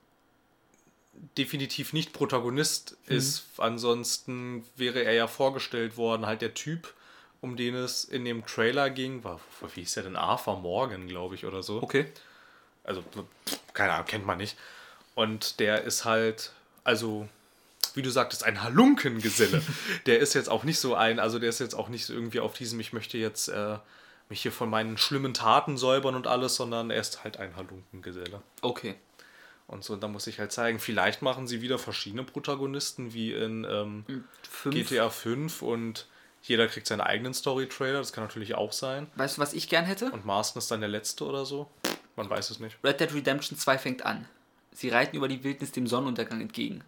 [1.36, 3.46] definitiv nicht Protagonist ist.
[3.56, 6.94] Ansonsten wäre er ja vorgestellt worden, halt der Typ,
[7.40, 9.40] um den es in dem Trailer ging, war,
[9.74, 10.16] wie hieß der denn?
[10.16, 11.82] Arthur Morgan, glaube ich, oder so.
[11.82, 12.06] Okay.
[12.84, 13.04] Also,
[13.74, 14.56] keine Ahnung, kennt man nicht.
[15.14, 16.52] Und der ist halt,
[16.84, 17.28] also,
[17.94, 19.62] wie du sagtest, ein Halunkengeselle.
[20.06, 22.40] der ist jetzt auch nicht so ein, also der ist jetzt auch nicht so irgendwie
[22.40, 23.78] auf diesem, ich möchte jetzt äh,
[24.28, 28.42] mich hier von meinen schlimmen Taten säubern und alles, sondern er ist halt ein Halunkengeselle.
[28.62, 28.94] Okay.
[29.66, 33.66] Und so, da muss ich halt zeigen, vielleicht machen sie wieder verschiedene Protagonisten, wie in
[33.68, 34.74] ähm, Fünf.
[34.74, 36.06] GTA 5 und
[36.48, 39.08] jeder kriegt seinen eigenen Story-Trailer, das kann natürlich auch sein.
[39.16, 40.10] Weißt du, was ich gern hätte?
[40.10, 41.68] Und Marston ist dann der letzte oder so.
[42.16, 42.78] Man weiß es nicht.
[42.82, 44.26] Red Dead Redemption 2 fängt an.
[44.72, 46.82] Sie reiten über die Wildnis dem Sonnenuntergang entgegen.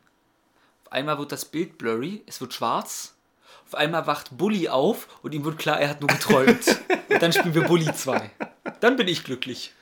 [0.84, 3.14] Auf einmal wird das Bild blurry, es wird schwarz.
[3.66, 6.66] Auf einmal wacht Bully auf und ihm wird klar, er hat nur geträumt.
[7.08, 8.30] und dann spielen wir Bully 2.
[8.80, 9.72] Dann bin ich glücklich.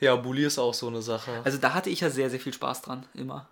[0.00, 1.42] Ja, Bully ist auch so eine Sache.
[1.44, 3.48] Also da hatte ich ja sehr, sehr viel Spaß dran, immer.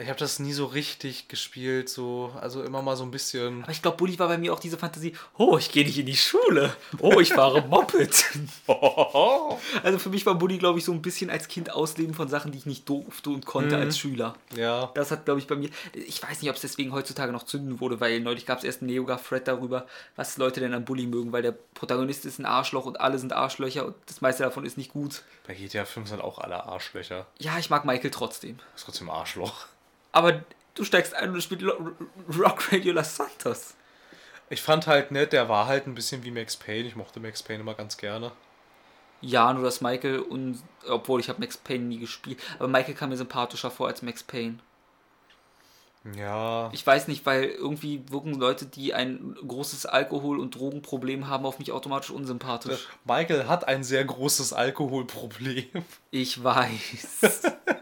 [0.00, 3.62] Ich habe das nie so richtig gespielt, so, also immer mal so ein bisschen.
[3.64, 6.06] Aber ich glaube, Bully war bei mir auch diese Fantasie, oh, ich gehe nicht in
[6.06, 6.74] die Schule.
[7.00, 8.24] Oh, ich fahre Moped.
[9.82, 12.50] also für mich war Bully, glaube ich, so ein bisschen als Kind Ausleben von Sachen,
[12.50, 14.36] die ich nicht durfte und konnte als Schüler.
[14.56, 15.68] ja, Das hat, glaube ich, bei mir.
[15.92, 18.80] Ich weiß nicht, ob es deswegen heutzutage noch zünden wurde, weil neulich gab es erst
[18.80, 19.86] einen Neoga-Thread darüber,
[20.16, 23.34] was Leute denn an Bully mögen, weil der Protagonist ist ein Arschloch und alle sind
[23.34, 25.22] Arschlöcher und das meiste davon ist nicht gut.
[25.46, 27.26] bei GTA 5 sind auch alle Arschlöcher.
[27.38, 28.58] Ja, ich mag Michael trotzdem.
[28.74, 29.66] Ist trotzdem Arschloch.
[30.12, 30.42] Aber
[30.74, 31.64] du steigst ein und spielst
[32.38, 33.74] Rock Radio Los Santos.
[34.48, 36.88] Ich fand halt nett, der war halt ein bisschen wie Max Payne.
[36.88, 38.32] Ich mochte Max Payne immer ganz gerne.
[39.20, 40.62] Ja, nur dass Michael und.
[40.88, 42.40] Obwohl ich habe Max Payne nie gespielt.
[42.58, 44.58] Aber Michael kam mir sympathischer vor als Max Payne.
[46.16, 51.44] Ja, Ich weiß nicht, weil irgendwie wirken Leute, die ein großes Alkohol- und Drogenproblem haben,
[51.44, 52.88] auf mich automatisch unsympathisch.
[53.04, 55.84] Michael hat ein sehr großes Alkoholproblem.
[56.10, 57.42] Ich weiß.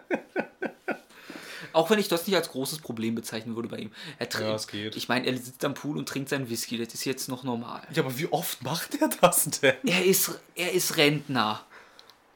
[1.79, 3.93] Auch wenn ich das nicht als großes Problem bezeichnen würde bei ihm.
[4.19, 4.55] Er Ja, trinkt.
[4.57, 4.97] es geht.
[4.97, 6.77] Ich meine, er sitzt am Pool und trinkt seinen Whisky.
[6.77, 7.83] Das ist jetzt noch normal.
[7.95, 9.75] Ja, aber wie oft macht er das denn?
[9.87, 11.61] Er ist, er ist Rentner.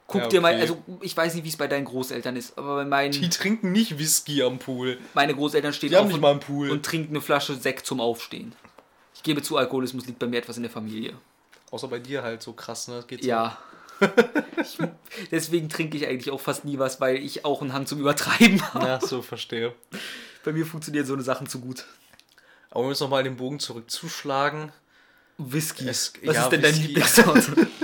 [0.07, 0.61] Guck Ja, dir mal, okay.
[0.61, 3.71] also ich weiß nicht, wie es bei deinen Großeltern ist, aber bei meinen, Die trinken
[3.71, 4.97] nicht Whisky am Pool.
[5.13, 6.69] meine Großeltern stehen Die haben auf nicht und, mal einen Pool.
[6.71, 8.53] und trinken eine Flasche Sekt zum Aufstehen.
[9.15, 11.13] Ich gebe zu, Alkoholismus liegt bei mir etwas in der Familie.
[11.71, 12.95] Außer bei dir halt so krass, ne?
[12.95, 13.29] Das geht so.
[14.61, 14.77] Ich,
[15.31, 18.61] deswegen trinke ich eigentlich auch fast nie was, weil ich auch einen Hang zum Übertreiben
[18.73, 18.85] habe.
[18.85, 19.73] Ja, so verstehe.
[20.43, 21.85] Bei mir funktionieren so eine Sachen zu gut.
[22.69, 24.71] Aber um jetzt nochmal den Bogen zurückzuschlagen.
[25.37, 25.87] Whisky.
[25.87, 26.87] Es- Was ja, ist denn dein Whisky.
[26.87, 27.67] Lieblingssorte?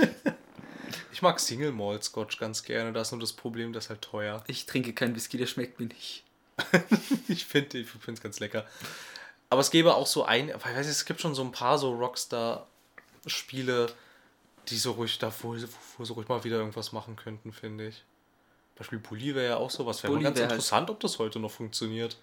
[1.12, 2.94] Ich mag Single Malt Scotch ganz gerne.
[2.94, 4.42] Da ist nur das Problem, das ist halt teuer.
[4.46, 6.24] ich trinke keinen Whisky, der schmeckt mir nicht.
[7.28, 8.64] Ich finde ich es ganz lecker.
[9.50, 11.76] Aber es gäbe auch so ein, ich weiß nicht, es gibt schon so ein paar
[11.76, 13.92] so Rockstar-Spiele,
[14.70, 18.04] die so ruhig, da wo, so ruhig mal wieder irgendwas machen könnten, finde ich.
[18.76, 20.02] Beispiel Bully wäre ja auch sowas.
[20.02, 22.16] Wäre ganz halt- interessant, ob das heute noch funktioniert.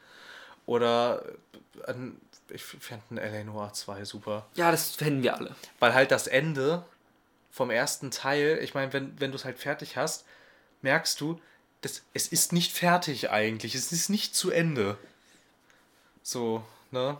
[0.65, 1.23] Oder
[1.85, 2.19] äh, ein,
[2.49, 4.47] ich fände ein LA Noir 2 super.
[4.55, 5.55] Ja, das fänden wir alle.
[5.79, 6.83] Weil halt das Ende
[7.51, 10.25] vom ersten Teil, ich meine, wenn, wenn du es halt fertig hast,
[10.81, 11.39] merkst du,
[11.81, 13.75] das, es ist nicht fertig eigentlich.
[13.75, 14.97] Es ist nicht zu Ende.
[16.23, 17.17] So, ne?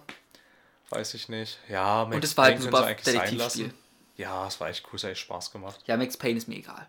[0.89, 1.59] Weiß ich nicht.
[1.69, 3.73] Ja, Max Und es war halt ein super Detektivspiel.
[4.17, 5.79] Ja, es war echt cool, es hat echt Spaß gemacht.
[5.85, 6.87] Ja, Max Payne ist mir egal.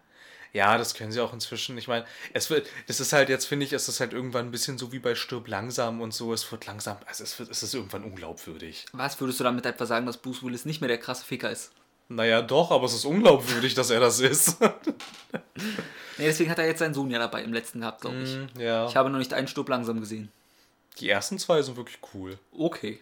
[0.54, 1.76] Ja, das können sie auch inzwischen.
[1.76, 4.50] Ich meine, es wird, das ist halt jetzt, finde ich, es ist halt irgendwann ein
[4.50, 6.32] bisschen so wie bei Stirb langsam und so.
[6.32, 8.86] Es wird langsam, also es, wird, es ist irgendwann unglaubwürdig.
[8.92, 11.72] Was würdest du damit etwa sagen, dass Bruce Willis nicht mehr der krasse Ficker ist?
[12.08, 14.56] Naja, doch, aber es ist unglaubwürdig, dass er das ist.
[16.18, 18.34] Nee, deswegen hat er jetzt seinen Sohn ja dabei im letzten gehabt, glaube ich.
[18.34, 18.88] Mm, ja.
[18.88, 20.32] Ich habe noch nicht einen Sturb langsam gesehen.
[20.98, 22.38] Die ersten zwei sind wirklich cool.
[22.50, 23.00] Okay.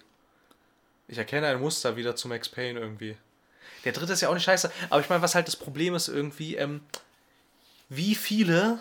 [1.09, 3.17] Ich erkenne ein Muster wieder zu Max Payne irgendwie.
[3.87, 6.09] Der dritte ist ja auch nicht scheiße, aber ich meine, was halt das Problem ist
[6.09, 6.81] irgendwie, ähm,
[7.89, 8.79] wie viele,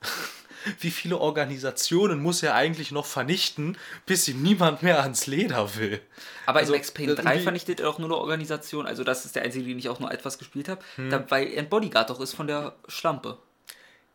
[0.80, 3.76] wie viele Organisationen muss er eigentlich noch vernichten,
[4.06, 6.00] bis ihm niemand mehr ans Leder will?
[6.46, 8.86] Aber Also, in Max Payne das 3 irgendwie- vernichtet er doch nur eine Organisation.
[8.86, 10.80] Also das ist der einzige, den ich auch nur etwas gespielt habe.
[10.96, 11.10] Hm.
[11.10, 13.38] Da, weil er ein Bodyguard doch ist von der Schlampe.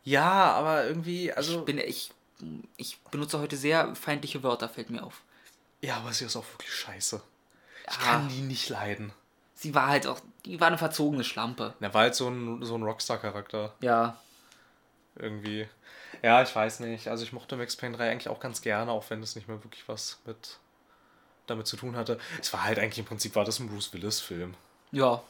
[0.04, 1.58] Ja, aber irgendwie, also.
[1.60, 2.10] Ich, bin, ich,
[2.76, 5.22] ich benutze heute sehr feindliche Wörter, fällt mir auf.
[5.82, 7.20] ja, aber sie ist auch wirklich scheiße.
[7.88, 8.02] Ich Ja.
[8.02, 9.12] kann die nicht leiden.
[9.56, 11.74] Sie war halt auch, die war eine verzogene Schlampe.
[11.80, 13.74] Er war halt so ein, so ein Rockstar-Charakter.
[13.80, 14.18] Ja.
[15.16, 15.66] irgendwie.
[16.22, 17.08] Ja, ich weiß nicht.
[17.08, 19.62] Also ich mochte Max Payne 3 eigentlich auch ganz gerne, auch wenn es nicht mehr
[19.64, 20.58] wirklich was mit
[21.46, 22.18] damit zu tun hatte.
[22.40, 24.54] Es war halt eigentlich im Prinzip war das ein Bruce Willis Film.
[24.92, 25.22] Ja.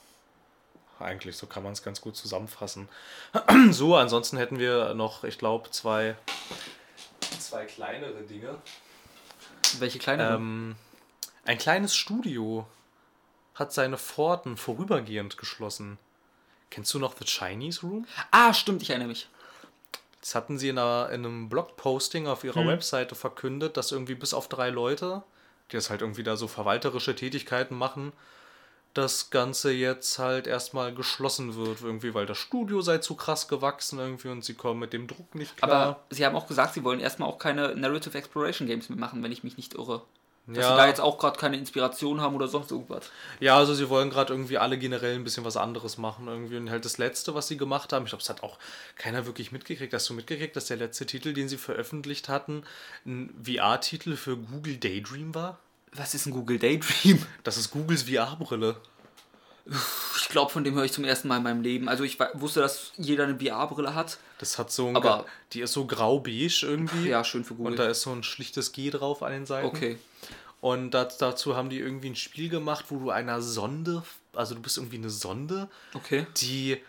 [0.99, 2.89] Eigentlich, so kann man es ganz gut zusammenfassen.
[3.71, 6.17] so, ansonsten hätten wir noch, ich glaube, zwei,
[7.39, 8.57] zwei kleinere Dinge.
[9.79, 10.31] Welche kleine?
[10.31, 10.75] Ähm,
[11.45, 12.67] ein kleines Studio
[13.57, 15.99] hat seine Pforten vorübergehend geschlossen.
[16.71, 18.07] Kennst du noch The Chinese Room?
[18.31, 19.29] ah, stimmt, ich erinnere mich.
[20.21, 24.35] Das hatten sie in, einer, in einem Blogposting auf ihrer Webseite verkündet, dass irgendwie bis
[24.35, 25.23] auf drei Leute,
[25.71, 28.13] die das halt irgendwie da so verwalterische Tätigkeiten machen,
[28.93, 33.99] das Ganze jetzt halt erstmal geschlossen wird, irgendwie, weil das Studio sei zu krass gewachsen
[33.99, 35.71] irgendwie und sie kommen mit dem Druck nicht klar.
[35.71, 39.23] Aber sie haben auch gesagt, sie wollen erstmal auch keine Narrative Exploration Games mehr machen,
[39.23, 40.03] wenn ich mich nicht irre.
[40.49, 40.71] Dass Ja.
[40.71, 43.11] sie da jetzt auch gerade keine Inspiration haben oder sonst irgendwas.
[43.41, 46.57] Ja, also sie wollen gerade irgendwie alle generell ein bisschen was anderes machen irgendwie.
[46.57, 48.59] Und halt das letzte, was sie gemacht haben, ich glaube, es hat auch
[48.97, 49.93] keiner wirklich mitgekriegt.
[49.93, 52.63] Hast du mitgekriegt, dass der letzte Titel, den sie veröffentlicht hatten,
[53.05, 55.59] ein VR-Titel für Google Daydream war?
[55.93, 57.25] Was ist ein Google Daydream?
[57.43, 58.77] Das ist Googles VR-Brille.
[60.17, 61.89] Ich glaube, von dem höre ich zum ersten Mal in meinem Leben.
[61.89, 64.19] Also ich wusste, dass jeder eine VR-Brille hat.
[64.39, 64.97] Das hat so ein.
[64.97, 67.09] Aber- die ist so grau-beige irgendwie.
[67.09, 67.77] Ja, schön für Und Google.
[67.77, 69.67] da ist so ein schlichtes G drauf an den Seiten.
[69.67, 69.99] Okay.
[70.61, 74.03] Und das, dazu haben die irgendwie ein Spiel gemacht, wo du einer Sonde,
[74.35, 76.27] also du bist irgendwie eine Sonde, Okay.
[76.39, 76.81] die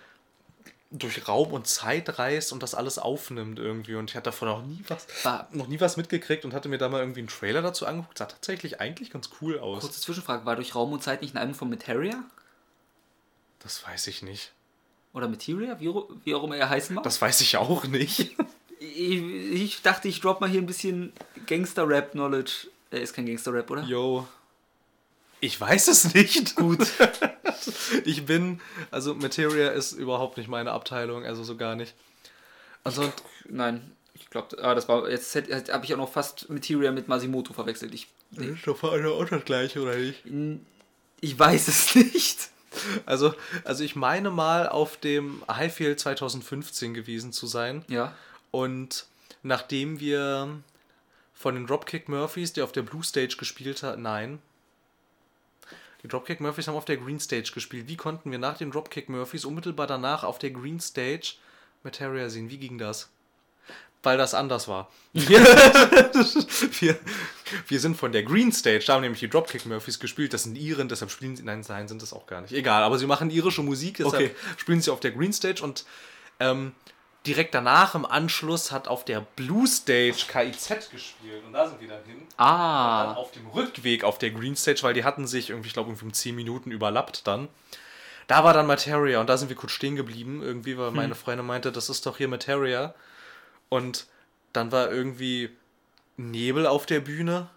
[0.89, 3.95] durch Raum und Zeit reist und das alles aufnimmt irgendwie.
[3.95, 6.77] Und ich hatte davon noch nie was, War- noch nie was mitgekriegt und hatte mir
[6.77, 8.17] da mal irgendwie einen Trailer dazu angeguckt.
[8.17, 9.81] Sah tatsächlich eigentlich ganz cool aus.
[9.81, 12.23] Kurze Zwischenfrage, war durch Raum und Zeit nicht ein Album von Materia?
[13.59, 14.51] Das weiß ich nicht.
[15.13, 15.79] Oder Materia?
[15.79, 15.93] Wie,
[16.23, 17.03] wie auch immer er heißen mag?
[17.03, 18.35] Das weiß ich auch nicht.
[18.79, 21.13] ich, ich dachte, ich drop mal hier ein bisschen
[21.47, 22.67] Gangster-Rap-Knowledge.
[22.91, 23.83] Er ist kein Gangster-Rap, oder?
[23.83, 24.27] Yo.
[25.39, 26.55] Ich weiß es nicht.
[26.55, 26.87] Gut.
[28.05, 31.93] ich bin, also Materia ist überhaupt nicht meine Abteilung, also so gar nicht.
[32.83, 33.11] Also,
[33.49, 37.53] Nein, ich glaube, ah, das war, jetzt habe ich auch noch fast Materia mit Masimoto
[37.53, 37.93] verwechselt.
[37.93, 40.23] Ich, ist doch auch das gleiche, oder nicht?
[41.21, 42.49] ich weiß es nicht.
[43.05, 47.83] Also, also ich meine mal auf dem Highfield 2015 gewesen zu sein.
[47.87, 48.13] Ja.
[48.51, 49.05] Und
[49.43, 50.59] nachdem wir
[51.33, 54.39] von den Dropkick Murphys, die auf der Blue Stage gespielt haben, nein.
[56.03, 57.87] Die Dropkick Murphys haben auf der Green Stage gespielt.
[57.87, 61.35] Wie konnten wir nach den Dropkick Murphys unmittelbar danach auf der Green Stage
[61.83, 62.49] Materia sehen?
[62.49, 63.09] Wie ging das?
[64.03, 64.89] Weil das anders war.
[65.13, 66.97] wir,
[67.67, 70.33] wir sind von der Green Stage, da haben nämlich die Dropkick Murphys gespielt.
[70.33, 71.43] Das sind Iren, deshalb spielen sie.
[71.43, 72.53] Nein, nein, sind das auch gar nicht.
[72.53, 74.35] Egal, aber sie machen irische Musik, deshalb Okay.
[74.57, 75.85] spielen sie auf der Green Stage und
[76.39, 76.73] ähm,
[77.25, 81.87] direkt danach im Anschluss hat auf der Blue Stage KIZ gespielt und da sind wir
[81.89, 82.19] dann hin.
[82.37, 83.13] Dann Ah.
[83.15, 86.05] auf dem Rückweg auf der Green Stage, weil die hatten sich irgendwie, ich glaube, irgendwie
[86.05, 87.47] um 10 Minuten überlappt dann.
[88.27, 91.45] Da war dann Materia und da sind wir kurz stehen geblieben, irgendwie, weil meine Freundin
[91.45, 92.93] meinte, das ist doch hier Materia.
[93.69, 94.07] Und
[94.53, 95.49] dann war irgendwie
[96.17, 97.49] Nebel auf der Bühne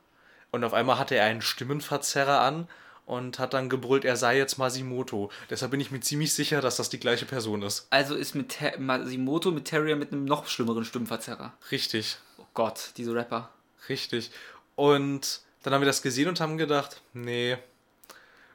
[0.51, 2.69] und auf einmal hatte er einen Stimmenverzerrer an
[3.07, 5.31] und hat dann gebrüllt, er sei jetzt Masimoto.
[5.49, 7.87] Deshalb bin ich mir ziemlich sicher, dass das die gleiche Person ist.
[7.91, 11.53] Also ist mit Ter Masimoto mit Terrier mit einem noch schlimmeren Stimmverzerrer.
[11.71, 13.51] Richtig, Oh Gott, diese Rapper.
[13.89, 14.31] richtig.
[14.77, 17.57] Und dann haben wir das gesehen und haben gedacht, nee,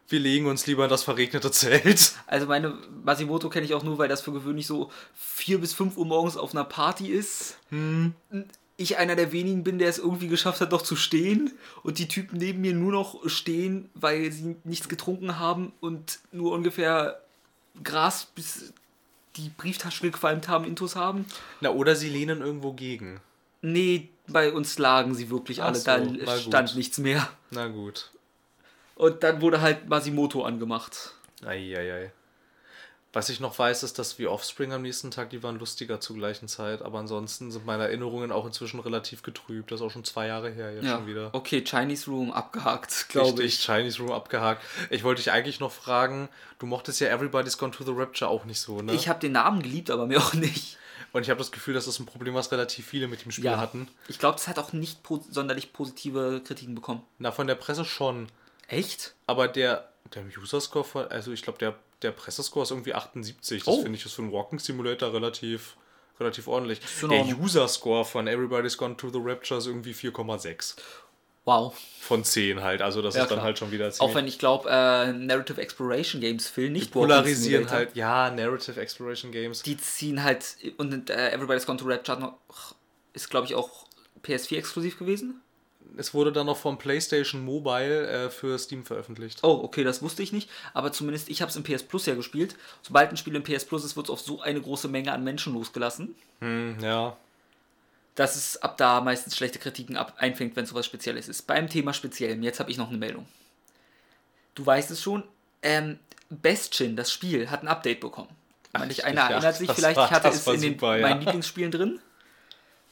[0.07, 2.13] wir legen uns lieber in das verregnete Zelt.
[2.27, 5.97] Also meine Masimoto kenne ich auch nur, weil das für gewöhnlich so 4 bis 5
[5.97, 7.57] Uhr morgens auf einer Party ist.
[8.77, 12.07] Ich einer der wenigen bin, der es irgendwie geschafft hat, noch zu stehen und die
[12.07, 17.21] Typen neben mir nur noch stehen, weil sie nichts getrunken haben und nur ungefähr
[17.83, 18.73] Gras, bis
[19.37, 21.25] die Brieftaschen gequalmt haben, Intus haben.
[21.61, 23.19] Na, oder sie lehnen irgendwo gegen.
[23.61, 25.77] Nee, bei uns lagen sie wirklich Ach alle.
[25.79, 25.83] so,
[26.25, 26.77] da stand gut.
[26.77, 27.27] nichts mehr.
[27.51, 28.11] Na gut.
[28.95, 31.13] Und dann wurde halt Masimoto angemacht.
[31.45, 32.11] Eieiei.
[33.11, 36.17] Was ich noch weiß, ist, dass wie Offspring am nächsten Tag, die waren lustiger zur
[36.17, 39.71] gleichen Zeit, aber ansonsten sind meine Erinnerungen auch inzwischen relativ getrübt.
[39.71, 40.97] Das ist auch schon zwei Jahre her jetzt Ja.
[40.97, 41.29] schon wieder.
[41.33, 43.65] Okay, Chinese Room abgehakt, glaube Richtig, ich.
[43.65, 44.61] Chinese Room abgehakt.
[44.89, 46.27] Ich wollte dich eigentlich noch fragen,
[46.59, 48.93] du mochtest ja Everybody's Gone to the Rapture auch nicht so, ne?
[48.93, 50.77] Ich habe den Namen geliebt, aber mir auch nicht.
[51.13, 53.45] Und ich habe das Gefühl, das ist ein Problem, was relativ viele mit dem Spiel
[53.45, 53.57] Ja.
[53.59, 53.87] hatten.
[54.09, 57.01] Ich glaube, das hat auch nicht po sonderlich positive Kritiken bekommen.
[57.19, 58.27] Na, von der Presse schon.
[58.67, 59.13] Echt?
[59.27, 63.63] Aber der, der User-Score von, also ich glaube, der, der Pressescore ist irgendwie 78.
[63.63, 63.81] Das Oh.
[63.81, 65.75] finde ich ist für einen Walking Simulator relativ,
[66.19, 66.79] relativ ordentlich.
[67.01, 67.25] Der.
[67.37, 70.75] User-Score von Everybody's Gone to the Rapture ist irgendwie 4,6.
[71.47, 71.77] Wow.
[72.01, 72.81] Von 10 halt.
[72.81, 73.45] Also das Ja, ist dann klar.
[73.45, 74.15] halt schon wieder Auch ziemlich.
[74.15, 76.95] wenn ich glaube, äh, Narrative Exploration Games fehlen nicht.
[76.95, 79.61] Walking polarisieren halt, ja, Narrative Exploration Games.
[79.61, 80.57] Die ziehen halt.
[80.77, 82.39] Und äh, Everybody's Gone to Rapture noch,
[83.13, 83.85] ist, glaube ich, auch
[84.23, 85.39] PS4 exklusiv gewesen.
[85.97, 89.39] Es wurde dann noch vom PlayStation Mobile äh, für Steam veröffentlicht.
[89.43, 90.49] Oh, okay, das wusste ich nicht.
[90.73, 92.55] Aber zumindest ich habe es im PS Plus ja gespielt.
[92.81, 95.23] Sobald ein Spiel im PS Plus ist, wird es auf so eine große Menge an
[95.23, 97.15] Menschen losgelassen, Hm, ja.
[98.15, 101.43] dass es ab da meistens schlechte Kritiken ab einfängt, wenn sowas Spezielles ist.
[101.47, 103.25] Beim Thema Speziellem, jetzt habe ich noch eine Meldung.
[104.55, 105.23] Du weißt es schon,
[105.61, 108.29] ähm, Bestien, das Spiel, hat ein Update bekommen.
[108.73, 111.07] Manch einer ja, erinnert sich vielleicht, war- ich hatte es in den, super, ja.
[111.07, 111.99] meinen Lieblingsspielen drin,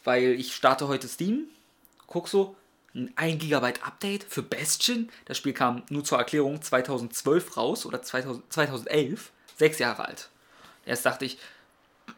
[0.04, 1.46] weil ich starte heute Steam,
[2.08, 2.56] guck so,
[2.96, 5.10] ein 1 GB Update für Bastion.
[5.26, 10.30] Das Spiel kam nur zur Erklärung 2012 raus oder 2000, 2011, sechs Jahre alt.
[10.86, 11.38] Erst dachte ich,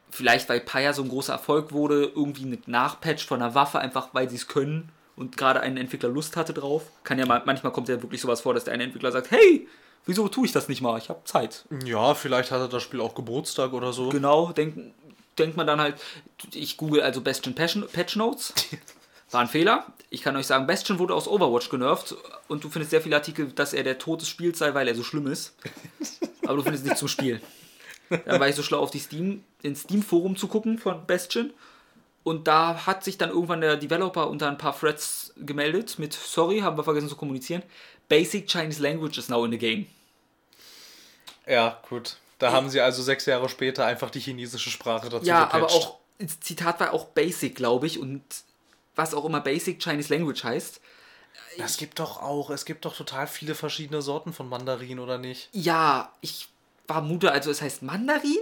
[0.10, 4.10] vielleicht weil Paya so ein großer Erfolg wurde, irgendwie ein Nachpatch von einer Waffe, einfach
[4.14, 6.84] weil sie es können und gerade ein Entwickler Lust hatte drauf.
[7.04, 9.68] Kann ja mal, manchmal kommt ja wirklich sowas vor, dass der eine Entwickler sagt, hey,
[10.06, 10.98] wieso tue ich das nicht mal?
[10.98, 11.66] Ich habe Zeit.
[11.86, 14.10] Ja, vielleicht hatte das Spiel auch Geburtstag oder so.
[14.10, 14.80] Genau, denkt,
[15.38, 15.96] denkt man dann halt,
[16.54, 18.54] ich google also Bastion Patch Notes.
[19.32, 19.86] War ein Fehler.
[20.10, 22.16] Ich kann euch sagen, Bastion wurde aus Overwatch genervt
[22.48, 24.96] und du findest sehr viele Artikel, dass er der Tod des Spiels sei, weil er
[24.96, 25.56] so schlimm ist.
[26.44, 27.42] Aber du findest nichts zum Spiel.
[28.10, 31.52] Dann war ich so schlau, auf die Steam, ins Steam-Forum zu gucken von Bastion.
[32.24, 36.60] Und da hat sich dann irgendwann der Developer unter ein paar Threads gemeldet mit Sorry,
[36.60, 37.64] haben wir vergessen zu kommunizieren.
[38.08, 39.88] Basic Chinese Language is now in the game.
[41.48, 42.18] Ja, gut.
[42.40, 45.56] Da haben sie also sechs Jahre später einfach die chinesische Sprache dazu Ja, gepatcht.
[45.56, 48.22] aber auch, das Zitat war auch Basic, glaube ich, und
[48.96, 50.82] was auch immer Basic Chinese Language heißt.
[51.58, 55.50] Es gibt doch auch, es gibt doch total viele verschiedene Sorten von Mandarin, oder nicht?
[55.54, 56.50] Ja, ich
[56.88, 58.38] vermute, also es heißt Mandarin?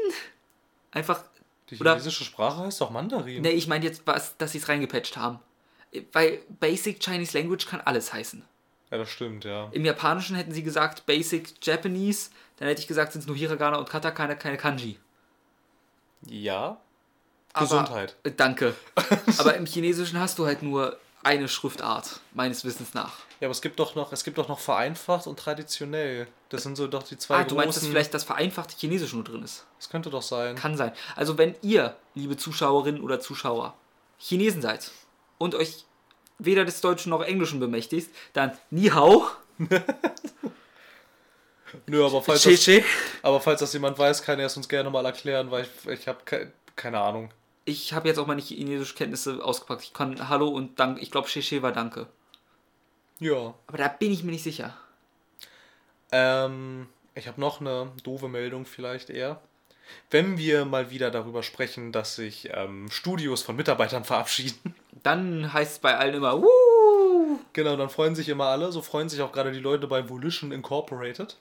[0.92, 1.24] Einfach,
[1.70, 3.42] Die Oder- chinesische Sprache heißt doch Mandarin.
[3.42, 5.40] ne, ich meine jetzt, was, dass sie es reingepatcht haben.
[6.12, 8.44] Weil Basic Chinese Language kann alles heißen.
[8.92, 9.70] Ja, das stimmt, ja.
[9.72, 13.78] Im Japanischen hätten sie gesagt Basic Japanese, dann hätte ich gesagt, sind es nur Hiragana
[13.78, 15.00] und Katakana, keine Kanji.
[16.28, 16.80] Ja.
[17.54, 18.16] Aber- Gesundheit.
[18.24, 18.76] Äh, Danke.
[19.38, 23.14] Aber im Chinesischen hast du halt nur eine Schriftart, meines Wissens nach.
[23.40, 26.28] Ja, aber es gibt doch noch, es gibt doch noch vereinfacht und traditionell.
[26.50, 29.24] Das sind so doch die zwei Ah, du meinst, dass vielleicht das vereinfachte Chinesisch nur
[29.24, 29.66] drin ist?
[29.80, 30.56] das könnte doch sein.
[30.58, 30.92] Kann sein.
[31.16, 33.74] Also wenn ihr, liebe Zuschauerinnen oder Zuschauer,
[34.18, 34.92] Chinesen seid
[35.38, 35.86] und euch
[36.40, 39.26] weder des Deutschen noch Englischen bemächtigt, dann Ni Hao,
[41.88, 42.86] Nö, aber falls, Che das,
[43.24, 46.08] aber falls das jemand weiß, kann er es uns gerne mal erklären, weil ich, ich
[46.08, 47.30] habe ke keine Ahnung.
[47.66, 49.84] Ich habe jetzt auch meine chinesische Kenntnisse ausgepackt.
[49.84, 51.02] Ich kann Hallo und Dank.
[51.02, 52.08] Ich glaube, Che war Danke.
[53.20, 53.54] Ja.
[53.68, 54.76] Aber da bin ich mir nicht sicher.
[56.12, 59.40] Ähm, ich habe noch eine doofe Meldung vielleicht eher.
[60.10, 65.74] Wenn wir mal wieder darüber sprechen, dass sich ähm, Studios von Mitarbeitern verabschieden, Dann heißt
[65.74, 67.40] es bei allen immer, Wuh!
[67.54, 68.72] genau, dann freuen sich immer alle.
[68.72, 71.38] So freuen sich auch gerade die Leute bei Volition Incorporated.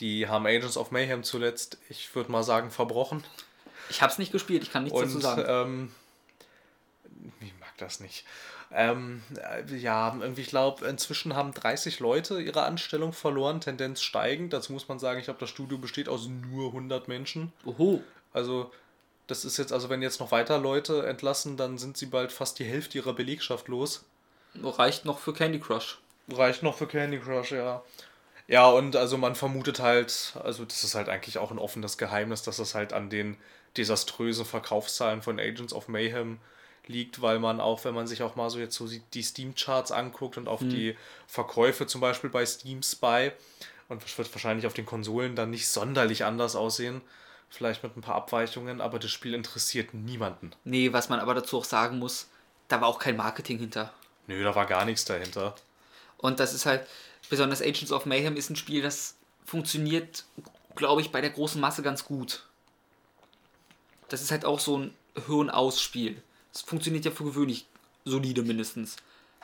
[0.00, 3.24] Die haben Agents of Mayhem zuletzt, ich würde mal sagen, verbrochen.
[3.90, 5.44] Ich habe es nicht gespielt, ich kann nichts dazu Und sagen.
[5.46, 5.92] ähm,
[7.40, 8.24] ich mag das nicht.
[8.72, 14.52] Ähm, äh, ja, irgendwie, ich glaube, inzwischen haben 30 Leute ihre Anstellung verloren, Tendenz steigend.
[14.52, 17.52] Dazu muss man sagen, ich glaube, das Studio besteht aus nur 100 Menschen.
[17.64, 18.02] Oho.
[18.32, 18.72] Also,
[19.28, 22.58] das ist jetzt, also wenn jetzt noch weiter Leute entlassen, dann sind sie bald fast
[22.58, 24.04] die Hälfte ihrer Belegschaft los.
[24.62, 25.98] Reicht noch für Candy Crush.
[26.32, 27.82] Reicht noch für Candy Crush, ja.
[28.48, 32.42] Ja, und also man vermutet halt, also das ist halt eigentlich auch ein offenes Geheimnis,
[32.42, 33.36] dass es halt an den
[33.76, 36.38] desaströsen Verkaufszahlen von Agents of Mayhem
[36.86, 40.36] liegt, weil man auch, wenn man sich auch mal so jetzt so die Steam-Charts anguckt
[40.36, 40.96] und auf die
[41.26, 43.32] Verkäufe zum Beispiel bei Steam Spy,
[43.88, 47.00] und das wird wahrscheinlich auf den Konsolen dann nicht sonderlich anders aussehen,
[47.50, 50.52] vielleicht mit ein paar Abweichungen, aber das Spiel interessiert niemanden.
[50.64, 52.28] Nee, was man aber dazu auch sagen muss,
[52.68, 53.92] da war auch kein Marketing hinter.
[54.28, 55.54] Nö, da war gar nichts dahinter.
[56.18, 56.86] Und das ist halt,
[57.28, 60.24] besonders Agents of Mayhem ist ein Spiel, das funktioniert
[60.76, 62.44] glaube ich, bei der großen Masse ganz gut.
[64.08, 64.94] Das ist halt auch so ein
[65.26, 66.22] Hirn-Aus-Spiel.
[66.52, 67.66] Das funktioniert ja für gewöhnlich
[68.04, 68.96] solide mindestens.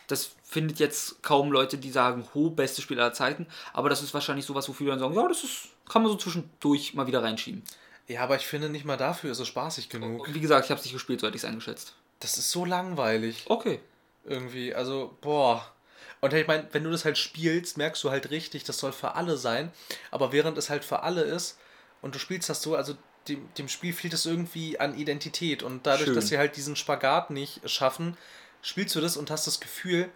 [0.06, 3.46] Das findet jetzt kaum Leute, die sagen, ho, beste Spiel aller Zeiten.
[3.72, 6.18] Aber das ist wahrscheinlich sowas, wo viele dann sagen, ja, das ist, kann man so
[6.18, 7.62] zwischendurch mal wieder reinschieben.
[8.08, 10.32] Ja, aber ich finde nicht mal dafür ist es spaßig genug.
[10.32, 11.94] Wie gesagt, ich habe es nicht gespielt, so hätte ich es eingeschätzt.
[12.20, 13.44] Das ist so langweilig.
[13.46, 13.80] Okay.
[14.24, 15.72] Irgendwie, also, boah.
[16.20, 19.14] Und ich meine, wenn du das halt spielst, merkst du halt richtig, das soll für
[19.14, 19.72] alle sein.
[20.10, 21.58] Aber während es halt für alle ist
[22.00, 22.94] und du spielst das so, also
[23.28, 25.62] dem, dem Spiel fehlt es irgendwie an Identität.
[25.62, 26.14] Und dadurch, Schön.
[26.14, 28.16] dass sie halt diesen Spagat nicht schaffen,
[28.62, 30.10] spielst du das und hast das Gefühl,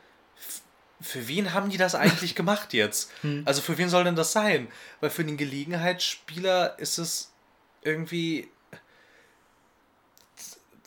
[1.00, 3.10] für wen haben die das eigentlich gemacht jetzt?
[3.44, 4.68] Also für wen soll denn das sein?
[5.00, 7.32] Weil für den Gelegenheitsspieler ist es
[7.82, 8.48] irgendwie.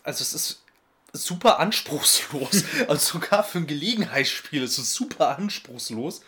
[0.03, 0.63] Also es ist
[1.13, 2.63] super anspruchslos.
[2.88, 6.22] also sogar für ein Gelegenheitsspiel ist es super anspruchslos.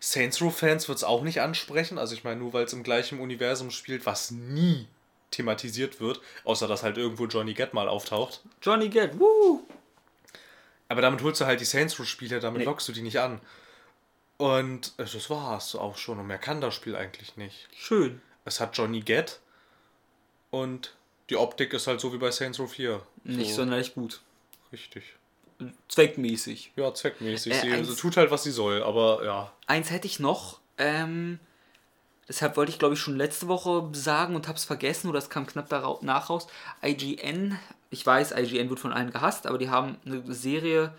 [0.00, 1.98] Saints Row-Fans wird es auch nicht ansprechen.
[1.98, 4.86] Also ich meine, nur weil es im gleichen Universum spielt, was nie
[5.30, 8.40] thematisiert wird, außer dass halt irgendwo Johnny Gat mal auftaucht.
[8.62, 9.62] Johnny Get, woo!
[10.88, 12.64] Aber damit holst du halt die Saints Row-Spiele, damit Nee.
[12.64, 13.40] lockst du die nicht an.
[14.38, 16.18] Und äh, das war's auch schon.
[16.18, 17.68] Und mehr kann das Spiel eigentlich nicht.
[17.76, 18.22] Schön.
[18.44, 19.40] Es hat Johnny Gat
[20.50, 20.94] und
[21.28, 23.02] die Optik ist halt so wie bei Saints Row 4.
[23.24, 24.22] Nicht so, sonderlich gut.
[24.72, 25.02] Richtig.
[25.88, 26.72] Zweckmäßig.
[26.76, 27.52] Ja, zweckmäßig.
[27.52, 29.52] Äh, sie, eins- sie tut halt, was sie soll, aber ja.
[29.66, 30.60] Eins hätte ich noch.
[30.78, 31.40] Ähm,
[32.28, 35.30] deshalb wollte ich, glaube ich, schon letzte Woche sagen und habe es vergessen oder es
[35.30, 36.46] kam knapp danach raus.
[36.84, 37.58] IGN,
[37.90, 40.92] ich weiß, IGN wird von allen gehasst, aber die haben eine Serie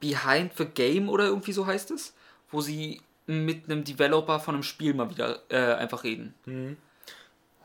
[0.00, 2.14] Behind the Game oder irgendwie so heißt es,
[2.50, 6.34] wo sie mit einem Developer von einem Spiel mal wieder äh, einfach reden.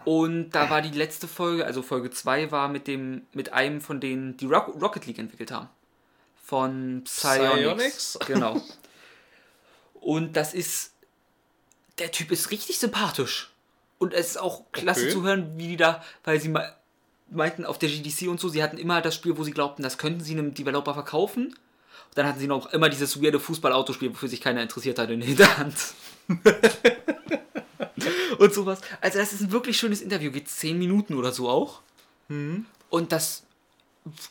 [0.06, 4.00] Und da war die letzte Folge, also Folge 2 war mit dem mit einem von
[4.00, 5.68] denen, die Rock Rocket League entwickelt haben.
[6.44, 7.50] Von Psyonix.
[7.56, 8.20] Psyonix?
[8.28, 8.62] Genau.
[9.96, 10.92] Und das ist.
[12.00, 13.52] Der Typ ist richtig sympathisch.
[13.98, 15.12] Und es ist auch klasse Okay.
[15.12, 16.76] zu hören, wie die da, weil sie mal
[17.32, 19.98] meinten auf der GDC und so, sie hatten immer das Spiel, wo sie glaubten, das
[19.98, 21.48] könnten sie einem Developer verkaufen.
[21.48, 25.22] Und dann hatten sie noch immer dieses weirde Fußball-Autospiel, wofür sich keiner interessiert hat in
[25.22, 25.76] der Hinterhand.
[28.38, 28.82] und sowas.
[29.02, 31.82] Also das ist ein wirklich schönes Interview, geht 10 Minuten oder so auch.
[32.90, 33.44] Und das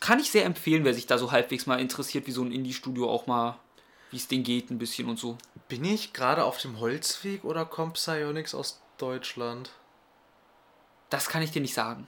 [0.00, 3.10] kann ich sehr empfehlen, wer sich da so halbwegs mal interessiert, wie so ein Indie-Studio
[3.10, 3.58] auch mal,
[4.14, 5.36] wie es denen geht, ein bisschen und so.
[5.68, 9.70] Bin ich gerade auf dem Holzweg oder kommt Psyonix aus Deutschland?
[11.10, 12.06] Das kann ich dir nicht sagen.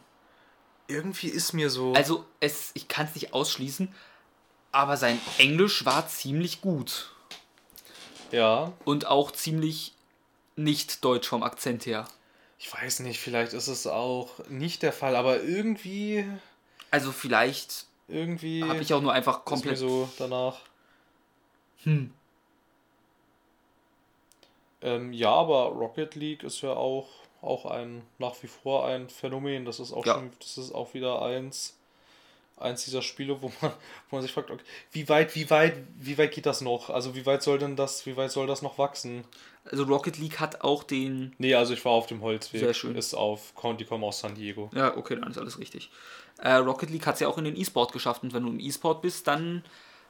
[0.89, 1.93] Irgendwie ist mir so.
[1.95, 3.93] Also, es, ich kann es nicht ausschließen,
[4.73, 7.11] aber sein Englisch war ziemlich gut.
[8.31, 9.93] ja, Und auch ziemlich
[10.55, 12.07] nicht deutsch vom Akzent her.
[12.59, 16.25] ich weiß nicht, vielleicht ist es auch nicht der Fall, aber irgendwie.
[16.91, 18.63] Also, vielleicht Irgendwie.
[18.65, 19.79] habe ich auch nur einfach ist mir komplett.
[19.79, 20.61] so danach.
[21.87, 22.13] Hm.
[24.83, 27.09] Ähm, ja, aber Rocket League ist ja auch,
[27.41, 29.65] auch ein nach wie vor ein Phänomen.
[29.65, 30.15] Das ist auch Ja.
[30.15, 31.79] schon, das ist auch wieder eins,
[32.57, 33.73] eins dieser Spiele, wo man,
[34.11, 34.63] wo man sich fragt, okay,
[34.93, 36.91] wie weit, wie weit, wie weit geht das noch?
[36.91, 39.25] Also wie weit soll denn das, wie weit soll das noch wachsen?
[39.65, 41.35] Also, Rocket League hat auch den.
[41.39, 42.61] Nee, also ich war auf dem Holzweg.
[42.61, 42.95] Sehr schön.
[42.95, 44.71] Ist auf, die kommen aus San Diego.
[44.73, 45.91] Ja, okay, dann ist alles richtig.
[46.39, 48.23] Äh, Rocket League hat es ja auch in den E-Sport geschafft.
[48.23, 49.65] Und wenn du im E-Sport bist, dann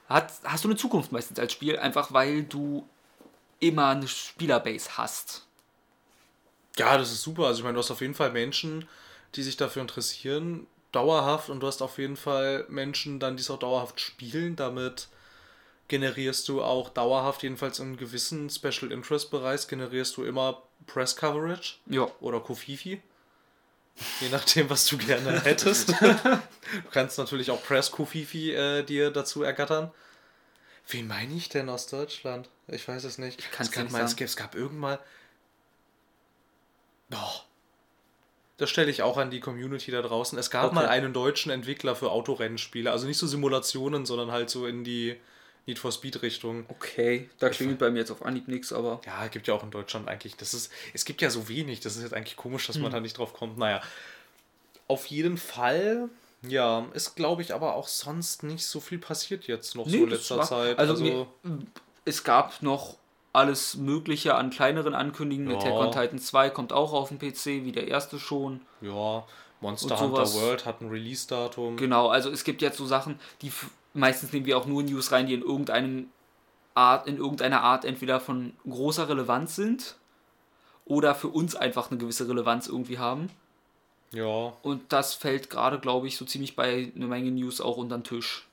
[0.09, 2.87] hat, hast du eine Zukunft meistens als Spiel, einfach weil du
[3.61, 5.47] immer eine Spielerbase hast.
[6.79, 7.47] Ja, das ist super.
[7.47, 8.87] Also ich meine, du hast auf jeden Fall Menschen,
[9.35, 13.51] die sich dafür interessieren, dauerhaft und du hast auf jeden Fall Menschen dann, die es
[13.51, 14.57] auch dauerhaft spielen.
[14.57, 15.09] Damit
[15.89, 21.77] generierst du auch dauerhaft, jedenfalls in gewissen Special Interest Bereich, generierst du immer Press Coverage
[21.87, 22.09] Ja.
[22.21, 23.01] oder Kofifi.
[24.21, 25.91] Je nachdem, was du gerne hättest.
[25.91, 26.41] du
[26.91, 29.91] kannst natürlich auch Press Kofifi äh, dir dazu ergattern.
[30.89, 32.49] Wen meine ich denn aus Deutschland?
[32.69, 33.51] Ich weiß es nicht.
[33.53, 34.99] kann's es, gab nicht mal, es, gab, es gab irgendwann mal.
[37.09, 37.43] Boah.
[38.59, 40.39] Das stelle ich auch an die Community da draußen.
[40.39, 40.75] Es gab Okay.
[40.75, 42.91] mal einen deutschen Entwickler für Autorennspiele.
[42.91, 45.17] Also nicht so Simulationen, sondern halt so in die
[45.67, 46.65] Need for Speed Richtung.
[46.69, 49.01] Okay, da klingelt bei mir jetzt auf Anhieb nichts, aber.
[49.05, 50.37] Ja, gibt ja auch in Deutschland eigentlich.
[50.37, 51.81] Das ist, es gibt ja so wenig.
[51.81, 53.59] Das ist jetzt eigentlich komisch, dass man da nicht drauf kommt.
[53.59, 53.81] Naja,
[54.89, 56.09] auf jeden Fall.
[56.47, 60.11] Ja, ist glaube ich aber auch sonst nicht so viel passiert jetzt noch so in
[60.11, 60.79] letzter war- Zeit.
[60.79, 61.27] Also, mir,
[62.05, 62.97] es gab noch
[63.33, 65.51] alles Mögliche an kleineren Ankündigungen.
[65.51, 65.59] Ja.
[65.59, 68.61] Attack on Titan 2 kommt auch auf den PC, wie der erste schon.
[68.81, 69.27] ja,
[69.61, 70.33] Monster Hunter.
[70.35, 71.77] World hat ein Release-Datum.
[71.79, 73.51] Genau, also es gibt jetzt so Sachen, die
[73.97, 76.09] meistens nehmen wir auch nur News rein, die in irgendeinem
[76.75, 79.97] Art, in irgendeiner Art entweder von großer Relevanz sind
[80.85, 83.31] oder für uns einfach eine gewisse Relevanz irgendwie haben.
[84.13, 87.99] Ja, Und das fällt gerade, glaube ich, so ziemlich bei einer Menge News auch unter
[87.99, 88.47] den Tisch.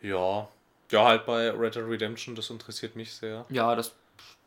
[0.00, 0.48] ja.
[0.92, 3.46] Ja, halt bei Red Dead Redemption, das interessiert mich sehr.
[3.48, 3.92] Ja, das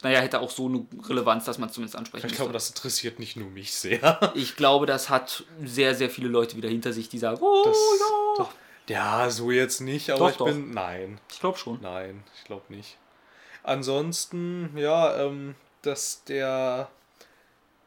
[0.02, 3.18] naja, hätte auch so eine Relevanz, dass man es zumindest ansprechen Ich glaube, das interessiert
[3.20, 4.34] nicht nur mich sehr.
[4.36, 7.78] Ich glaube, das hat sehr, sehr viele Leute wieder hinter sich, die sagen, oh Das,
[7.78, 8.06] ja.
[8.44, 8.52] doch,
[8.90, 10.46] ja, so jetzt nicht, aber Doch, ich doch.
[10.46, 10.72] bin.
[10.72, 11.80] Nein, Ich glaube schon.
[11.82, 12.98] nein, ich glaube nicht.
[13.64, 16.90] Ansonsten, ja, ähm, dass der.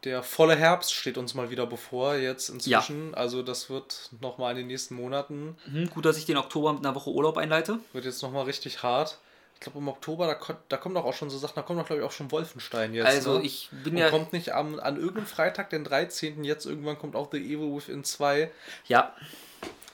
[0.04, 3.12] Der volle Herbst steht uns mal wieder bevor, jetzt inzwischen.
[3.16, 6.84] Also, das wird nochmal in den nächsten Monaten, Mhm, gut, dass ich den Oktober mit
[6.86, 7.80] einer Woche Urlaub einleite.
[7.92, 9.18] wird jetzt nochmal richtig hart.
[9.54, 11.80] Ich glaube, im Oktober, da, ko- da kommen doch auch schon so Sachen, da kommt
[11.80, 13.06] doch, glaube ich, auch schon Wolfenstein jetzt.
[13.06, 13.44] Also ne?
[13.46, 14.10] ich bin Und ja.
[14.10, 16.44] kommt nicht am, an irgendeinem Freitag, den 13.
[16.44, 18.50] jetzt irgendwann kommt auch The Evil Within 2.
[18.86, 19.12] Ja.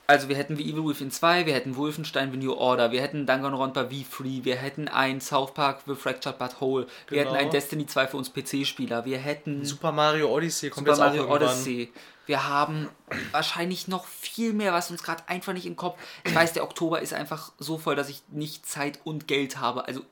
[0.07, 3.24] Also wir hätten wie Evil Within 2, wir hätten Wolfenstein The New Order, wir hätten
[3.24, 7.34] Danganronpa V3, wir hätten ein South Park The Fractured But Whole, wir Genau.
[7.34, 11.16] hätten ein Destiny 2 für uns PC-Spieler, wir hätten Super Mario Odyssey kommt Super jetzt
[11.18, 11.32] Mario.
[11.34, 11.92] Odyssey.
[12.26, 12.88] Wir haben
[13.32, 15.98] wahrscheinlich noch viel mehr, was uns gerade einfach nicht im Kopf.
[16.24, 19.86] Ich weiß, der Oktober ist einfach so voll, dass ich nicht Zeit und Geld habe.
[19.88, 20.03] Also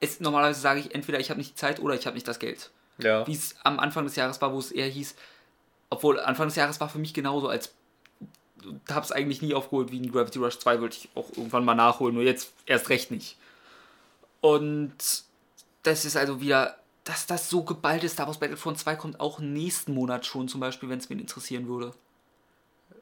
[0.00, 2.38] es, normalerweise sage ich entweder ich habe nicht die Zeit oder ich habe nicht das
[2.38, 2.70] Geld.
[2.98, 3.26] Ja.
[3.26, 5.14] Wie es am Anfang des Jahres war, wo es eher hieß,
[5.88, 7.72] obwohl Anfang des Jahres war für mich genauso, als
[8.90, 11.74] habe es eigentlich nie aufgeholt wie in Gravity Rush 2, wollte ich auch irgendwann mal
[11.74, 13.36] nachholen, nur jetzt erst recht nicht.
[14.40, 14.94] Und
[15.82, 18.12] das ist also wieder, dass das so geballt ist.
[18.12, 21.68] Star Wars Battlefront 2 kommt auch nächsten Monat schon, zum Beispiel, wenn es mich interessieren
[21.68, 21.92] würde.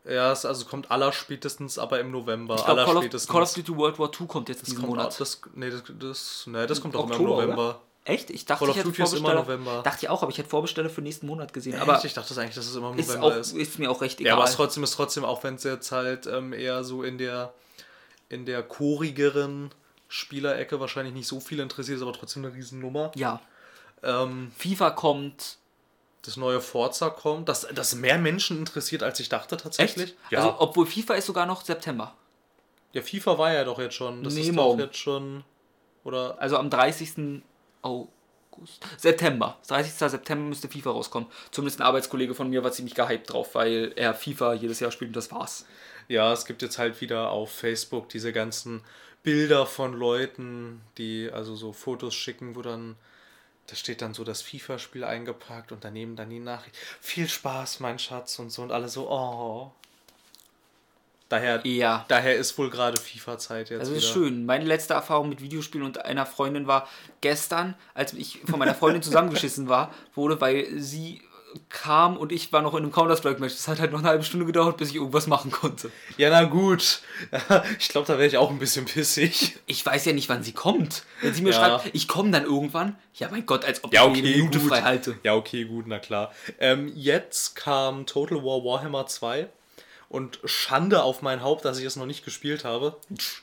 [0.04, 2.54] Ja, es also kommt aller spätestens aber im November.
[2.54, 3.26] Ich aller Call, of-.
[3.26, 5.12] Call of Duty World War 2 kommt jetzt das diesen kommt Monat.
[5.12, 7.80] Auch, das, nee, das, das, nee, das kommt doch immer im Oktober, November.
[8.04, 8.30] Echt?
[8.30, 9.34] Ich dachte, Call ich hätte Duty ist immer.
[9.34, 9.82] November.
[9.82, 11.74] Dachte ich auch, aber ich hätte Vorbesteller für nächsten Monat gesehen.
[11.74, 11.82] Echt?
[11.82, 13.52] Aber ich dachte das eigentlich, dass es immer im November auch, ist.
[13.52, 14.38] ist mir auch recht Ja, egal.
[14.38, 17.52] aber es trotzdem ist trotzdem, auch wenn es jetzt halt ähm, eher so in der
[18.30, 19.70] in der chorigeren
[20.08, 23.10] Spielerecke wahrscheinlich nicht so viel interessiert, ist aber trotzdem eine Riesennummer.
[23.14, 23.40] ja.
[24.02, 25.58] Ähm, FIFA kommt.
[26.22, 30.14] das neue Forza kommt, das, das mehr Menschen interessiert, als ich dachte tatsächlich.
[30.30, 30.38] Ja.
[30.38, 32.14] Also, obwohl FIFA ist sogar noch September.
[32.92, 34.22] ja, FIFA war ja doch jetzt schon.
[34.22, 34.78] Das Nee, ist morgen.
[34.78, 35.42] doch jetzt schon.
[36.04, 36.36] Oder.
[36.40, 37.42] Also am 30.
[37.82, 38.84] August.
[38.96, 39.58] September.
[39.68, 40.10] 30.
[40.10, 41.28] September müsste FIFA rauskommen.
[41.50, 45.10] Zumindest ein Arbeitskollege von mir war ziemlich gehypt drauf, weil er FIFA jedes Jahr spielt
[45.10, 45.66] und das war's.
[46.08, 48.82] Ja, es gibt jetzt halt wieder auf Facebook diese ganzen
[49.22, 52.96] Bilder von Leuten, die also so Fotos schicken, wo dann,
[53.66, 56.76] da steht dann so das FIFA-Spiel eingepackt und daneben dann die Nachricht.
[57.00, 59.72] Viel Spaß, mein Schatz und so und alle so, oh.
[61.28, 62.04] Daher, Ja.
[62.08, 63.98] daher ist wohl gerade FIFA-Zeit jetzt Also wieder.
[63.98, 64.46] ist schön.
[64.46, 66.88] Meine letzte Erfahrung mit Videospielen und einer Freundin war
[67.20, 71.20] gestern, als ich von meiner Freundin zusammengeschissen war, wurde, weil sie
[71.70, 73.54] kam und ich war noch in einem Counter-Strike-Match.
[73.54, 75.90] Das hat halt noch eine halbe Stunde gedauert, bis ich irgendwas machen konnte.
[76.18, 77.00] Ja, na gut.
[77.78, 79.58] Ich glaube, da wäre ich auch ein bisschen pissig.
[79.66, 81.04] Ich weiß ja nicht, wann sie kommt.
[81.22, 81.56] Wenn sie mir Ja.
[81.56, 84.58] schreibt, ich komme dann irgendwann, ja mein Gott, als ob Ja, ich okay, eine Minute
[84.60, 84.68] gut.
[84.68, 85.18] frei halte.
[85.24, 86.32] Ja, okay, gut, na klar.
[86.60, 89.48] Ähm, jetzt kam Total War Warhammer 2
[90.08, 92.96] und Schande auf mein Haupt, dass ich es noch nicht gespielt habe.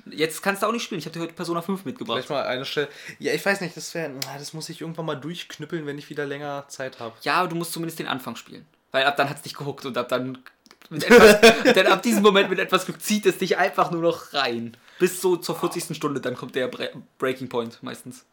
[0.09, 0.99] Jetzt kannst du auch nicht spielen.
[0.99, 2.17] Ich habe dir heute Persona 5 mitgebracht.
[2.17, 2.89] Vielleicht mal eine Stelle.
[3.19, 4.11] Ja, ich weiß nicht, das wäre.
[4.37, 7.15] Das muss ich irgendwann mal durchknüppeln, wenn ich wieder länger Zeit habe.
[7.21, 8.65] Ja, aber du musst zumindest den Anfang spielen.
[8.91, 10.39] Weil ab dann hat es dich gehuckt und ab dann.
[10.89, 11.41] Etwas,
[11.75, 14.77] denn ab diesem Moment mit etwas Glück zieht es dich einfach nur noch rein.
[14.99, 15.95] Bis so zur 40.
[15.95, 18.25] Stunde, dann kommt der Bre Breaking Point meistens.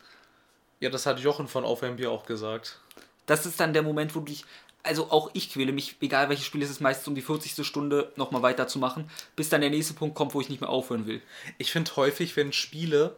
[0.81, 2.79] Ja, das hat Jochen von Auf ein Bier auch gesagt.
[3.27, 4.45] Das ist dann der Moment, wo du dich.
[4.83, 7.65] Also auch ich quäle mich, egal welches Spiel es ist, meistens um die 40.
[7.65, 11.23] Stunde nochmal weiterzumachen, bis dann der nächste Punkt kommt, wo ich nicht mehr aufhören will.
[11.59, 13.17] Ich finde häufig, wenn Spiele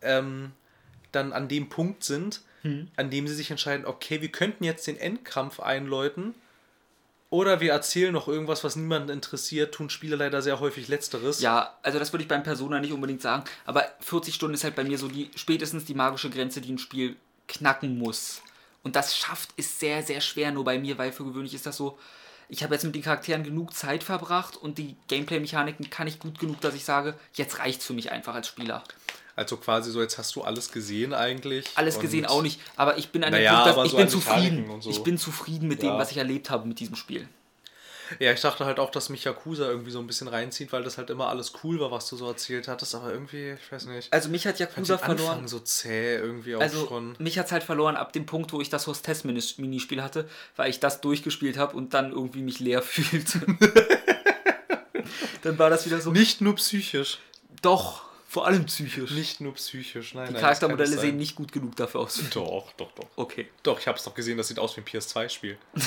[0.00, 0.52] ähm,
[1.12, 2.40] dann an dem Punkt sind,
[2.96, 6.34] an dem sie sich entscheiden, okay, wir könnten jetzt den Endkampf einläuten.
[7.30, 11.40] Oder wir erzählen noch irgendwas, was niemanden interessiert, tun Spiele leider sehr häufig Letzteres.
[11.40, 14.76] Ja, also das würde ich beim Persona nicht unbedingt sagen, aber 40 Stunden ist halt
[14.76, 17.16] bei mir so die spätestens die magische Grenze, die ein Spiel
[17.46, 18.40] knacken muss.
[18.88, 21.76] Und das schafft ist sehr, sehr schwer nur bei mir, weil für gewöhnlich ist das
[21.76, 21.98] so,
[22.48, 26.38] ich habe jetzt mit den Charakteren genug Zeit verbracht und die Gameplay-Mechaniken kann ich gut
[26.38, 28.82] genug, dass ich sage, jetzt reicht's für mich einfach als Spieler.
[29.36, 31.66] Also quasi so, jetzt hast du alles gesehen eigentlich.
[31.74, 34.08] Alles gesehen auch nicht, aber ich bin an dem Naja, Punkt, dass ich so bin
[34.08, 34.80] zufrieden.
[34.80, 34.88] So.
[34.88, 35.98] Ich bin zufrieden mit dem, Ja.
[35.98, 37.28] was ich erlebt habe mit diesem Spiel.
[38.18, 40.98] Ja, ich dachte halt auch, dass mich Yakuza irgendwie so ein bisschen reinzieht, weil das
[40.98, 44.12] halt immer alles cool war, was du so erzählt hattest, aber irgendwie, ich weiß nicht.
[44.12, 45.48] Also mich hat Yakuza den Anfang verloren.
[45.48, 47.16] so zäh irgendwie auch Also schon.
[47.18, 50.80] mich hat es halt verloren ab dem Punkt, wo ich das Hostess-Minispiel hatte, weil ich
[50.80, 53.40] das durchgespielt habe und dann irgendwie mich leer fühlte.
[55.42, 56.10] dann war das wieder so.
[56.10, 57.18] Nicht nur psychisch.
[57.62, 59.10] Doch, vor allem psychisch.
[59.12, 60.28] Nicht nur psychisch, nein.
[60.28, 62.20] Die nein, Charaktermodelle sehen nicht gut genug dafür aus.
[62.32, 63.06] Doch, doch, doch.
[63.16, 63.48] Okay.
[63.62, 65.56] Doch, ich hab's doch gesehen, das sieht aus wie ein PS2-Spiel.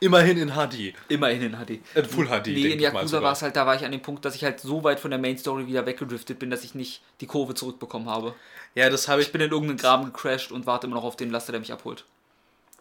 [0.00, 0.94] Immerhin in HD.
[1.08, 1.80] Immerhin in HD.
[1.94, 4.24] Äh, Full HD, Nee, in Yakuza war es halt, da war ich an dem Punkt,
[4.24, 7.02] dass ich halt so weit von der Main Story wieder weggedriftet bin, dass ich nicht
[7.20, 8.34] die Kurve zurückbekommen habe.
[8.74, 11.16] Ja, das habe ich, Ich bin in irgendeinen Graben gecrashed und warte immer noch auf
[11.16, 12.04] den Laster, der mich abholt.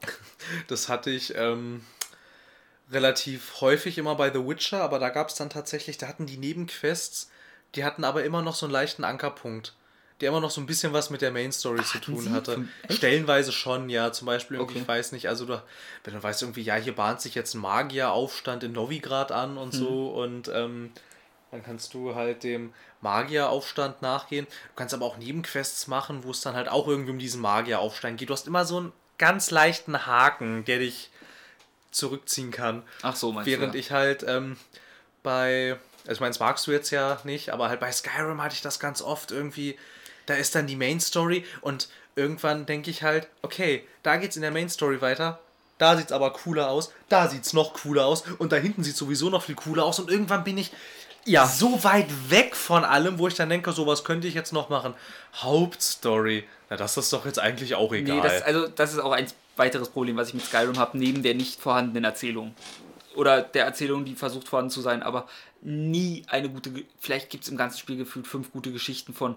[0.67, 1.81] das hatte ich ähm,
[2.91, 6.37] relativ häufig immer bei The Witcher, aber da gab es dann tatsächlich, da hatten die
[6.37, 7.29] Nebenquests,
[7.75, 9.73] die hatten aber immer noch so einen leichten Ankerpunkt.
[10.21, 12.67] Der immer noch so ein bisschen was mit der Main Story zu tun hatte.
[12.89, 14.11] Stellenweise schon, ja.
[14.11, 14.79] Zum Beispiel, Okay.
[14.79, 15.61] ich weiß nicht, also du,
[16.03, 19.73] wenn du weißt irgendwie, ja, hier bahnt sich jetzt ein Magieraufstand in Novigrad an und
[19.73, 20.91] so und ähm,
[21.51, 24.45] dann kannst du halt dem Magieraufstand nachgehen.
[24.47, 28.17] Du kannst aber auch Nebenquests machen, wo es dann halt auch irgendwie um diesen Magieraufstand
[28.17, 28.29] geht.
[28.29, 31.09] Du hast immer so einen ganz leichten Haken, der dich
[31.91, 32.83] zurückziehen kann.
[33.01, 33.77] Ach so, meinst Während du?
[33.77, 33.79] ja.
[33.81, 34.57] ich halt ähm,
[35.21, 38.55] bei, also ich meine, das magst du jetzt ja nicht, aber halt bei Skyrim hatte
[38.55, 39.77] ich das ganz oft irgendwie,
[40.25, 44.41] da ist dann die Main Story und irgendwann denke ich halt, okay, da geht's in
[44.41, 45.39] der Main Story weiter,
[45.77, 49.29] da sieht's aber cooler aus, da sieht's noch cooler aus und da hinten sieht's sowieso
[49.29, 50.71] noch viel cooler aus und irgendwann bin ich
[51.25, 51.47] Ja.
[51.47, 54.69] so weit weg von allem, wo ich dann denke, so was könnte ich jetzt noch
[54.69, 54.93] machen.
[55.35, 58.17] Hauptstory, na das ist doch jetzt eigentlich auch egal.
[58.17, 61.23] Nee, das, also das ist auch ein weiteres Problem, was ich mit Skyrim habe, neben
[61.23, 62.53] der nicht vorhandenen Erzählung.
[63.15, 65.27] Oder der Erzählung, die versucht vorhanden zu sein, aber
[65.61, 66.71] nie eine gute.
[66.99, 69.35] Vielleicht gibt es im ganzen Spiel gefühlt fünf gute Geschichten von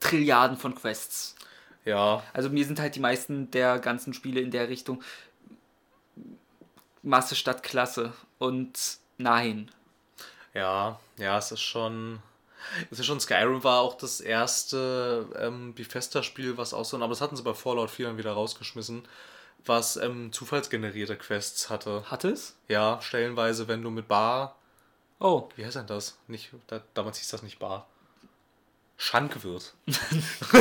[0.00, 1.34] Trilliarden von Quests.
[1.84, 5.02] ja, Also mir sind halt die meisten der ganzen Spiele in der Richtung
[7.02, 8.12] Masse statt Klasse.
[8.38, 9.70] Und nein.
[10.54, 12.20] Ja, ja, es ist schon.
[12.90, 17.20] Es ist schon Skyrim war auch das erste ähm, Bethesda-Spiel, was auch so, aber das
[17.20, 19.06] hatten sie bei Fallout 4 dann wieder rausgeschmissen,
[19.64, 22.02] was ähm, zufallsgenerierte Quests hatte.
[22.10, 22.56] Hat es?
[22.66, 24.56] Ja, stellenweise, wenn du mit Bar.
[25.20, 25.48] Oh.
[25.54, 26.18] Wie heißt denn das?
[26.26, 27.86] Nicht, da, damals hieß das nicht Bar.
[28.98, 29.74] Schankwirt.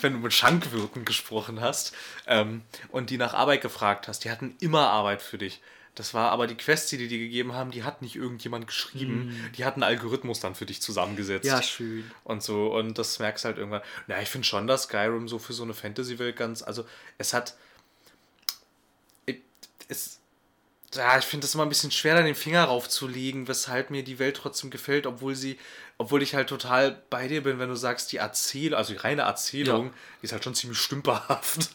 [0.00, 1.92] wenn du mit Schankwirten gesprochen hast
[2.26, 5.60] ähm, und die nach Arbeit gefragt hast, die hatten immer Arbeit für dich.
[5.96, 9.50] Das war aber die Quests, die die dir gegeben haben, die hat nicht irgendjemand geschrieben.
[9.56, 11.46] Die hat einen Algorithmus dann für dich zusammengesetzt.
[11.46, 12.08] Ja, schön.
[12.22, 13.80] Und so, und das merkst du halt irgendwann.
[14.06, 16.62] Na, ich finde schon, dass Skyrim so für so eine Fantasy-Welt ganz.
[16.62, 16.84] Also,
[17.16, 17.56] es hat.
[19.88, 20.20] Es.
[20.94, 24.18] Ja, ich finde es immer ein bisschen schwer, da den Finger raufzulegen, weshalb mir die
[24.18, 25.58] Welt trotzdem gefällt, obwohl sie.
[25.98, 29.22] Obwohl ich halt total bei dir bin, wenn du sagst, die Erzählung, also die reine
[29.22, 29.92] Erzählung, Ja.
[30.20, 31.70] die ist halt schon ziemlich stümperhaft.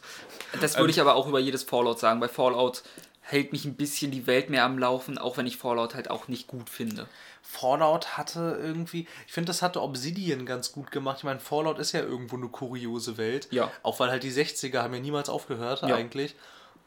[0.60, 2.20] Das würde ich aber auch über jedes Fallout sagen.
[2.20, 2.84] Bei Fallout
[3.22, 6.28] hält mich ein bisschen die Welt mehr am Laufen, auch wenn ich Fallout halt auch
[6.28, 7.08] nicht gut finde.
[7.42, 11.18] Fallout hatte irgendwie, ich finde, das hatte Obsidian ganz gut gemacht.
[11.20, 13.48] Ich meine, Fallout ist ja irgendwo eine kuriose Welt.
[13.52, 13.72] Ja.
[13.84, 15.96] Auch weil halt die 60er haben ja niemals aufgehört Ja.
[15.96, 16.36] eigentlich.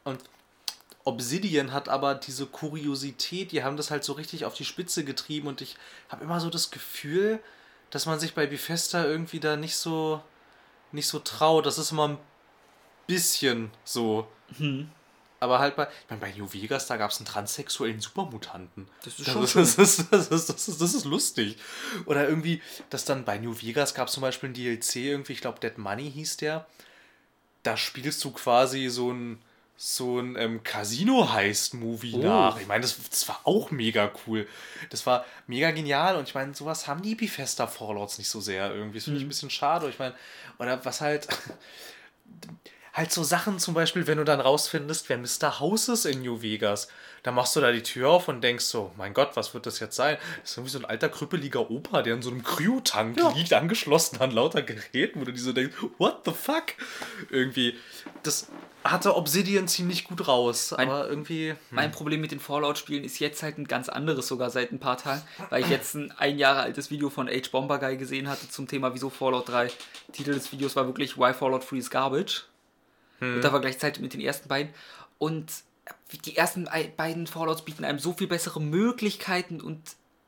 [0.03, 0.19] Und
[1.05, 5.47] Obsidian hat aber diese Kuriosität, die haben das halt so richtig auf die Spitze getrieben
[5.47, 5.77] und ich
[6.09, 7.39] habe immer so das Gefühl,
[7.91, 10.21] dass man sich bei Bethesda irgendwie da nicht so
[10.91, 11.65] nicht so traut.
[11.65, 12.17] Das ist immer ein
[13.05, 14.27] bisschen so.
[14.57, 14.89] Hm.
[15.39, 18.87] Aber halt bei, ich meine, bei New Vegas, da gab es einen transsexuellen Supermutanten.
[19.03, 21.57] Das ist Das schon ist, das, ist, das, ist, das, ist, das ist lustig.
[22.05, 25.41] Oder irgendwie, dass dann bei New Vegas gab es zum Beispiel ein DLC, irgendwie, ich
[25.41, 26.65] glaube, Dead Money hieß der.
[27.63, 29.39] Da spielst du quasi so ein,
[29.77, 32.23] so ein ähm, Casino-Heist-Movie Oh.
[32.23, 32.59] nach.
[32.61, 34.47] Ich meine, das, das war auch mega cool.
[34.89, 38.73] Das war mega genial und ich meine, sowas haben die Bethesda Fallouts nicht so sehr
[38.73, 38.97] irgendwie.
[38.99, 39.89] Das finde ich ein bisschen schade.
[39.89, 40.15] Ich meine,
[40.59, 41.27] oder was halt.
[42.95, 45.59] halt so Sachen zum Beispiel, wenn du dann rausfindest, wer Mr.
[45.59, 46.87] House ist in New Vegas,
[47.23, 49.79] dann machst du da die Tür auf und denkst so, mein Gott, was wird das
[49.79, 50.17] jetzt sein?
[50.41, 54.21] Das ist irgendwie so ein alter, krüppeliger Opa, der in so einem Cryo-Tank liegt, angeschlossen
[54.21, 56.63] an lauter Geräten, wo du dir so denkst, what the fuck?
[57.29, 57.75] Irgendwie,
[58.23, 58.47] das
[58.83, 61.49] hatte Obsidian ziemlich gut raus, Mein- aber irgendwie...
[61.49, 61.57] hm.
[61.71, 64.97] Mein Problem mit den Fallout-Spielen ist jetzt halt ein ganz anderes, sogar seit ein paar
[64.97, 67.49] Tagen, weil ich jetzt ein ein Jahre altes Video von H.
[67.51, 69.69] Bomber Guy gesehen hatte zum Thema Wieso Fallout 3.
[70.13, 72.45] Titel des Videos war wirklich Why Fallout 3 is Garbage.
[73.35, 74.73] Und da war gleichzeitig mit den ersten beiden.
[75.17, 75.51] Und
[76.25, 79.81] die ersten ei- beiden Fallouts bieten einem so viel bessere Möglichkeiten und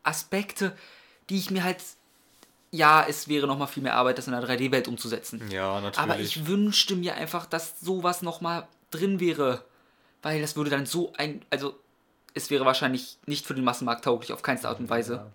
[0.03, 0.76] Aspekte,
[1.30, 1.77] die ich mir halt.
[2.72, 5.41] Ja, es wäre nochmal viel mehr Arbeit, das in einer 3D-Welt umzusetzen.
[5.49, 5.97] Ja, natürlich.
[5.97, 9.63] Aber ich wünschte mir einfach, dass sowas nochmal drin wäre.
[10.22, 11.45] Weil das würde dann so ein.
[11.49, 11.80] Also,
[12.34, 15.31] es wäre wahrscheinlich nicht für den Massenmarkt tauglich, auf keinste Art und Weise.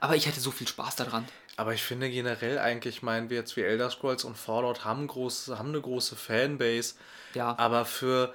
[0.00, 1.26] Aber ich hätte so viel Spaß daran.
[1.56, 5.58] Aber ich finde generell eigentlich, meinen wir jetzt wie Elder Scrolls und Fallout haben, große,
[5.58, 6.94] haben eine große Fanbase.
[7.34, 7.56] Ja.
[7.58, 8.34] Aber für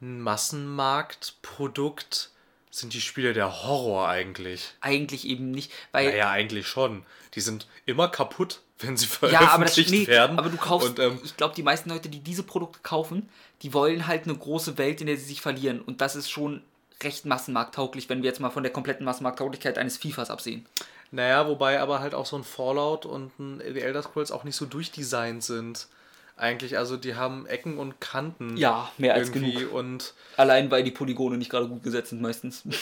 [0.00, 2.30] ein Massenmarktprodukt
[2.70, 4.74] sind die Spiele der Horror eigentlich.
[4.80, 5.72] Eigentlich eben nicht.
[5.92, 6.10] Weil.
[6.10, 7.04] Naja, eigentlich schon.
[7.34, 10.38] Die sind immer kaputt, wenn sie Ja, aber, das, veröffentlicht nee, werden.
[10.38, 13.28] aber du kaufst, Und, ähm, ich glaube, die meisten Leute, die diese Produkte kaufen,
[13.62, 15.80] die wollen halt eine große Welt, in der sie sich verlieren.
[15.80, 16.62] Und das ist schon
[17.02, 20.66] recht massenmarkttauglich, wenn wir jetzt mal von der kompletten Massenmarkttauglichkeit eines FIFAs absehen.
[21.10, 24.56] Naja, wobei aber halt auch so ein Fallout und ein The Elder Scrolls auch nicht
[24.56, 25.88] so durchdesignt sind.
[26.36, 28.56] Eigentlich, also die haben Ecken und Kanten.
[28.56, 29.72] Ja, mehr als irgendwie genug.
[29.72, 32.62] Und Allein, weil die Polygone nicht gerade gut gesetzt sind meistens.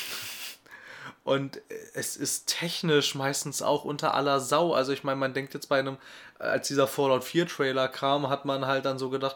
[1.27, 1.61] Und
[1.95, 4.75] es ist technisch meistens auch unter aller Sau.
[4.75, 5.97] Also ich meine, man denkt jetzt bei einem,
[6.39, 9.35] als dieser Fallout 4 Trailer kam, hat man halt dann so gedacht,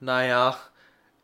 [0.00, 0.58] naja,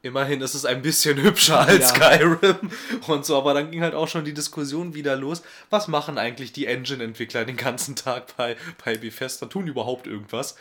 [0.02, 2.16] immerhin ist es ein bisschen hübscher als ja.
[2.16, 2.70] Skyrim
[3.06, 5.42] und so, aber dann ging halt auch schon die Diskussion wieder los.
[5.70, 9.46] Was machen eigentlich die Engine-Entwickler den ganzen Tag bei, bei Bethesda?
[9.46, 10.56] Tun überhaupt irgendwas?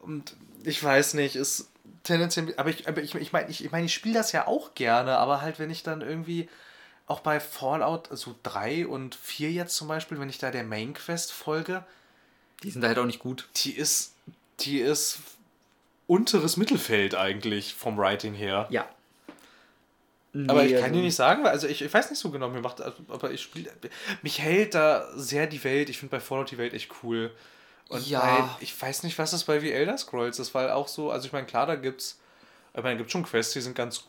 [0.00, 0.34] Und
[0.64, 1.70] ich weiß nicht, ist
[2.02, 4.74] tendenziell, aber ich, aber ich, ich meine, ich, ich, mein, ich spiele das ja auch
[4.74, 6.48] gerne, aber halt, wenn ich dann irgendwie
[7.06, 10.94] auch bei Fallout so 3 und 4 jetzt zum Beispiel, wenn ich da der Main
[10.94, 11.84] Quest folge,
[12.62, 13.48] die sind halt auch nicht gut.
[13.56, 14.14] Die ist,
[14.60, 15.18] die ist
[16.10, 18.66] unteres Mittelfeld eigentlich vom Writing her.
[18.68, 18.84] Ja.
[20.32, 22.48] Nee, aber ich kann also dir nicht sagen, also ich, ich weiß nicht so genau,
[22.48, 23.70] mir macht, aber ich spiele,
[24.22, 25.88] mich hält da sehr die Welt.
[25.88, 27.30] Ich finde bei Fallout die Welt echt cool.
[27.88, 28.20] Und ja.
[28.20, 31.26] Bei, ich weiß nicht, was das bei wie Elder Scrolls ist, weil auch so, also
[31.26, 32.18] ich meine, klar, da gibt's,
[32.74, 34.04] ich meine, gibt schon Quests, die sind ganz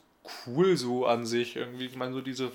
[0.48, 1.56] cool so an sich.
[1.56, 2.52] Irgendwie, ich meine, so diese,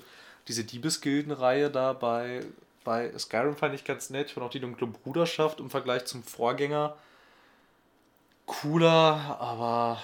[0.49, 2.41] diese Diebesgildenreihe da bei,
[2.83, 4.27] bei Skyrim fand ich ganz nett.
[4.27, 6.97] Ich fand auch die dunkle Bruderschaft im Vergleich zum Vorgänger
[8.47, 10.01] cooler, aber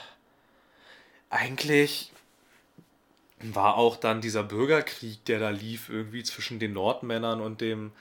[1.32, 2.12] eigentlich
[3.42, 7.92] war auch dann dieser Bürgerkrieg, der da lief, irgendwie zwischen den Nordmännern und dem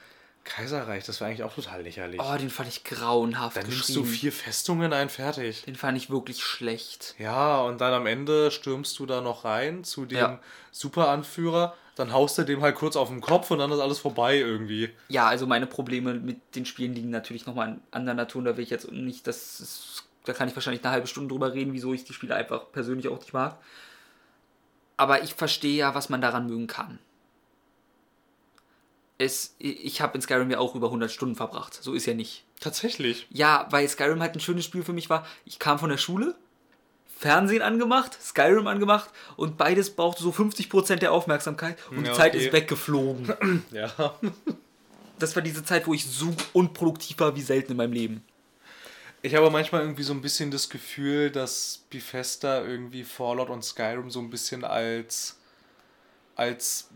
[0.43, 1.05] Kaiserreich.
[1.05, 2.21] Das war eigentlich auch total lächerlich.
[2.21, 3.57] Oh, den fand ich grauenhaft.
[3.57, 5.63] Dann nimmst du vier Festungen ein, fertig.
[5.63, 7.15] Den fand ich wirklich schlecht.
[7.17, 10.39] Ja, und dann am Ende stürmst du da noch rein zu dem ja.
[10.71, 11.75] Superanführer.
[11.95, 14.89] Dann haust du dem halt kurz auf den Kopf und dann ist alles vorbei irgendwie.
[15.09, 18.43] Ja, also meine Probleme mit den Spielen liegen natürlich nochmal an anderer Natur.
[18.43, 21.53] Da will ich jetzt nicht, das ist da kann ich wahrscheinlich eine halbe Stunde drüber
[21.53, 23.57] reden, wieso ich die Spiele einfach persönlich auch nicht mag.
[24.95, 26.99] Aber ich verstehe ja, was man daran mögen kann.
[29.17, 31.77] Es, ich habe in Skyrim ja auch über 100 Stunden verbracht.
[31.81, 32.45] So ist ja nicht.
[32.59, 33.27] Tatsächlich.
[33.29, 35.25] Ja, weil Skyrim halt ein schönes Spiel für mich war.
[35.45, 36.35] Ich kam von der Schule,
[37.23, 42.35] Fernsehen angemacht, Skyrim angemacht und beides brauchte so 50% der Aufmerksamkeit und ja, die Zeit
[42.35, 42.45] okay.
[42.45, 43.63] ist weggeflogen.
[43.71, 44.15] ja.
[45.19, 48.23] Das war diese Zeit, wo ich so unproduktiv war wie selten in meinem Leben.
[49.23, 54.11] Ich habe manchmal irgendwie so ein bisschen das Gefühl, dass Bethesda irgendwie Fallout und Skyrim
[54.11, 55.39] so ein bisschen als,
[56.35, 56.89] als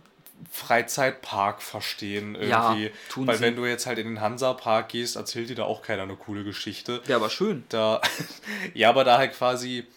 [0.52, 2.86] Freizeitpark verstehen irgendwie.
[2.86, 3.44] Ja, tun Weil sie.
[3.44, 6.44] wenn du jetzt halt in den Hansa-Park gehst, erzählt dir da auch keiner eine coole
[6.44, 7.02] Geschichte.
[7.08, 7.64] Ja, aber schön.
[7.70, 8.02] Da,
[8.74, 9.88] ja, aber da halt quasi,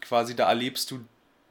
[0.00, 1.04] quasi, da erlebst du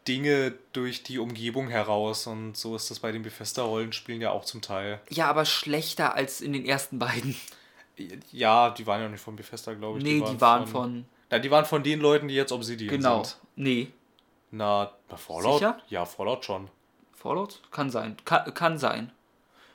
[0.08, 4.62] Dinge durch die Umgebung heraus und so ist das bei den Bethesda-Rollenspielen ja auch zum
[4.62, 5.00] Teil.
[5.10, 7.36] Ja, aber schlechter als in den ersten beiden.
[8.32, 10.04] Ja, die waren ja nicht von Bethesda, glaube ich.
[10.04, 11.06] Nee, die waren, die waren von, von.
[11.30, 13.24] Na, die waren von den Leuten, die jetzt Obsidian genau.
[13.24, 13.38] sind.
[13.56, 13.70] Genau.
[13.70, 13.92] Nee.
[14.52, 15.60] Na, bei Fallout?
[15.60, 15.80] Sicher?
[15.90, 16.70] Ja, Fallout schon.
[17.14, 17.62] Fallout?
[17.72, 18.18] Kann sein.
[18.26, 19.12] Kann, kann sein.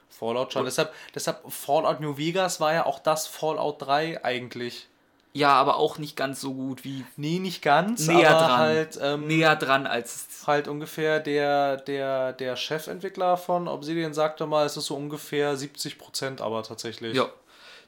[0.09, 0.65] Fallout schon.
[0.65, 4.89] Deshalb, deshalb, Fallout New Vegas war ja auch das Fallout 3 eigentlich.
[5.35, 7.05] Ja, aber auch nicht ganz so gut wie.
[7.16, 8.07] Nee, nicht ganz.
[8.07, 8.59] Näher dran.
[8.59, 10.27] Halt, ähm, näher dran als.
[10.47, 16.40] Halt ungefähr der, der, der Chefentwickler von Obsidian sagte mal, es ist so ungefähr 70%,
[16.40, 17.15] aber tatsächlich.
[17.15, 17.28] Ja.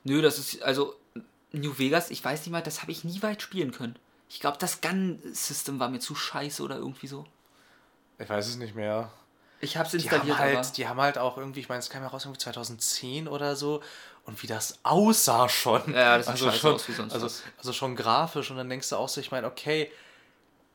[0.04, 0.94] Nö, das ist, also
[1.52, 3.96] New Vegas, ich weiß nicht mal, das habe ich nie weit spielen können.
[4.28, 7.26] Ich glaube, das Gun-System war mir zu scheiße oder irgendwie so.
[8.18, 9.10] Ich weiß es nicht mehr.
[9.60, 11.80] Ich habe es installiert, die haben, halt, aber die haben halt auch irgendwie, ich meine,
[11.80, 13.82] es kam ja raus irgendwie 2010 oder so
[14.24, 15.92] und wie das aussah schon.
[15.92, 17.42] Ja, das sieht also schon, aus wie sonst also, was.
[17.58, 19.90] also schon grafisch und dann denkst du auch so, ich meine, okay,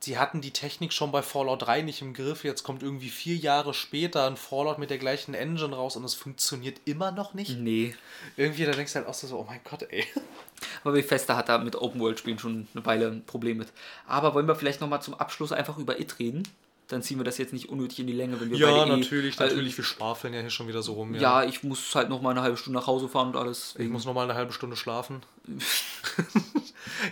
[0.06, 2.44] sie hatten die Technik schon bei Fallout 3 nicht im Griff.
[2.44, 6.14] Jetzt kommt irgendwie vier Jahre später ein Fallout mit der gleichen Engine raus und es
[6.14, 7.58] funktioniert immer noch nicht.
[7.58, 7.94] Nee.
[8.36, 10.06] Irgendwie, da denkst du halt auch so, oh mein Gott, ey.
[10.84, 13.68] Aber Bethesda hat da mit Open-World-Spielen schon eine Weile ein Problem mit.
[14.06, 16.44] Aber wollen wir vielleicht nochmal zum Abschluss einfach über It reden?
[16.88, 19.40] Dann ziehen wir das jetzt nicht unnötig in die Länge, wenn wir Ja, beide natürlich,
[19.40, 19.76] eh, natürlich.
[19.76, 21.14] Wir schwafeln ja hier schon wieder so rum.
[21.14, 23.74] Ja, ja ich muss halt nochmal eine halbe Stunde nach Hause fahren und alles.
[23.76, 25.22] Ich muss nochmal eine halbe Stunde schlafen.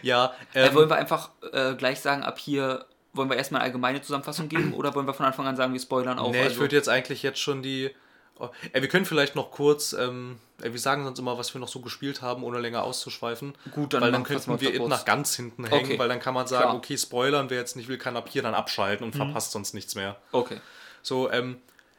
[0.02, 0.32] ja.
[0.54, 4.02] Ähm, äh, wollen wir einfach äh, gleich sagen, ab hier wollen wir erstmal eine allgemeine
[4.02, 6.32] Zusammenfassung geben oder wollen wir von Anfang an sagen, wir spoilern auch?
[6.32, 7.90] Nee, also ich würde jetzt eigentlich jetzt schon die.
[8.36, 11.60] Oh, ey, wir können vielleicht noch kurz, ähm, ey, wir sagen sonst immer, was wir
[11.60, 13.54] noch so gespielt haben, ohne länger auszuschweifen.
[13.70, 15.98] Gut, dann weil dann könnten wir it nach ganz hinten hängen, okay.
[16.00, 16.76] weil dann kann man sagen, Klar.
[16.76, 19.18] okay, spoilern, wer jetzt nicht will, kann ab hier dann abschalten und mhm.
[19.18, 20.16] verpasst sonst nichts mehr.
[20.32, 20.60] Okay.
[21.02, 21.58] So, ähm,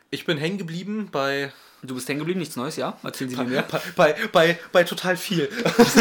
[0.09, 1.53] ich bin hängen geblieben bei
[1.85, 2.97] Du bist hängen geblieben, nichts Neues, ja?
[3.03, 3.63] Erzählen Sie mir mehr.
[3.63, 5.49] Bei, bei, bei, bei total viel.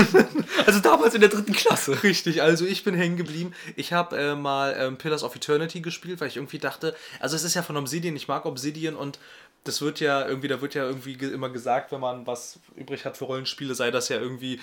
[0.66, 2.02] also damals in der dritten Klasse.
[2.02, 3.52] Richtig, also ich bin hängen geblieben.
[3.76, 7.44] Ich habe äh, mal ähm, Pillars of Eternity gespielt, weil ich irgendwie dachte, also es
[7.44, 9.18] ist ja von Obsidian, ich mag Obsidian und
[9.64, 13.16] das wird ja irgendwie, da wird ja irgendwie immer gesagt, wenn man was übrig hat
[13.16, 14.60] für Rollenspiele, sei das ja irgendwie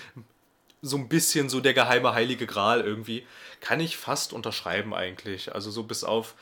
[0.82, 3.26] so ein bisschen so der geheime heilige Gral irgendwie.
[3.60, 5.54] Kann ich fast unterschreiben eigentlich.
[5.54, 6.36] Also so bis auf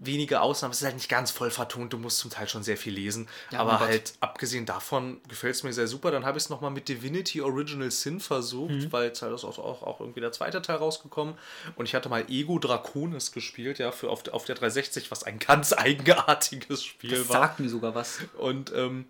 [0.00, 0.72] wenige Ausnahmen.
[0.72, 3.28] Es ist halt nicht ganz voll vertont, du musst zum Teil schon sehr viel lesen.
[3.50, 6.10] Ja, aber halt abgesehen davon gefällt es mir sehr super.
[6.10, 8.92] Dann habe ich es nochmal mit Divinity Original Sin versucht, mhm.
[8.92, 11.34] weil es halt auch, auch, auch irgendwie der zweite Teil rausgekommen.
[11.76, 15.38] Und ich hatte mal Ego Draconis gespielt, ja, für auf, auf der 360, was ein
[15.38, 17.42] ganz eigenartiges Spiel das war.
[17.42, 18.20] sagt mir sogar was.
[18.38, 19.04] Und ähm,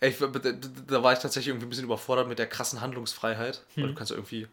[0.00, 3.62] ich, da war ich tatsächlich irgendwie ein bisschen überfordert mit der krassen Handlungsfreiheit.
[3.76, 3.82] Mhm.
[3.82, 4.48] Weil du kannst irgendwie.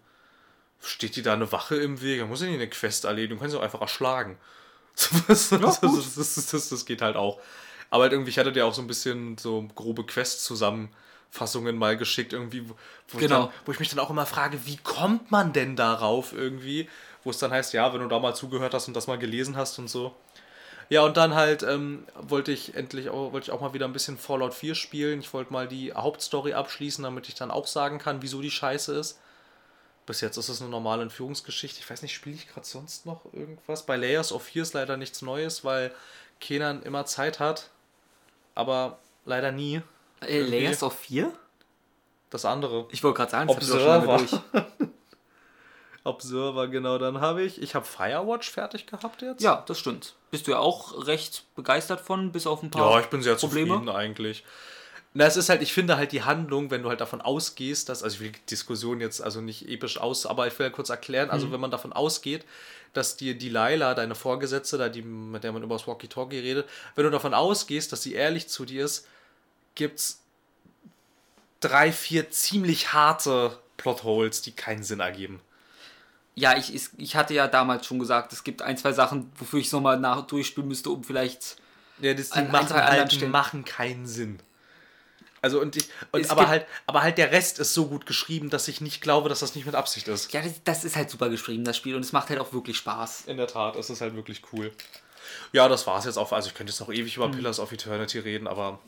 [0.83, 2.19] Steht dir da eine Wache im Weg?
[2.19, 4.37] Da muss ich nicht eine Quest erledigen, du kannst sie auch einfach erschlagen.
[5.27, 7.39] das, das, das, das, geht halt auch.
[7.89, 12.33] Aber halt irgendwie, ich hatte dir auch so ein bisschen so grobe Quest-Zusammenfassungen mal geschickt,
[12.33, 12.75] irgendwie, wo,
[13.09, 13.23] wo, Genau.
[13.23, 16.87] ich dann, wo ich mich dann auch immer frage, wie kommt man denn darauf irgendwie?
[17.23, 19.55] Wo es dann heißt, ja, wenn du da mal zugehört hast und das mal gelesen
[19.55, 20.15] hast und so.
[20.91, 23.93] Ja, und dann halt ähm, wollte ich endlich auch, wollte ich auch mal wieder ein
[23.93, 25.21] bisschen Fallout 4 spielen.
[25.21, 28.93] Ich wollte mal die Hauptstory abschließen, damit ich dann auch sagen kann, wieso die scheiße
[28.97, 29.17] ist.
[30.11, 31.79] Bis jetzt ist es eine normale Entführungsgeschichte.
[31.79, 33.85] Ich weiß nicht, spiele ich gerade sonst noch irgendwas?
[33.85, 35.93] Bei Layers of Fear ist leider nichts Neues, weil
[36.41, 37.69] Kenan immer Zeit hat.
[38.53, 39.81] Aber leider nie.
[40.19, 40.41] Äh.
[40.41, 41.31] Layers of 4?
[42.29, 42.87] Das andere.
[42.91, 44.17] Ich wollte gerade sagen, das hab ich schon Observer.
[44.51, 44.73] durch.
[46.03, 47.61] Observer, genau, dann habe ich.
[47.61, 49.41] Ich habe Firewatch fertig gehabt jetzt.
[49.41, 50.15] Ja, das stimmt.
[50.29, 53.35] Bist du ja auch recht begeistert von, bis auf ein paar Ja, ich bin sehr
[53.35, 53.69] Probleme.
[53.69, 54.43] zufrieden eigentlich.
[55.13, 58.01] Na, es ist halt, ich finde halt die Handlung, wenn du halt davon ausgehst, dass,
[58.01, 60.89] also ich will die Diskussion jetzt also nicht episch aus, aber ich will ja kurz
[60.89, 62.45] erklären, also wenn man davon ausgeht,
[62.93, 66.67] dass dir die Laila, deine Vorgesetzte, da die, mit der man über das Walkie-Talkie redet,
[66.95, 69.05] wenn du davon ausgehst, dass sie ehrlich zu dir ist,
[69.75, 70.21] gibt's
[71.59, 75.41] drei, vier ziemlich harte Plotholes, die keinen Sinn ergeben.
[76.35, 79.67] Ja, ich, ich, hatte ja damals schon gesagt, es gibt ein, zwei Sachen, wofür ich
[79.67, 81.57] es nochmal nach durchspielen müsste, um vielleicht.
[81.99, 84.39] Ja, das, die An ein, machen, halt, machen keinen Sinn.
[85.41, 88.49] Also und, ich, und Es aber halt, aber halt der Rest ist so gut geschrieben,
[88.49, 90.31] dass ich nicht glaube, dass das nicht mit Absicht ist.
[90.33, 92.77] Ja, das, das ist halt super geschrieben, das Spiel, und es macht halt auch wirklich
[92.77, 93.23] Spaß.
[93.25, 94.71] In der Tat, es ist halt wirklich cool.
[95.51, 96.31] Ja, das war's jetzt auch.
[96.31, 97.31] Also ich könnte jetzt noch ewig über Hm.
[97.31, 98.79] Pillars of Eternity reden, aber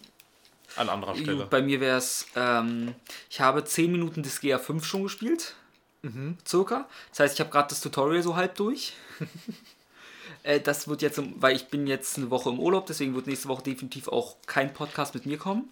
[0.75, 1.37] an anderer Stelle.
[1.37, 2.95] Gut, bei mir wäre es, ähm,
[3.29, 5.55] ich habe 10 Minuten des GA5 schon gespielt.
[6.01, 6.37] Mhm.
[6.45, 6.87] Circa.
[7.11, 8.93] Das heißt, ich habe gerade das Tutorial so halb durch.
[10.43, 13.47] äh, das wird jetzt, weil ich bin jetzt eine Woche im Urlaub, deswegen wird nächste
[13.47, 15.69] Woche definitiv auch kein Podcast mit mir kommen.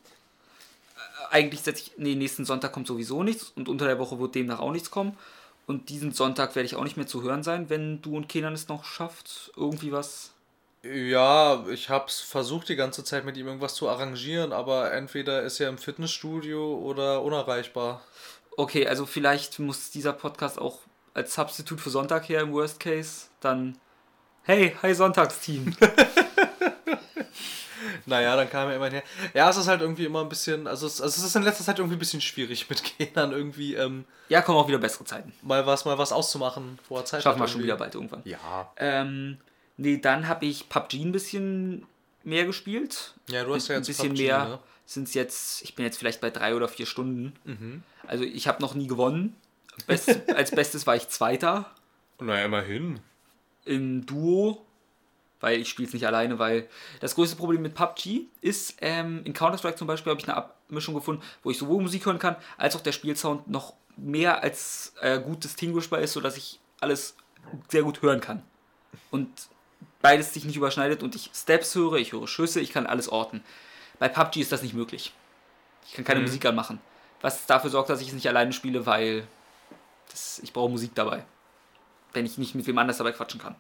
[1.32, 4.60] Eigentlich setze ich, nee, nächsten Sonntag kommt sowieso nichts und unter der Woche wird demnach
[4.60, 5.18] auch nichts kommen.
[5.66, 8.53] Und diesen Sonntag werde ich auch nicht mehr zu hören sein, wenn du und Kenan
[8.53, 10.34] es noch schafft, irgendwie was.
[10.84, 15.60] Ja, ich hab's versucht die ganze Zeit mit ihm irgendwas zu arrangieren, aber entweder ist
[15.60, 18.02] er im Fitnessstudio oder unerreichbar.
[18.58, 20.80] Okay, also vielleicht muss dieser Podcast auch
[21.14, 23.28] als Substitut für Sonntag her im Worst Case.
[23.40, 23.78] Dann,
[24.44, 25.76] hey, hi Sonntagsteam.
[28.06, 29.03] Naja, dann kam er immerhin her.
[29.34, 31.64] Ja, es ist halt irgendwie immer ein bisschen, also es, also es ist in letzter
[31.64, 35.34] Zeit irgendwie ein bisschen schwierig mit Kindern irgendwie ähm, ja, kommen auch wieder bessere Zeiten.
[35.41, 38.22] mal was, mal was auszumachen, wo er Zeit Schaffen wir hat schon wieder bald irgendwann.
[38.26, 38.72] Ja.
[38.78, 39.38] Ähm,
[39.78, 41.86] nee, dann habe ich PUBG ein bisschen
[42.23, 43.14] mehr gespielt.
[43.30, 44.45] Ja, du hast ja ein jetzt bisschen PUBG, mehr.
[44.48, 44.60] ne?
[44.86, 47.34] Sind es jetzt, ich bin jetzt vielleicht bei drei oder vier Stunden.
[47.45, 47.84] Mhm.
[48.07, 49.36] Also ich habe noch nie gewonnen.
[49.88, 51.72] Best, als Bestes war ich Zweiter
[52.19, 52.99] Naja, immerhin.
[53.65, 54.65] im Duo,
[55.41, 56.69] weil ich spiele es nicht alleine, weil
[57.01, 60.95] das größte Problem mit PUBG ist, ähm, in Counter-Strike zum Beispiel habe ich eine Abmischung
[60.95, 65.19] gefunden, wo ich sowohl Musik hören kann, als auch der Spielsound noch mehr als äh,
[65.19, 67.15] gut distinguishbar ist, sodass ich alles
[67.68, 68.43] sehr gut hören kann.
[69.09, 69.30] Und
[70.01, 73.43] beides sich nicht überschneidet und ich Steps höre, ich höre Schüsse, ich kann alles orten.
[73.99, 75.13] Bei PUBG ist das nicht möglich.
[75.88, 76.27] Ich kann keine Mhm.
[76.27, 76.80] Musik anmachen.
[77.22, 79.27] Was dafür sorgt, dass ich es nicht alleine spiele, weil
[80.09, 81.26] das, ich brauche Musik dabei.
[82.13, 83.55] Wenn ich nicht mit wem anders dabei quatschen kann.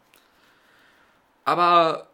[1.51, 2.07] Aber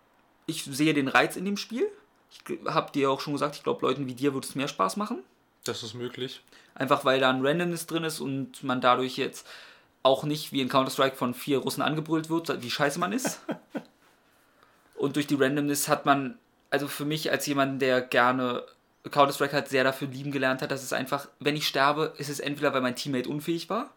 [0.47, 1.87] ich sehe den Reiz in dem Spiel.
[2.31, 4.97] Ich habe dir auch schon gesagt, ich glaube, Leuten wie dir wird es mehr Spaß
[4.97, 5.19] machen.
[5.63, 6.41] Das ist möglich.
[6.73, 9.45] Einfach weil da ein Randomness drin ist und man dadurch jetzt
[10.01, 13.41] auch nicht wie in Counter-Strike von vier Russen angebrüllt wird, wie scheiße man ist.
[14.95, 16.39] und durch die Randomness hat man,
[16.71, 18.63] also für mich als jemand, der gerne
[19.03, 22.39] Counter-Strike hat, sehr dafür lieben gelernt hat, dass es einfach, wenn ich sterbe, ist es
[22.39, 23.91] entweder, weil mein Teammate unfähig war,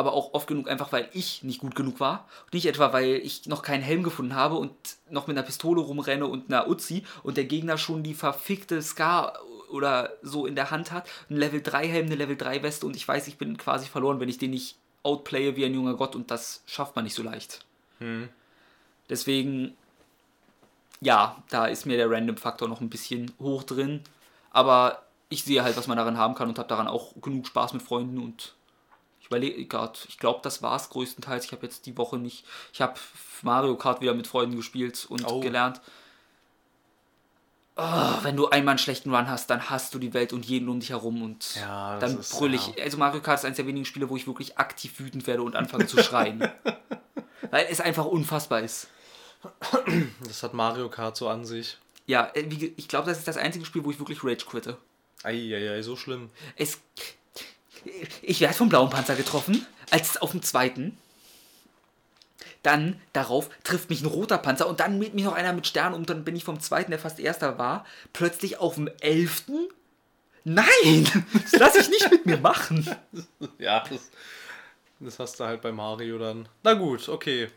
[0.00, 2.26] aber auch oft genug einfach, weil ich nicht gut genug war.
[2.52, 4.72] Nicht etwa, weil ich noch keinen Helm gefunden habe und
[5.10, 9.38] noch mit einer Pistole rumrenne und einer Uzi und der Gegner schon die verfickte Scar
[9.68, 12.96] oder so in der Hand hat, ein Level 3 Helm, eine Level 3 Weste und
[12.96, 16.16] ich weiß, ich bin quasi verloren, wenn ich den nicht outplaye wie ein junger Gott
[16.16, 17.66] und das schafft man nicht so leicht.
[17.98, 18.30] Hm.
[19.10, 19.76] Deswegen,
[21.02, 24.00] ja, da ist mir der Random-Faktor noch ein bisschen hoch drin,
[24.50, 27.74] aber ich sehe halt, was man daran haben kann und habe daran auch genug Spaß
[27.74, 28.54] mit Freunden und
[29.30, 31.44] überlege gerade, ich glaube, das war es größtenteils.
[31.46, 32.94] Ich habe jetzt die Woche nicht, ich habe
[33.42, 35.40] Mario Kart wieder mit Freunden gespielt und Oh.
[35.40, 35.80] gelernt.
[37.76, 37.82] Oh,
[38.22, 40.80] wenn du einmal einen schlechten Run hast, dann hast du die Welt und jeden um
[40.80, 42.66] dich herum und Ja, dann brüll ich.
[42.76, 42.82] ja.
[42.84, 45.56] Also Mario Kart ist eines der wenigen Spiele, wo ich wirklich aktiv wütend werde und
[45.56, 46.40] anfange zu schreien.
[47.50, 48.88] Weil es einfach unfassbar ist.
[50.26, 51.78] Das hat Mario Kart so an sich.
[52.06, 52.42] Ja, äh,
[52.76, 54.76] ich glaube, das ist das einzige Spiel, wo ich wirklich Rage quitte.
[55.22, 56.28] Eieiei, so schlimm.
[56.56, 56.80] Es,
[58.22, 60.98] ich werde vom blauen Panzer getroffen, als auf dem zweiten.
[62.62, 65.94] Dann darauf trifft mich ein roter Panzer und dann mit mich noch einer mit Stern
[65.94, 69.68] und dann bin ich vom zweiten, der fast erster war, plötzlich auf dem elften.
[70.44, 72.88] Nein, das lasse ich nicht mit mir machen.
[73.58, 74.10] Ja, das,
[75.00, 76.48] das hast du halt bei Mario dann.
[76.62, 77.48] Na gut, okay.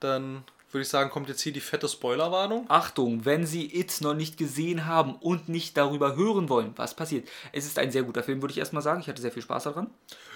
[0.00, 2.66] Dann würde ich sagen, kommt jetzt hier die fette Spoilerwarnung.
[2.68, 7.28] Achtung, wenn Sie It noch nicht gesehen haben und nicht darüber hören wollen, was passiert.
[7.52, 9.00] Es ist ein sehr guter Film, würde ich erstmal sagen.
[9.00, 9.90] Ich hatte sehr viel Spaß daran.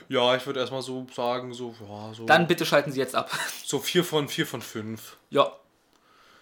[0.08, 2.26] Ja, ich würde erstmal so sagen, so, ja, so.
[2.26, 3.30] Dann bitte schalten Sie jetzt ab.
[3.64, 5.16] So 4 von 4 von 5.
[5.30, 5.52] Ja.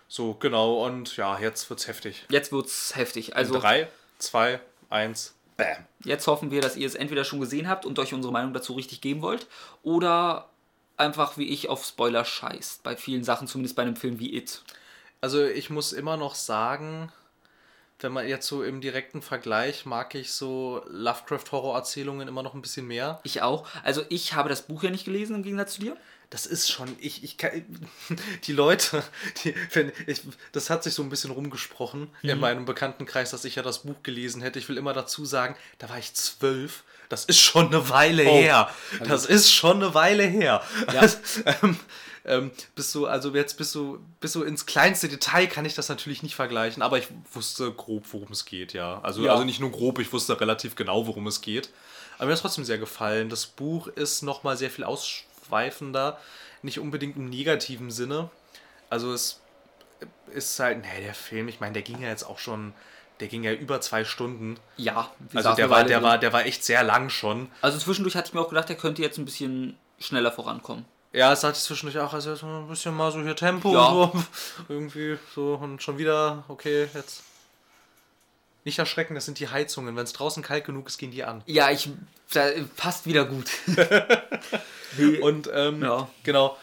[0.06, 0.86] So, genau.
[0.86, 2.24] Und ja, jetzt wird's heftig.
[2.30, 3.36] Jetzt wird's heftig.
[3.36, 3.88] Also 3,
[4.18, 5.86] 2, 1, bam.
[6.04, 8.72] Jetzt hoffen wir, dass ihr es entweder schon gesehen habt und euch unsere Meinung dazu
[8.72, 9.46] richtig geben wollt
[9.82, 10.48] oder
[10.98, 12.82] einfach wie ich auf Spoiler scheißt.
[12.82, 14.62] Bei vielen Sachen, zumindest bei einem Film wie It.
[15.20, 17.12] Also ich muss immer noch sagen,
[18.00, 22.86] wenn man jetzt so im direkten Vergleich mag ich so Lovecraft-Horror-Erzählungen immer noch ein bisschen
[22.86, 23.20] mehr.
[23.24, 23.66] Ich auch.
[23.82, 25.96] Also ich habe das Buch ja nicht gelesen im Gegensatz zu dir.
[26.30, 27.64] Das ist schon, ich, ich kann,
[28.44, 29.02] die Leute,
[29.42, 30.22] die, wenn ich,
[30.52, 32.30] das hat sich so ein bisschen rumgesprochen mhm.
[32.30, 34.58] in meinem Bekanntenkreis, dass ich ja das Buch gelesen hätte.
[34.58, 36.84] Ich will immer dazu sagen, da war ich zwölf.
[37.08, 38.36] Das ist schon eine Weile oh.
[38.36, 38.70] her.
[38.92, 39.04] Also.
[39.04, 40.62] Das ist schon eine Weile her.
[40.92, 41.08] Ja.
[41.62, 41.78] ähm,
[42.24, 45.88] ähm, bist du, also jetzt bist du, bist du ins kleinste Detail kann ich das
[45.88, 49.00] natürlich nicht vergleichen, aber ich wusste grob, worum es geht, ja.
[49.00, 49.32] Also, ja.
[49.32, 51.70] also nicht nur grob, ich wusste relativ genau, worum es geht.
[52.18, 53.30] Aber mir hat es trotzdem sehr gefallen.
[53.30, 56.18] Das Buch ist nochmal sehr viel ausschweifender,
[56.62, 58.28] nicht unbedingt im negativen Sinne.
[58.90, 59.40] Also es
[60.32, 62.74] ist halt, nee, der Film, ich meine, der ging ja jetzt auch schon
[63.20, 64.58] der ging ja über zwei Stunden.
[64.76, 67.50] Ja, also der war, der, war, der war echt sehr lang schon.
[67.60, 70.84] Also zwischendurch hatte ich mir auch gedacht, der könnte jetzt ein bisschen schneller vorankommen.
[71.12, 73.90] Ja, es hatte ich zwischendurch auch, also ein bisschen mal so hier Tempo ja.
[73.90, 74.12] so.
[74.68, 77.22] Irgendwie so und schon wieder, okay, jetzt.
[78.64, 79.96] Nicht erschrecken, das sind die Heizungen.
[79.96, 81.42] Wenn es draußen kalt genug ist, gehen die an.
[81.46, 81.88] Ja, ich.
[82.76, 83.46] passt wieder gut.
[85.22, 86.08] und ähm, ja.
[86.22, 86.56] genau.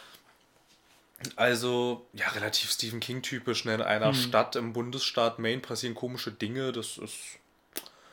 [1.35, 3.65] Also, ja, relativ Stephen King-typisch.
[3.65, 3.75] Ne?
[3.75, 4.15] In einer hm.
[4.15, 6.71] Stadt im Bundesstaat Maine passieren komische Dinge.
[6.71, 7.17] Das ist.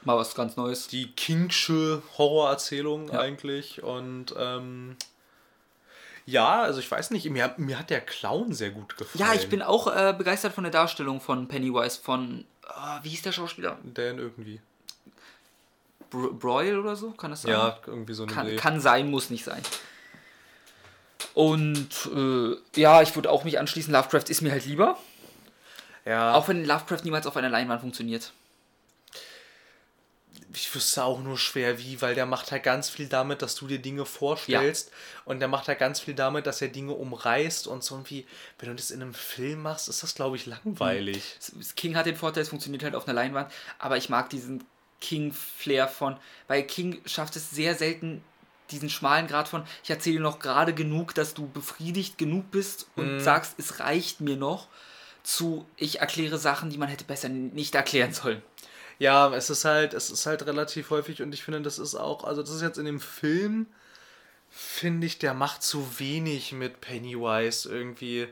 [0.05, 0.89] Mal was ganz Neues.
[0.89, 3.21] Die Kingsche Horrorerzählung ja.
[3.21, 3.83] eigentlich.
[3.83, 4.97] Und ähm,
[6.27, 9.25] ja, also ich weiß nicht, mir, mir hat der Clown sehr gut gefallen.
[9.25, 12.45] Ja, ich bin auch äh, begeistert von der Darstellung von Pennywise, von.
[12.69, 13.79] Oh, wie hieß der Schauspieler?
[13.83, 14.61] Dan irgendwie.
[16.11, 17.13] Broil oder so?
[17.13, 17.53] Kann das sein?
[17.53, 19.63] Ja, irgendwie so eine kann, kann sein, muss nicht sein.
[21.35, 24.99] Und äh, ja, ich würde auch mich anschließen, Lovecraft ist mir halt lieber.
[26.05, 26.35] Ja.
[26.35, 28.33] Auch wenn Lovecraft niemals auf einer Leinwand funktioniert.
[30.55, 33.67] Ich wüsste auch nur schwer wie, weil der macht halt ganz viel damit, dass du
[33.67, 34.89] dir Dinge vorstellst.
[34.89, 35.23] Ja.
[35.25, 38.27] Und der macht halt ganz viel damit, dass er Dinge umreißt und so irgendwie,
[38.59, 41.39] wenn du das in einem Film machst, ist das, glaube ich, langweilig.
[41.75, 44.65] King hat den Vorteil, es funktioniert halt auf einer Leinwand, aber ich mag diesen
[45.01, 46.17] King-Flair von,
[46.49, 48.23] weil King schafft es sehr selten,
[48.73, 53.19] diesen schmalen Grad von, ich erzähle noch gerade genug, dass du befriedigt genug bist und
[53.19, 53.21] mm.
[53.21, 54.69] sagst, es reicht mir noch,
[55.23, 58.43] zu, ich erkläre Sachen, die man hätte besser nicht erklären sollen.
[58.99, 62.25] Ja, es ist halt, es ist halt relativ häufig und ich finde, das ist auch,
[62.25, 63.67] also das ist jetzt in dem Film,
[64.51, 68.29] finde ich, der macht zu wenig mit Pennywise irgendwie.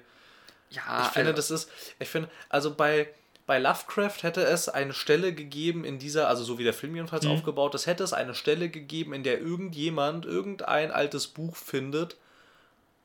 [0.71, 3.13] Ja, ich finde, also, das ist, ich finde, also bei,
[3.51, 7.25] bei Lovecraft hätte es eine Stelle gegeben in dieser, also so wie der Film jedenfalls
[7.25, 7.33] mhm.
[7.33, 12.17] aufgebaut ist, hätte es eine Stelle gegeben, in der irgendjemand irgendein altes Buch findet,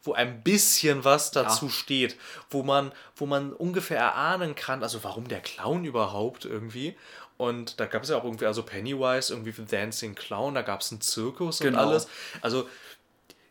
[0.03, 1.71] wo ein bisschen was dazu ja.
[1.71, 2.15] steht,
[2.51, 6.95] wo man, wo man ungefähr erahnen kann, also warum der Clown überhaupt irgendwie.
[7.37, 10.81] Und da gab es ja auch irgendwie, also Pennywise, irgendwie für Dancing Clown, da gab
[10.81, 11.81] es einen Zirkus genau.
[11.81, 12.07] und alles.
[12.41, 12.69] Also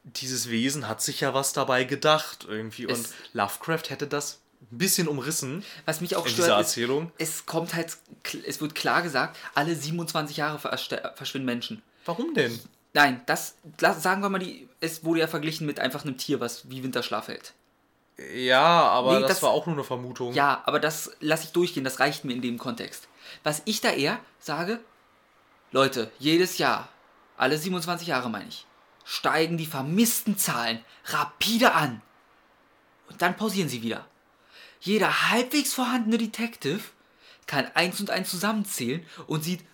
[0.05, 2.85] dieses Wesen hat sich ja was dabei gedacht irgendwie.
[2.85, 5.65] Es und Lovecraft hätte das ein bisschen umrissen.
[5.85, 7.13] Was mich auch stört, Erzählung.
[7.19, 7.97] Ist, es kommt halt,
[8.47, 11.83] es wird klar gesagt, alle 27 Jahre verschwinden Menschen.
[12.05, 12.59] Warum denn?
[12.93, 16.71] Nein, das, sagen wir mal, die, es wurde ja verglichen mit einfach einem Tier, was
[16.71, 17.55] wie Winterschlaf hält.
[18.33, 20.33] Ja, aber nee, das, das, war auch nur eine Vermutung.
[20.33, 23.09] Ja, aber das lasse ich durchgehen, das reicht mir in dem Kontext.
[23.43, 24.79] Was ich da eher sage,
[25.73, 26.89] Leute, jedes Jahr,
[27.37, 28.67] alle 27 Jahre meine ich,
[29.05, 32.01] steigen die vermissten Zahlen rapide an.
[33.09, 34.07] Und dann pausieren sie wieder.
[34.85, 36.83] Jeder halbwegs vorhandene Detective
[37.47, 39.65] kann eins und eins zusammenzählen und sieht,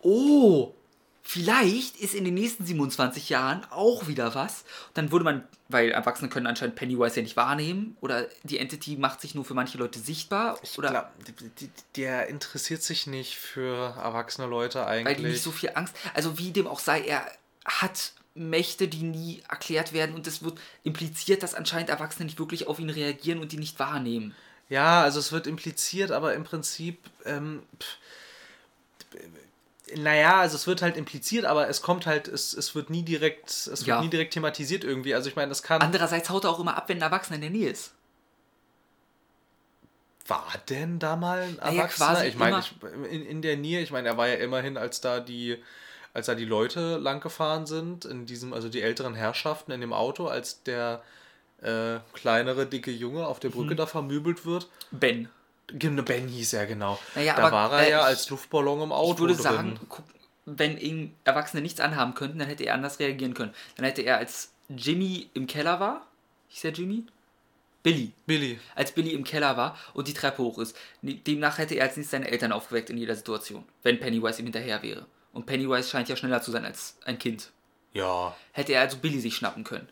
[0.00, 0.74] oh,
[1.22, 4.64] vielleicht ist in den nächsten 27 Jahren auch wieder was.
[4.94, 9.20] Dann würde man, weil Erwachsene können anscheinend Pennywise ja nicht wahrnehmen oder die Entity macht
[9.20, 10.58] sich nur für manche Leute sichtbar.
[10.76, 15.18] Oder ich glaub, der interessiert sich nicht für erwachsene Leute eigentlich.
[15.18, 17.30] Weil die nicht so viel Angst, also wie dem auch sei, er
[17.64, 22.66] hat Mächte, die nie erklärt werden und es wird impliziert, dass anscheinend Erwachsene nicht wirklich
[22.66, 24.34] auf ihn reagieren und die nicht wahrnehmen.
[24.68, 27.62] Ja, also es wird impliziert, aber im Prinzip, ähm,
[29.96, 33.50] naja, also es wird halt impliziert, aber es kommt halt, es, es wird nie direkt,
[33.50, 33.94] es ja.
[33.94, 35.14] wird nie direkt thematisiert irgendwie.
[35.14, 35.82] Also ich meine, es kann.
[35.82, 37.92] Andererseits haut er auch immer ab, wenn ein Erwachsener in der Nähe ist.
[40.28, 42.12] War denn da mal ein Erwachsener?
[42.12, 42.62] Naja, ich meine,
[43.10, 45.60] in, in der Nähe, ich meine, er war ja immerhin, als da die
[46.14, 49.92] als da die Leute lang gefahren sind, in diesem, also die älteren Herrschaften in dem
[49.92, 51.02] Auto, als der
[51.62, 53.54] äh, kleinere, dicke Junge auf der Mhm.
[53.54, 54.68] Brücke da vermöbelt wird.
[54.90, 55.28] Ben.
[55.68, 56.98] Genau, Ben hieß er, genau.
[57.14, 59.42] Naja, da aber, war er äh, ja als Luftballon im Auto Ich würde drin.
[59.42, 60.04] sagen, guck,
[60.46, 63.54] wenn ihm Erwachsene nichts anhaben könnten, dann hätte er anders reagieren können.
[63.76, 66.06] Dann hätte er, als Jimmy im Keller war,
[66.48, 67.04] hieß er Jimmy?
[67.82, 68.12] Billy.
[68.26, 68.58] Billy.
[68.74, 70.76] Als Billy im Keller war und die Treppe hoch ist.
[71.02, 74.46] Ne- Demnach hätte er als nächstes seine Eltern aufgeweckt in jeder Situation, wenn Pennywise ihm
[74.46, 75.06] hinterher wäre.
[75.32, 77.50] Und Pennywise scheint ja schneller zu sein als ein Kind.
[77.92, 78.36] Ja.
[78.52, 79.88] Hätte er also Billy sich schnappen können.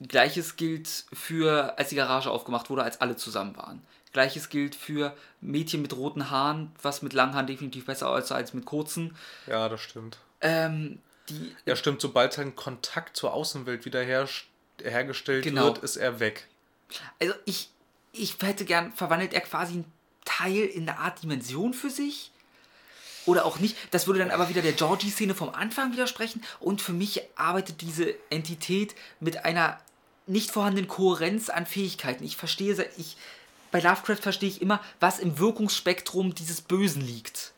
[0.00, 3.82] Gleiches gilt für, als die Garage aufgemacht wurde, als alle zusammen waren.
[4.12, 8.54] Gleiches gilt für Mädchen mit roten Haaren, was mit langen Haaren definitiv besser aussah als
[8.54, 9.16] mit kurzen.
[9.46, 10.18] Ja, das stimmt.
[10.40, 14.28] Ähm, die, Ja, stimmt, sobald sein Kontakt zur Außenwelt wieder her,
[14.82, 15.64] hergestellt Genau.
[15.64, 16.46] wird, ist er weg.
[17.20, 17.70] also ich,
[18.12, 19.92] ich hätte gern, verwandelt er quasi einen
[20.24, 22.30] Teil in eine Art Dimension für sich?
[23.28, 23.76] Oder auch nicht.
[23.90, 26.42] Das würde dann aber wieder der Georgie-Szene vom Anfang widersprechen.
[26.60, 29.78] Und für mich arbeitet diese Entität mit einer
[30.26, 32.24] nicht vorhandenen Kohärenz an Fähigkeiten.
[32.24, 33.16] Ich verstehe, ich,
[33.70, 37.52] bei Lovecraft verstehe ich immer, was im Wirkungsspektrum dieses Bösen liegt.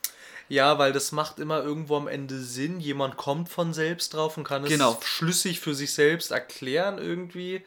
[0.48, 2.80] Ja, weil das macht immer irgendwo am Ende Sinn.
[2.80, 4.98] Jemand kommt von selbst drauf und kann es Genau.
[5.04, 7.64] schlüssig für sich selbst erklären irgendwie.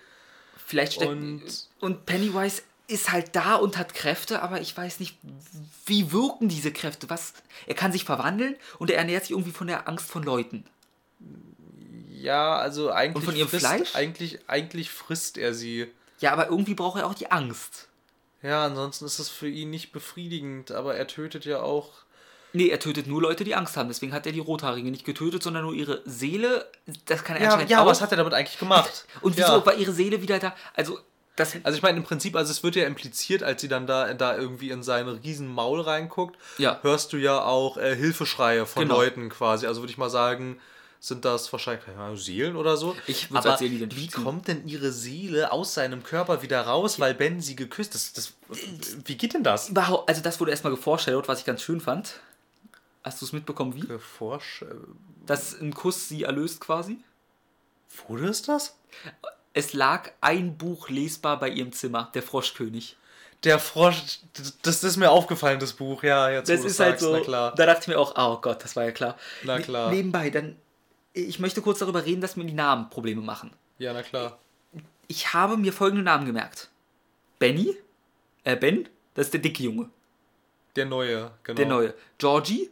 [0.66, 1.44] Vielleicht steckt, Und-
[1.80, 5.18] und Pennywise ist halt da und hat Kräfte, aber ich weiß nicht,
[5.86, 7.10] wie wirken diese Kräfte?
[7.10, 7.34] Was?
[7.66, 10.66] Er kann sich verwandeln und er ernährt sich irgendwie von der Angst von Leuten.
[12.12, 13.96] Ja, also eigentlich, Und von ihrem frisst, Fleisch?
[13.96, 15.88] Eigentlich, eigentlich frisst er sie.
[16.20, 17.88] Ja, aber irgendwie braucht er auch die Angst.
[18.42, 21.92] Ja, ansonsten ist es für ihn nicht befriedigend, aber er tötet ja auch.
[22.56, 23.88] Nee, er tötet nur Leute, die Angst haben.
[23.88, 26.70] Deswegen hat er die Rothaarige nicht getötet, sondern nur ihre Seele.
[27.06, 27.88] Das kann er Ja, anscheinend ja auch.
[27.88, 29.06] was hat er damit eigentlich gemacht?
[29.22, 29.66] und wieso Ja.
[29.66, 30.56] war ihre Seele wieder da?
[30.76, 31.00] Also,
[31.36, 31.56] das.
[31.64, 34.36] Also ich meine im Prinzip, also es wird ja impliziert, als sie dann da, da
[34.38, 36.80] irgendwie in sein riesen Maul reinguckt, Ja.
[36.84, 38.96] hörst du ja auch äh, Hilfeschreie von Genau.
[38.96, 39.66] Leuten quasi.
[39.68, 40.60] Also würde ich mal sagen,
[41.00, 42.96] sind das wahrscheinlich Ahnung, Seelen oder so.
[43.08, 46.98] Ich würd's Aber als Seele wie kommt denn ihre Seele aus seinem Körper wieder raus,
[47.00, 48.34] weil Ben sie geküsst das, das
[49.04, 49.76] Wie geht denn das?
[49.76, 52.22] Also, das wurde erstmal geforscht, was ich ganz schön fand.
[53.04, 53.82] Hast du es mitbekommen, wie?
[53.82, 54.64] Geforscht.
[55.26, 56.98] Dass ein Kuss sie erlöst quasi?
[58.08, 58.78] Wurde es das?
[59.54, 62.98] Es lag ein Buch lesbar bei ihrem Zimmer, der Froschkönig.
[63.44, 67.12] Der Frosch, das, das ist mir aufgefallen, das Buch, ja, jetzt Das ist halt so.
[67.12, 67.54] na klar.
[67.56, 69.18] Da dachte ich mir auch, oh Gott, das war ja klar.
[69.44, 69.92] Na Ne- klar.
[69.92, 70.56] Nebenbei, dann.
[71.14, 73.52] Ich möchte kurz darüber reden, dass mir die Namen Probleme machen.
[73.78, 74.40] Ja, na klar.
[75.08, 76.70] Ich habe mir folgende Namen gemerkt:
[77.38, 77.76] Benny,
[78.46, 79.90] äh, Ben, das ist der dicke Junge,
[80.78, 81.58] Der Neue, genau.
[81.58, 81.94] der neue.
[82.18, 82.72] Georgie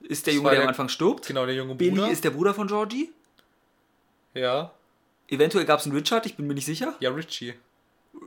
[0.00, 1.26] ist der Das Junge, der, der- am Anfang stirbt.
[1.26, 2.10] Genau, der junge Billy Bruder.
[2.10, 3.10] ist der Bruder von Georgie.
[4.34, 4.70] ja.
[5.28, 6.94] Eventuell gab es einen Richard, ich bin mir nicht sicher.
[7.00, 7.54] Ja, Richie.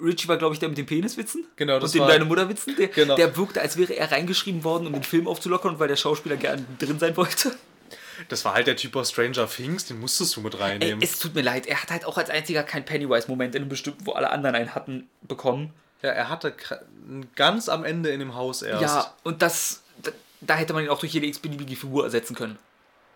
[0.03, 1.45] Richie war, glaube ich, der mit den Peniswitzen.
[1.55, 2.75] Genau, das und den war- deine Mutter-Witzen.
[2.75, 3.15] Der, Genau.
[3.15, 6.35] der wirkte, als wäre er reingeschrieben worden, um den Film aufzulockern und weil der Schauspieler
[6.37, 7.55] gerne drin sein wollte.
[8.29, 11.01] Das war halt der Typ aus Stranger Things, den musstest du mit Ey, reinnehmen.
[11.03, 14.05] es tut mir leid, er hat halt auch als einziger keinen Pennywise-Moment in einem bestimmten,
[14.07, 15.71] wo alle anderen einen hatten, bekommen.
[16.01, 16.53] ja, er hatte
[17.35, 18.81] ganz am Ende in dem Haus erst.
[18.81, 20.11] Ja, und das, da,
[20.41, 22.57] da hätte man ihn auch durch jede x-beliebige Figur ersetzen können.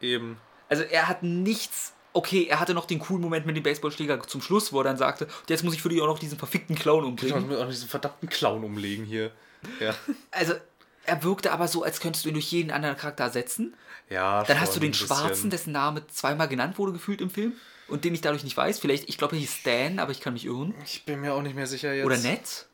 [0.02, 0.38] Eben.
[0.70, 1.94] Also er hat nichts.
[2.14, 4.98] Okay, er hatte noch den coolen Moment mit dem Baseballschläger zum Schluss, wo er dann
[4.98, 7.48] sagte, jetzt muss ich für dich auch noch diesen verfickten Clown Ich umbringen.
[7.48, 9.32] muss auch diesen verdammten Clown umlegen hier.
[9.80, 9.94] Ja.
[10.32, 10.54] Also,
[11.06, 13.74] er wirkte aber so, als könntest du ihn durch jeden anderen Charakter ersetzen.
[14.10, 14.94] Ja, Dann hast du den.
[14.94, 17.54] Schwarzen, dessen Name zweimal genannt wurde, gefühlt im Film.
[17.88, 18.80] Und den ich dadurch nicht weiß.
[18.80, 20.74] Vielleicht, ich glaube, er hieß Stan, aber ich kann mich irren.
[20.86, 22.06] Ich bin mir auch nicht mehr sicher jetzt.
[22.06, 22.68] Oder Ned?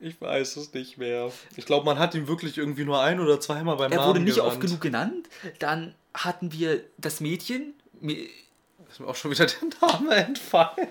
[0.00, 1.30] Ich weiß es nicht mehr.
[1.56, 4.20] Ich glaube, man hat ihn wirklich irgendwie nur ein oder zweimal beim Er Namen wurde
[4.20, 4.52] nicht genannt.
[4.52, 5.28] oft genug genannt.
[5.58, 7.74] Dann hatten wir das Mädchen.
[8.00, 10.88] Ist mir auch schon wieder der Name entfallen.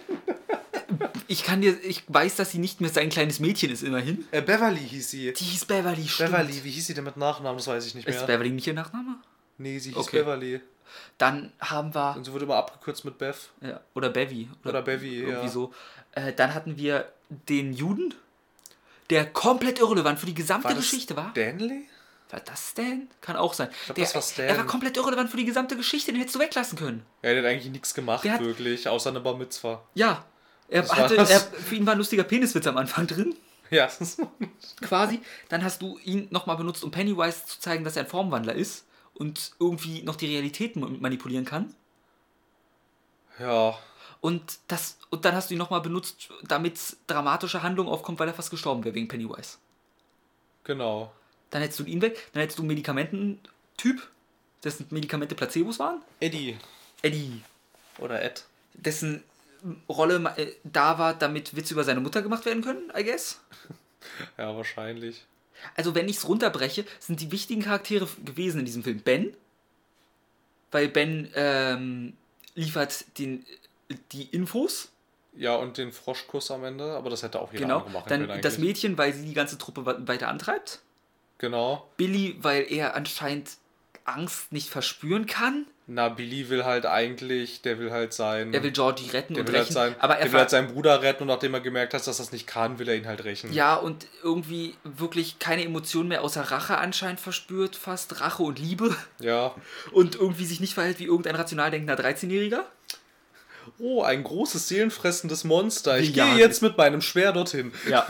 [1.28, 4.26] Ich kann dir, ich weiß, dass sie nicht mehr sein kleines Mädchen ist, immerhin.
[4.32, 5.34] Äh, Beverly hieß sie.
[5.34, 6.32] Die hieß Beverly, stimmt.
[6.32, 7.58] Beverly, wie hieß sie denn mit Nachnamen?
[7.58, 8.16] Das weiß ich nicht mehr.
[8.16, 9.16] Ist Beverly nicht ihr Nachname?
[9.58, 10.20] nee, sie hieß Okay.
[10.20, 10.62] Beverly.
[11.18, 12.16] Dann haben wir.
[12.16, 13.50] Und sie wurde immer abgekürzt mit Bev.
[13.62, 14.48] Ja, oder Bevy.
[14.64, 15.50] Oder Bevy, irgendwie ja.
[15.50, 15.74] so.
[16.14, 17.12] Äh, dann hatten wir
[17.50, 18.14] den Juden,
[19.10, 21.32] der komplett irrelevant für die gesamte War das Geschichte war.
[21.32, 21.88] Stanley?
[22.30, 23.08] War das Stan?
[23.22, 23.70] Kann auch sein.
[23.86, 24.46] glaub, der, das war Stan.
[24.46, 27.06] Er war komplett irrelevant für die gesamte Geschichte, den hättest du weglassen können.
[27.24, 29.82] Ja, der hat eigentlich nichts gemacht, hat- wirklich, außer eine Bar Mitzvah.
[29.94, 30.26] Ja.
[30.70, 33.34] Er Das hatte, er, für ihn war ein lustiger Peniswitz am Anfang drin,
[33.70, 33.90] Ja,
[34.82, 35.22] quasi.
[35.50, 38.86] Dann hast du ihn nochmal benutzt, um Pennywise zu zeigen, dass er ein Formwandler ist
[39.14, 41.74] und irgendwie noch die Realität ma- manipulieren kann.
[43.40, 43.78] ja.
[44.22, 48.34] Und, das, und dann hast du ihn nochmal benutzt, damit dramatische Handlung aufkommt, weil er
[48.34, 49.58] fast gestorben wäre wegen Pennywise.
[50.64, 51.12] Genau.
[51.50, 54.08] Dann hättest du ihn weg, dann hättest du einen Medikamententyp,
[54.64, 56.02] dessen Medikamente Placebos waren.
[56.20, 56.58] Eddie.
[57.02, 57.42] Eddie,
[58.00, 58.44] Oder Ed.
[58.74, 59.24] dessen
[59.90, 63.40] Rolle äh, da war, damit Witze über seine Mutter gemacht werden können, I guess.
[64.38, 65.26] Ja, wahrscheinlich.
[65.76, 69.36] Also wenn ich es runterbreche, sind die wichtigen Charaktere gewesen in diesem Film Ben,
[70.72, 72.14] weil Ben ähm,
[72.56, 73.46] liefert den,
[74.12, 74.90] die Infos
[75.36, 77.80] Ja, und den Froschkuss am Ende, aber das hätte auch jeder Genau.
[77.90, 78.42] machen Dann können eigentlich.
[78.42, 80.80] das Mädchen, weil sie die ganze Truppe weiter antreibt.
[81.38, 81.88] genau.
[81.98, 83.52] Billy, weil er anscheinend
[84.06, 85.66] Angst nicht verspüren kann.
[85.90, 88.54] Na, Billy will halt eigentlich, der will halt sein.
[88.54, 89.74] Er will Georgie retten der und will halt rächen.
[89.74, 92.18] sein, aber er der will halt seinen Bruder retten und nachdem er gemerkt hat, dass
[92.18, 93.54] das nicht kann, will er ihn halt rächen.
[93.54, 98.96] Ja, und irgendwie wirklich keine Emotionen mehr außer Rache anscheinend verspürt, fast Rache und Liebe.
[99.20, 99.54] Ja.
[99.92, 102.64] Und irgendwie sich nicht verhält wie irgendein rational denkender 13-Jähriger.
[103.80, 106.00] Oh, ein großes seelenfressendes Monster.
[106.00, 106.26] Ich Ja.
[106.26, 107.72] gehe jetzt mit meinem Schwer dorthin.
[107.90, 108.06] Ja.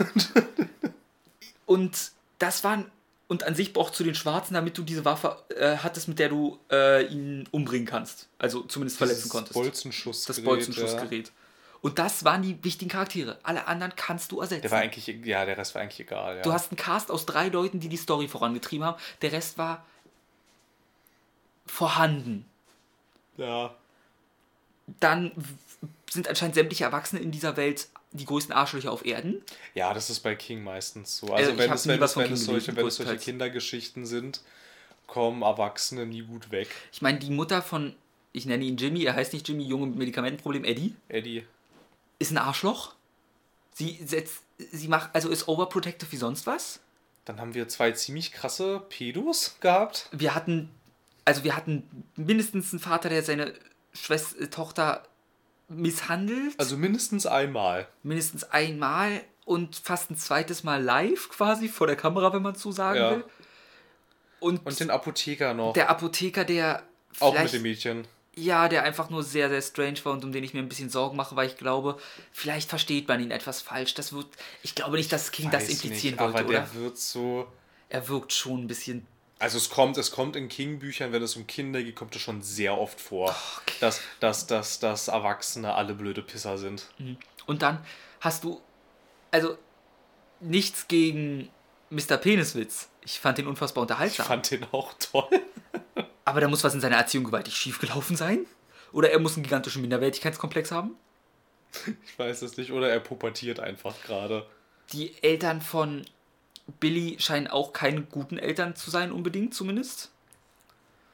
[1.66, 2.90] und das waren.
[3.26, 6.30] Und an sich brauchst du den Schwarzen, damit du diese Waffe äh, hattest, mit der
[6.30, 8.26] du äh, ihn umbringen kannst.
[8.38, 9.52] Also zumindest verletzen Dieses konntest.
[9.54, 10.38] Bolzenschussgerät.
[10.38, 11.32] das Bolzenschussgerät.
[11.82, 13.38] Und das waren die wichtigen Charaktere.
[13.42, 14.62] Alle anderen kannst du ersetzen.
[14.62, 16.36] Der war eigentlich, ja, der Rest war eigentlich egal.
[16.38, 16.42] Ja.
[16.42, 18.98] Du hast einen Cast aus drei Leuten, die die Story vorangetrieben haben.
[19.20, 19.84] Der Rest war
[21.66, 22.46] vorhanden.
[23.36, 23.74] ja.
[25.00, 25.32] Dann
[26.10, 29.42] sind anscheinend sämtliche Erwachsene in dieser Welt die größten Arschlöcher auf Erden.
[29.74, 31.26] Ja, das ist bei King meistens so.
[31.26, 33.16] Also Also ich wenn es, wenn es, von wenn es solche, wenn es solche.
[33.18, 34.40] Kindergeschichten sind,
[35.06, 36.68] kommen Erwachsene nie gut weg.
[36.92, 37.94] Ich meine, die Mutter von,
[38.32, 41.44] ich nenne ihn Jimmy, er heißt nicht Jimmy, Junge mit Medikamentenproblem, Eddie, Eddie.
[42.18, 42.94] ist ein Arschloch.
[43.74, 44.40] Sie setzt,
[44.72, 46.80] sie macht, also ist overprotective wie sonst was.
[47.26, 50.08] Dann haben wir zwei ziemlich krasse Pedos gehabt.
[50.12, 50.70] Wir hatten,
[51.26, 51.86] also wir hatten
[52.16, 53.52] mindestens einen Vater, der seine
[54.02, 55.04] Schwester, äh, Tochter
[55.68, 56.54] misshandelt.
[56.58, 57.86] Also mindestens einmal.
[58.02, 62.70] mindestens einmal und fast ein zweites Mal live quasi vor der Kamera, wenn man so
[62.72, 63.10] sagen Ja.
[63.12, 63.24] will.
[64.40, 65.72] Und, Und den Apotheker noch.
[65.72, 66.82] der Apotheker, der
[67.20, 68.06] auch mit dem Mädchen.
[68.36, 70.90] ja, der einfach nur sehr, sehr strange war und um den ich mir ein bisschen
[70.90, 71.98] Sorgen mache, weil ich glaube,
[72.32, 73.94] vielleicht versteht man ihn etwas falsch.
[73.94, 74.26] Das wird,
[74.62, 76.60] ich glaube nicht, dass King das implizieren nicht, wollte, aber oder?
[76.60, 77.48] der wird so.
[77.88, 79.06] Er wirkt schon ein bisschen
[79.40, 82.42] Also es kommt, es kommt in King-Büchern, wenn es um Kinder geht, kommt es schon
[82.42, 83.34] sehr oft vor,
[83.80, 86.86] dass, dass, dass, dass Erwachsene alle blöde Pisser sind.
[87.46, 87.84] Und dann
[88.20, 88.60] hast du,
[89.30, 89.56] also
[90.40, 91.50] nichts gegen
[91.90, 92.16] Mr.
[92.16, 92.88] Peniswitz.
[93.04, 94.26] Ich fand den unfassbar Ich unterhaltsam.
[94.26, 95.28] fand den auch toll.
[96.24, 98.44] Aber da muss was in seiner Erziehung gewaltig schiefgelaufen sein.
[98.92, 100.96] Oder er muss einen gigantischen Minderwertigkeitskomplex haben.
[102.04, 102.72] Ich weiß es nicht.
[102.72, 104.46] Oder er pubertiert einfach gerade.
[104.92, 106.04] Die Eltern von
[106.80, 110.10] Billy scheinen auch keine guten Eltern zu sein, unbedingt zumindest.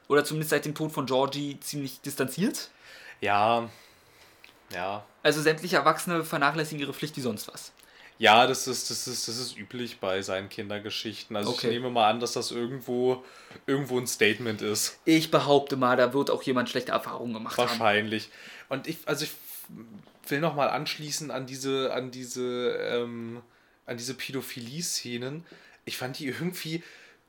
[0.09, 2.70] Oder zumindest seit dem Tod von Georgie ziemlich distanziert.
[3.20, 3.68] Ja.
[4.72, 5.05] Ja.
[5.22, 7.72] Also sämtliche Erwachsene vernachlässigen ihre Pflicht wie sonst was.
[8.18, 11.35] Ja, das ist, das ist, das ist üblich bei seinen Kindergeschichten.
[11.36, 11.66] Also Okay.
[11.68, 13.24] ich nehme mal an, dass das irgendwo,
[13.66, 14.98] irgendwo ein Statement ist.
[15.05, 17.68] Ich behaupte mal, da wird auch jemand schlechte Erfahrungen gemacht haben.
[17.68, 18.31] Wahrscheinlich.
[18.68, 19.32] Und ich, also ich
[20.28, 23.43] will noch mal anschließen an diese, an diese, ähm,
[23.86, 25.44] an diese Pädophilie-Szenen.
[25.85, 26.82] Ich fand die irgendwie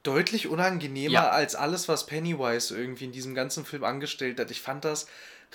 [0.04, 1.30] deutlich unangenehmer Ja.
[1.30, 4.52] als alles, was Pennywise irgendwie in diesem ganzen Film angestellt hat.
[4.52, 5.08] Ich fand das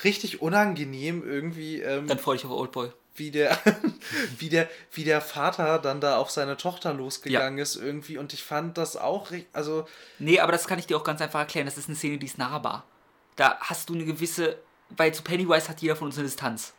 [0.04, 2.90] richtig unangenehm irgendwie, ähm, Dann freue ich auf Oldboy.
[3.14, 3.58] wie der,
[4.38, 8.18] wie der, wie der Vater dann da auf seine Tochter losgegangen ist irgendwie.
[8.18, 9.86] Und ich fand das auch, also
[10.18, 11.66] Nee, aber das kann ich dir auch ganz einfach erklären.
[11.66, 12.84] Das ist eine Szene, die ist nahbar.
[13.36, 14.58] Da hast du eine gewisse,
[14.90, 16.72] weil zu Pennywise hat jeder von uns eine Distanz.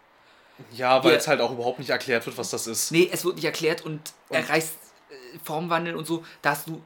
[0.74, 2.92] Ja, weil es halt auch überhaupt nicht erklärt wird, was das ist.
[2.92, 4.74] Nee, es wird nicht erklärt und, er reißt
[5.10, 6.24] äh, Formwandel und so.
[6.42, 6.82] Da hast du,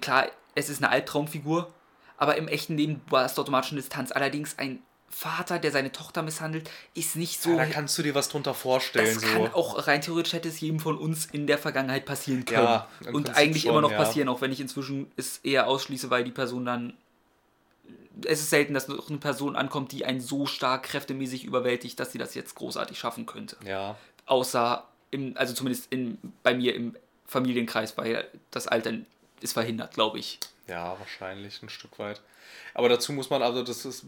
[0.00, 1.72] klar, es ist eine Albtraumfigur,
[2.16, 4.12] aber im echten Leben war es automatisch eine Distanz.
[4.12, 4.82] Allerdings ein
[5.14, 7.50] Vater, der seine Tochter misshandelt, ist nicht so.
[7.50, 9.14] Ja, da kannst du dir was drunter vorstellen.
[9.14, 9.54] das kann so.
[9.54, 12.64] auch rein theoretisch hätte es jedem von uns in der Vergangenheit passieren können.
[12.64, 13.96] Ja, und eigentlich schon, immer noch ja.
[13.96, 16.94] passieren, auch wenn ich inzwischen es eher ausschließe, weil die Person dann.
[18.24, 22.12] Es ist selten, dass noch eine Person ankommt, die einen so stark kräftemäßig überwältigt, dass
[22.12, 23.96] sie das jetzt großartig schaffen könnte Ja,
[24.26, 26.96] außer im, also zumindest in, bei mir im
[27.26, 28.92] Familienkreis, weil das Alter
[29.40, 30.38] ist verhindert, glaube ich.
[30.68, 32.20] ja, wahrscheinlich ein Stück weit.
[32.74, 34.04] Aber dazu muss man, also das ist,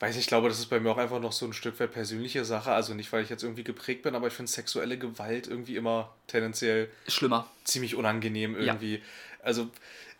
[0.00, 2.44] weiß ich, glaube, das ist bei mir auch einfach noch so ein Stück weit persönliche
[2.44, 2.72] Sache.
[2.72, 6.14] Also nicht, weil ich jetzt irgendwie geprägt bin, aber ich finde sexuelle Gewalt irgendwie immer
[6.26, 7.48] tendenziell Schlimmer.
[7.64, 9.02] ziemlich unangenehm irgendwie.
[9.42, 9.68] Also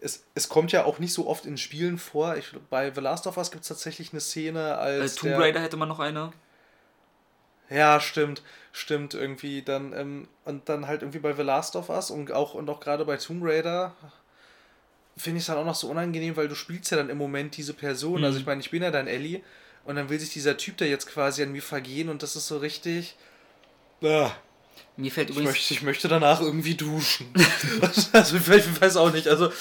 [0.05, 2.37] es, es kommt ja auch nicht so oft in Spielen vor.
[2.37, 5.41] Ich, bei The Last of Us gibt es tatsächlich eine Szene, Äh, als Tomb der,
[5.41, 6.33] Raider hätte man noch eine.
[7.71, 12.11] Ja, stimmt, stimmt irgendwie dann ähm, und dann halt irgendwie bei The Last of Us
[12.11, 13.95] und auch und auch gerade bei Tomb Raider
[15.17, 17.57] finde ich es dann auch noch so unangenehm, weil du spielst ja dann im Moment
[17.57, 18.19] diese Person.
[18.19, 18.25] Mhm.
[18.25, 19.41] Also ich meine, ich bin ja dann Ellie
[19.85, 22.47] und dann will sich dieser Typ da jetzt quasi an mir vergehen und das ist
[22.47, 23.17] so richtig.
[24.03, 24.33] Ah,
[24.97, 25.55] Mir fällt ich, übrigens.
[25.55, 27.27] möchte, ich möchte danach irgendwie duschen.
[28.13, 29.27] also ich weiß- ich auch nicht.
[29.27, 29.53] Also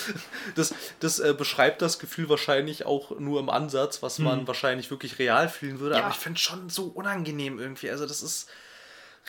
[0.56, 5.18] das, das äh, beschreibt das Gefühl wahrscheinlich auch nur im Ansatz, was man wahrscheinlich wirklich
[5.20, 5.96] real fühlen würde.
[5.96, 6.04] Ja.
[6.04, 7.90] Aber ich finde es schon so unangenehm irgendwie.
[7.90, 8.48] Also das ist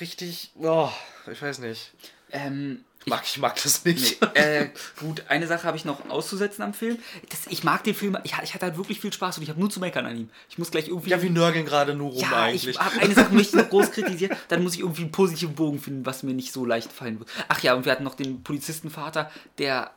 [0.00, 0.52] richtig.
[0.60, 0.90] Oh,
[1.30, 1.92] ich weiß nicht.
[2.32, 4.20] Ähm, ich, mag, ich mag das nicht.
[4.20, 6.98] Nee, äh, gut, eine Sache habe ich noch auszusetzen am Film.
[7.28, 9.60] Das, ich mag den Film, ich, ich hatte halt wirklich viel Spaß und ich habe
[9.60, 10.30] nur zu meckern an ihm.
[10.48, 11.10] Ich muss gleich irgendwie.
[11.10, 12.68] Ja, wir nörgeln gerade nur rum ja, eigentlich.
[12.68, 15.54] Ich habe eine Sache möchte ich noch groß kritisieren, dann muss ich irgendwie einen positiven
[15.54, 17.28] Bogen finden, was mir nicht so leicht fallen wird.
[17.48, 19.90] Ach ja, und wir hatten noch den Polizistenvater, der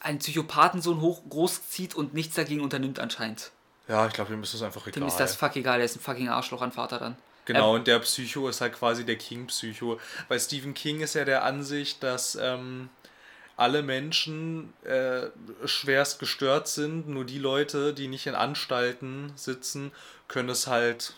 [0.00, 3.52] einen Psychopathensohn hoch groß zieht und nichts dagegen unternimmt anscheinend.
[3.88, 5.00] Ja, ich glaube, ihm ist das einfach egal.
[5.00, 7.16] Dem ist das fuck egal, der ist ein fucking Arschloch an Vater dann.
[7.44, 9.98] Genau, und der Psycho ist halt quasi der King-Psycho.
[10.28, 12.88] Weil Stephen King ist ja der Ansicht, dass ähm,
[13.56, 15.26] alle Menschen äh,
[15.64, 17.08] schwerst gestört sind.
[17.08, 19.92] Nur die Leute, die nicht in Anstalten sitzen,
[20.28, 21.14] können es halt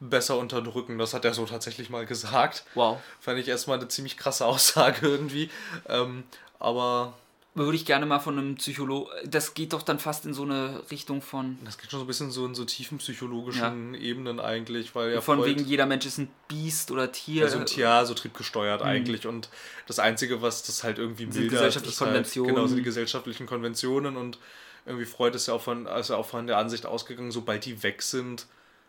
[0.00, 0.98] besser unterdrücken.
[0.98, 2.64] Das hat er so tatsächlich mal gesagt.
[2.74, 3.00] Wow.
[3.20, 5.50] Fand ich erstmal eine ziemlich krasse Aussage irgendwie.
[5.88, 6.24] Ähm,
[6.58, 7.14] aber
[7.54, 9.10] würde ich gerne mal von einem Psychologen.
[9.26, 11.58] Das geht doch dann fast in so eine Richtung von.
[11.64, 14.00] Das geht schon so ein bisschen so in so tiefen psychologischen ja.
[14.00, 15.20] Ebenen eigentlich, weil ja.
[15.20, 17.44] Von Freud, wegen jeder Mensch ist ein Biest oder Tier.
[17.44, 18.86] Also ein Tier, so triebgesteuert mhm.
[18.86, 19.26] eigentlich.
[19.26, 19.50] Und
[19.86, 22.56] das Einzige, was das halt irgendwie mildert, gesellschaftliche ist Konventionen.
[22.56, 24.38] Halt, genau, die gesellschaftlichen Konventionen und
[24.86, 28.02] irgendwie Freud ist ja auch von, also auch von der Ansicht ausgegangen, sobald die weg
[28.02, 28.46] sind,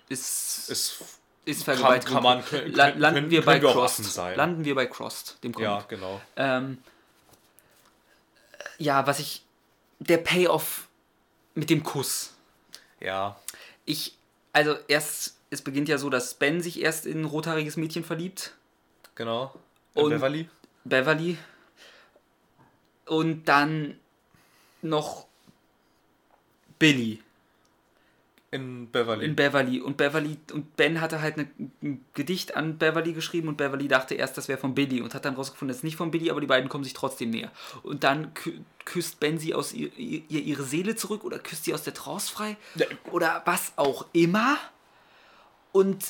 [0.09, 0.69] ist.
[0.69, 1.03] ist
[1.45, 4.15] ist kann, kann man, können, landen, können, wir bei wir Crossed.
[4.37, 5.69] Landen wir bei Crossed, dem Comic.
[5.69, 6.21] Ja, genau.
[6.37, 6.77] Ähm,
[8.77, 9.43] ja, was ich.
[9.99, 10.87] Der Payoff
[11.55, 12.35] mit dem Kuss.
[12.99, 13.39] Ja.
[13.85, 14.17] Ich.
[14.51, 15.37] Also, erst.
[15.49, 18.55] Es beginnt ja so, dass Ben sich erst in ein rothaariges Mädchen verliebt.
[19.13, 19.53] Genau.
[19.93, 20.49] In Und Beverly.
[20.83, 21.37] Beverly.
[23.05, 23.99] Und dann
[24.81, 25.27] noch
[26.79, 27.22] Billy.
[28.53, 29.25] In Beverly.
[29.25, 29.81] In Beverly.
[29.81, 31.47] Und Beverly und Ben hatte halt eine,
[31.81, 35.25] ein Gedicht an Beverly geschrieben und Beverly dachte erst, das wäre von Billy und hat
[35.25, 37.51] dann rausgefunden, das ist nicht von Billy, aber die beiden kommen sich trotzdem näher.
[37.81, 41.73] Und dann kü küsst Ben sie aus ihr, ihr, ihre Seele zurück oder küsst sie
[41.73, 42.85] aus der Trance frei ja.
[43.11, 44.57] oder was auch immer.
[45.71, 46.03] Und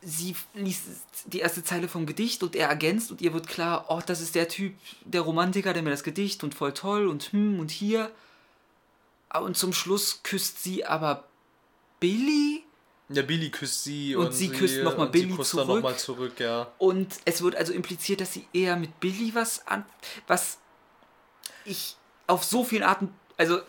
[0.00, 0.84] sie liest
[1.26, 4.36] die erste Zeile vom Gedicht und er ergänzt und ihr wird klar, oh, das ist
[4.36, 8.12] der Typ, der Romantiker, der mir das Gedicht und voll toll und hm und hier.
[9.40, 11.24] Und zum Schluss küsst sie aber
[12.00, 12.64] Billy.
[13.10, 15.68] Ja, Billy küsst sie und, und sie, küsst nochmal Billy sie zurück.
[15.68, 16.72] Noch mal zurück ja.
[16.78, 19.84] Und es wird also impliziert, dass sie eher mit Billy was an.
[20.26, 20.58] Was
[21.64, 21.96] ich
[22.26, 23.12] auf so vielen Arten.
[23.36, 23.60] Also,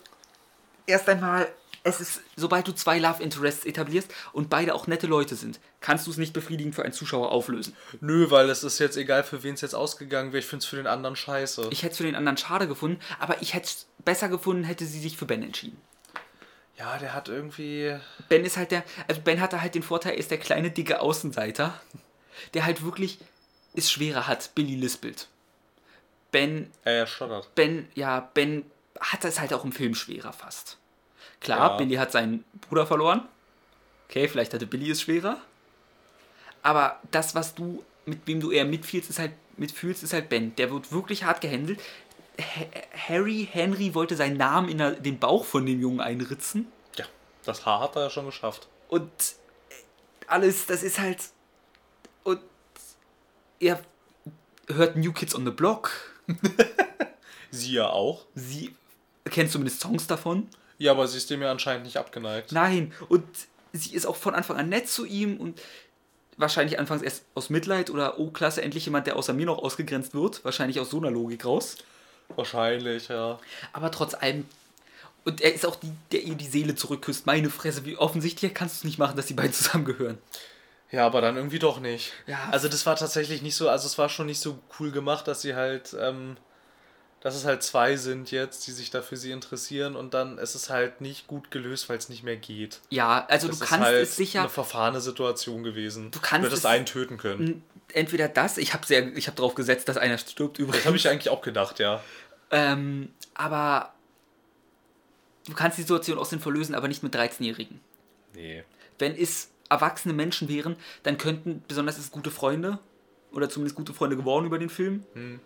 [0.86, 1.52] erst einmal,
[1.84, 6.06] es ist, sobald du zwei Love Interests etablierst und beide auch nette Leute sind, kannst
[6.06, 7.76] du es nicht befriedigend für einen Zuschauer auflösen.
[8.00, 10.40] Nö, weil es ist jetzt egal, für wen es jetzt ausgegangen wäre.
[10.40, 11.70] Ich finde es für den anderen scheiße.
[11.72, 14.86] Ich hätte es für den anderen schade gefunden, aber ich hätte es besser gefunden, hätte
[14.86, 15.82] sie sich für Ben entschieden.
[16.82, 17.96] Ja, der hat irgendwie.
[18.28, 18.84] Ben ist halt der.
[19.08, 21.80] Also Ben hatte halt den Vorteil, er ist der kleine, dicke Außenseiter,
[22.56, 23.20] der halt wirklich
[23.76, 24.56] es schwerer hat.
[24.56, 25.28] Billy lispelt.
[26.32, 26.72] Ben.
[26.84, 27.54] Er stottert.
[27.54, 28.66] Ben, ja, Ben
[29.00, 30.78] hat es halt auch im Film schwerer fast.
[31.40, 31.78] Klar, ja.
[31.78, 33.28] Billy hat seinen Bruder verloren.
[34.10, 35.38] Okay, vielleicht hatte Billy es schwerer.
[36.64, 40.56] Aber das, was du, mit wem du eher mitfühlst, ist halt, mitfühlst, ist halt Ben.
[40.56, 41.80] Der wird wirklich hart gehandelt.
[43.08, 46.72] Harry Henry wollte seinen Namen in den Bauch von dem Jungen einritzen.
[46.98, 47.06] Ja,
[47.46, 48.68] das Haar hat er ja schon geschafft.
[48.90, 49.10] Und
[49.70, 49.74] äh,
[50.28, 51.20] alles, das ist halt.
[52.24, 52.42] Und
[53.60, 53.82] er
[54.68, 55.92] hört New Kids on the Block.
[57.52, 58.26] sie ja auch.
[58.36, 58.76] Sie
[59.26, 60.48] kennt zumindest Songs davon.
[60.78, 62.52] Ja, aber sie ist dem ja anscheinend nicht abgeneigt.
[62.52, 63.24] Nein, und
[63.72, 65.62] sie ist auch von Anfang an nett zu ihm und
[66.38, 70.14] wahrscheinlich anfangs erst aus Mitleid oder oh klasse, endlich jemand, der außer mir noch ausgegrenzt
[70.14, 70.44] wird.
[70.44, 71.78] Wahrscheinlich aus so einer Logik raus.
[72.36, 73.40] Wahrscheinlich, ja.
[73.74, 74.46] Aber trotz allem.
[75.24, 77.26] Und er ist auch die, der ihr die Seele zurückküsst.
[77.28, 80.18] Meine Fresse, wie offensichtlich kannst du es nicht machen, dass die beiden zusammengehören.
[80.92, 82.12] Ja, aber dann irgendwie doch nicht.
[82.28, 82.50] Ja.
[82.52, 85.42] Also das war tatsächlich nicht so, also es war schon nicht so cool gemacht, dass
[85.42, 86.36] sie halt, ähm,
[87.22, 90.56] dass es halt zwei sind jetzt, die sich da für sie interessieren und dann ist
[90.56, 92.82] es halt nicht gut gelöst, weil es nicht mehr geht.
[92.90, 94.42] Ja, also das du kannst halt es sicher.
[94.42, 96.12] eine verfahrene Situation gewesen.
[96.12, 97.64] Du kannst du hättest einen töten können.
[97.94, 100.78] Entweder das, ich habe sehr, ich habe darauf gesetzt, dass einer stirbt übrigens.
[100.78, 102.04] Das habe ich eigentlich auch gedacht, ja.
[102.52, 103.94] Ähm, aber
[105.48, 107.80] du kannst die Situation aus den verlösen, aber nicht mit 13-Jährigen.
[108.34, 108.64] Nee.
[109.00, 112.80] Wenn es erwachsene Menschen wären, dann könnten, besonders es gute Freunde,
[113.32, 115.04] oder zumindest gute Freunde geworden über den Film.
[115.14, 115.40] Hm.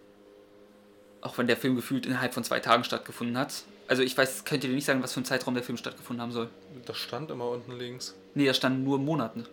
[1.22, 3.64] Auch wenn der Film gefühlt innerhalb von zwei Tagen stattgefunden hat.
[3.88, 6.22] Also ich weiß, könnt ihr dir nicht sagen, was für ein Zeitraum der Film stattgefunden
[6.22, 6.50] haben soll.
[6.86, 8.16] Das stand immer unten links.
[8.34, 9.46] Nee, das stand nur Monaten.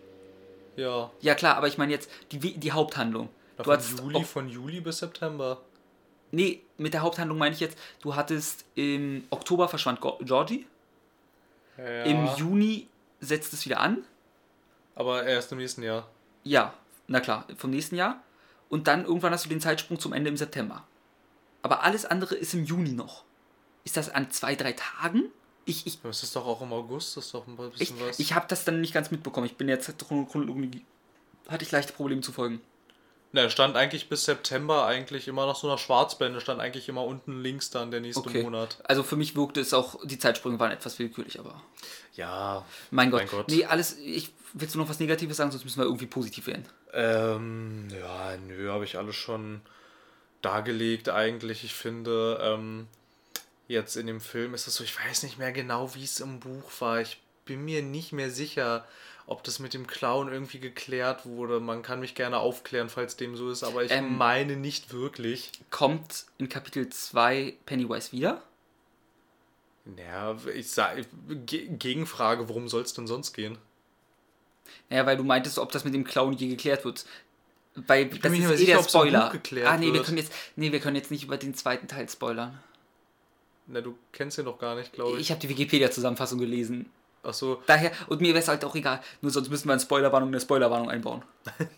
[0.75, 1.11] Ja.
[1.21, 3.29] Ja klar, aber ich meine jetzt die, die Haupthandlung.
[3.57, 5.61] du von, Juli, von Juli bis September.
[6.31, 10.65] Nee, mit der Haupthandlung meine ich jetzt, du hattest im Oktober verschwand Georgie.
[11.77, 12.03] Ja.
[12.03, 12.87] Im Juni
[13.19, 14.03] setzt es wieder an.
[14.95, 16.07] Aber erst im nächsten Jahr.
[16.43, 16.73] Ja,
[17.07, 18.21] na klar, vom nächsten Jahr.
[18.69, 20.83] Und dann irgendwann hast du den Zeitsprung zum Ende im September.
[21.61, 23.23] Aber alles andere ist im Juni noch.
[23.83, 25.31] Ist das an zwei, drei Tagen?
[25.65, 28.19] Ich, ich, das ist doch auch im August, das ist doch ein bisschen ich, was.
[28.19, 29.45] Ich habe das dann nicht ganz mitbekommen.
[29.45, 30.83] Ich bin jetzt Chronologie.
[31.47, 32.61] Hatte ich leichte Probleme zu folgen.
[33.35, 37.41] Ne, stand eigentlich bis September eigentlich immer noch so einer Schwarzblende, stand eigentlich immer unten
[37.41, 38.43] links dann der nächste Okay.
[38.43, 38.77] Monat.
[38.83, 41.59] Also für mich wirkte es auch, die Zeitsprünge waren etwas willkürlich, aber.
[42.13, 43.21] Ja, Mein Gott.
[43.21, 43.47] Mein Gott.
[43.49, 43.97] Nee, alles.
[43.97, 46.67] Ich, willst du noch was Negatives sagen, sonst müssen wir irgendwie positiv werden.
[46.93, 49.61] Ähm, ja, nö, habe ich alles schon
[50.43, 51.63] dargelegt eigentlich.
[51.63, 52.87] Ich finde, ähm,
[53.67, 56.39] jetzt in dem Film ist es so, ich weiß nicht mehr genau, wie es im
[56.39, 57.01] Buch war.
[57.01, 58.85] Ich bin mir nicht mehr sicher,
[59.25, 61.59] ob das mit dem Clown irgendwie geklärt wurde.
[61.59, 64.17] Man kann mich gerne aufklären, falls dem so ist, aber ich Ähm.
[64.17, 65.51] meine nicht wirklich.
[65.69, 68.41] Kommt in Kapitel 2 Pennywise wieder?
[69.97, 71.05] Ja, ich sage,
[71.45, 73.57] Gegenfrage, worum soll es denn sonst gehen?
[74.89, 77.05] Naja, weil du meintest, ob das mit dem Clown je geklärt wird.
[77.75, 79.31] Weil das bin mir ist eh sicher, der im Buch Spoiler.
[79.65, 80.31] ah, nee, wir können jetzt.
[80.55, 82.61] Nee, wir können jetzt nicht über den zweiten Teil spoilern.
[83.67, 85.21] Na, du kennst ihn doch gar nicht, glaube ich.
[85.21, 86.89] Ich habe die Wikipedia-Zusammenfassung gelesen.
[87.23, 87.63] Ach so.
[87.67, 89.01] Daher, und mir wäre es halt auch egal.
[89.21, 91.23] Nur sonst müssen wir eine Spoilerwarnung eine Spoilerwarnung einbauen.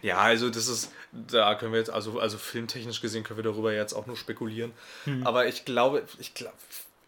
[0.00, 3.72] Ja, also das ist, da können wir jetzt, also, also filmtechnisch gesehen können wir darüber
[3.72, 4.72] jetzt auch nur spekulieren.
[5.04, 5.26] Hm.
[5.26, 6.56] Aber ich glaube, ich glaube,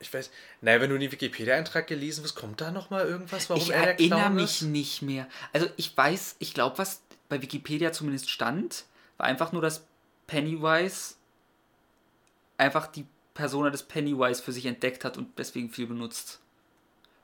[0.01, 0.31] ich weiß,
[0.61, 3.91] naja, wenn du den Wikipedia-Eintrag gelesen hast, kommt da nochmal irgendwas, warum ich er der
[3.93, 4.63] erinnere Clown mich ist?
[4.63, 5.29] nicht mehr.
[5.53, 8.85] Also ich weiß, ich glaube, was bei Wikipedia zumindest stand,
[9.17, 9.85] war einfach nur, dass
[10.27, 11.15] Pennywise
[12.59, 16.41] einfach die Persona des Pennywise für sich entdeckt hat und deswegen viel benutzt.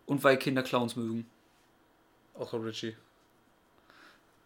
[0.07, 1.31] Und weil Kinder Clowns mögen.
[2.35, 2.97] Außer Richie.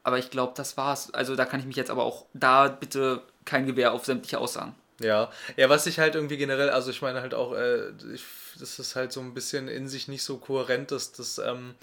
[0.02, 1.12] Aber ich glaube, das war's.
[1.14, 4.74] Also da kann ich mich jetzt aber auch da bitte kein Gewehr auf sämtliche Aussagen.
[5.00, 8.24] Ja, ja, was ich halt irgendwie generell, also ich meine halt auch, äh, ich,
[8.60, 11.74] das ist halt so ein bisschen in sich nicht so kohärent, dass das, ähm,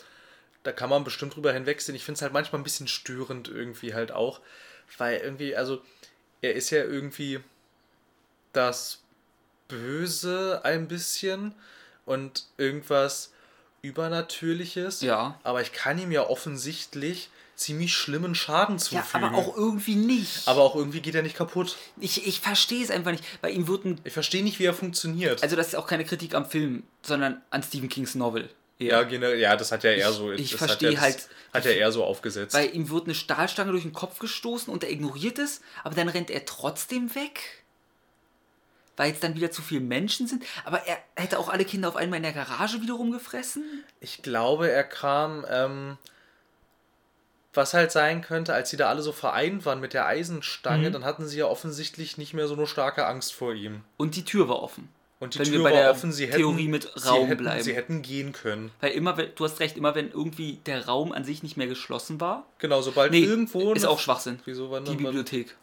[0.63, 1.95] da kann man bestimmt drüber hinwegsehen.
[1.95, 4.39] Ich finde es halt manchmal ein bisschen störend irgendwie halt auch,
[4.97, 5.81] weil irgendwie, also
[6.41, 7.41] er ist ja irgendwie
[8.53, 9.00] das
[9.71, 11.53] Böse ein bisschen
[12.05, 13.31] und irgendwas
[13.81, 15.01] Übernatürliches.
[15.01, 15.39] Ja.
[15.43, 19.23] Aber ich kann ihm ja offensichtlich ziemlich schlimmen Schaden Ja, zufügen.
[19.25, 20.47] aber auch irgendwie nicht.
[20.47, 21.77] aber auch irgendwie geht er nicht kaputt.
[21.99, 23.23] ich ich verstehe es einfach nicht.
[23.41, 24.01] Bei ihm wird ein.
[24.03, 25.43] Ich verstehe nicht, wie er funktioniert.
[25.43, 28.49] Also, das ist auch keine Kritik am Film, sondern an Stephen Kings Novel.
[28.79, 30.31] Ja, generell, ja, das hat ja eher Ich- so.
[30.31, 32.55] ich verstehe hat ja, halt- das Hat ja eher so aufgesetzt.
[32.55, 36.09] Weil ihm wird eine Stahlstange durch den Kopf gestoßen und er ignoriert es, aber dann
[36.09, 37.60] rennt er trotzdem weg.
[39.01, 40.43] Weil es dann wieder zu viele Menschen sind.
[40.63, 43.63] Aber er hätte auch alle Kinder auf einmal in der Garage wiederum gefressen.
[43.99, 45.43] ich glaube, er kam.
[45.49, 45.97] Ähm,
[47.53, 50.93] was halt sein könnte, als sie da alle so vereint waren mit der Eisenstange, Mhm.
[50.93, 53.81] dann hatten sie ja offensichtlich nicht mehr so eine starke Angst vor ihm.
[53.97, 54.87] Und die Tür war offen.
[55.19, 57.63] Und die Wenn Tür war offen, sie hätten, Theorie mit sie Raum hätten, bleiben.
[57.63, 58.71] Sie hätten gehen können.
[58.79, 62.21] Weil immer, du hast recht, immer wenn irgendwie der Raum an sich nicht mehr geschlossen
[62.21, 62.45] war.
[62.59, 63.73] Genau, sobald Nee, irgendwo.
[63.73, 64.39] ist auch Schwachsinn.
[64.45, 65.55] Wieso war Die Bibliothek.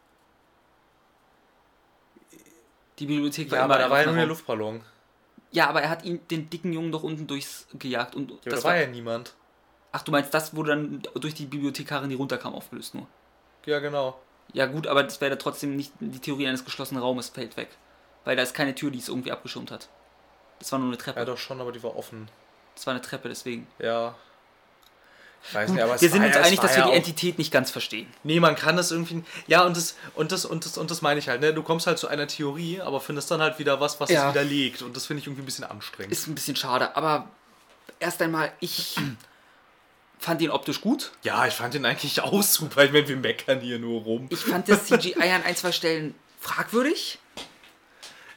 [2.99, 4.27] Die Bibliothek war Ja, immer aber da war ja nur der.
[4.27, 4.83] Luftballon.
[5.51, 8.61] Ja, aber er hat ihn, den dicken Jungen doch unten durchs gejagt und Ja, das
[8.61, 9.35] da war war, ja niemand.
[9.93, 13.07] Ach, du meinst, das wurde dann durch die Bibliothekarin, die runterkam, aufgelöst nur.
[13.65, 14.19] Ja, genau.
[14.53, 17.69] Ja gut, aber das wäre da trotzdem nicht die Theorie eines geschlossenen Raumes fällt weg.
[18.25, 19.89] Weil da ist keine Tür, die es irgendwie abgeschirmt hat.
[20.59, 21.19] Das war nur eine Treppe.
[21.19, 22.29] Ja, doch schon, aber die war offen.
[22.75, 23.67] Das war eine Treppe, deswegen.
[23.79, 24.15] Ja.
[25.49, 27.51] Ich weiß nicht, aber wir sind uns ja, einig, dass wir ja die Entität nicht
[27.51, 28.07] ganz verstehen.
[28.23, 29.23] Nee, man kann das irgendwie.
[29.47, 31.55] Ja, und das, und das, und das, und das meine ich halt, ne?
[31.55, 34.29] Du kommst halt zu einer Theorie, aber findest dann halt wieder was, was Ja.
[34.29, 34.83] es widerlegt.
[34.83, 36.13] Und das finde ich irgendwie ein bisschen anstrengend.
[36.13, 37.29] Ist ein bisschen schade, aber
[38.01, 38.97] erst einmal, ich
[40.19, 41.13] fand ihn optisch gut.
[41.23, 42.85] ja, ich fand den eigentlich auch super.
[42.85, 44.27] Ich meine, wir meckern hier nur rum.
[44.31, 47.19] Ich fand das CGI an ein, zwei Stellen fragwürdig.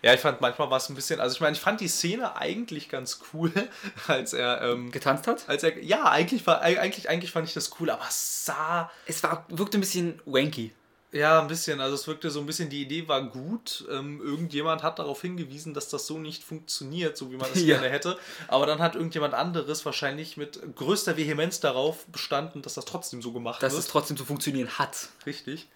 [0.04, 1.20] Ja, ich fand manchmal war es ein bisschen.
[1.20, 3.52] Also, ich meine, ich fand die Szene eigentlich ganz cool,
[4.08, 4.62] als er.
[4.62, 5.48] Ähm, Getanzt hat.
[5.48, 5.78] als er.
[5.84, 8.90] Ja, eigentlich, war, eigentlich, eigentlich fand ich das cool, aber es sah.
[9.06, 10.72] Es war, wirkte ein bisschen wanky.
[11.14, 11.82] Ja, ein bisschen.
[11.82, 13.84] Also es wirkte so ein bisschen, die Idee war gut.
[13.92, 17.78] Ähm, irgendjemand hat darauf hingewiesen, dass das so nicht funktioniert, so wie man es Ja.
[17.78, 18.18] gerne hätte.
[18.48, 23.34] Aber dann hat irgendjemand anderes wahrscheinlich mit größter Vehemenz darauf bestanden, dass das trotzdem so
[23.34, 23.84] gemacht Dass wird.
[23.84, 25.10] es trotzdem zu funktionieren hat.
[25.26, 25.68] Richtig.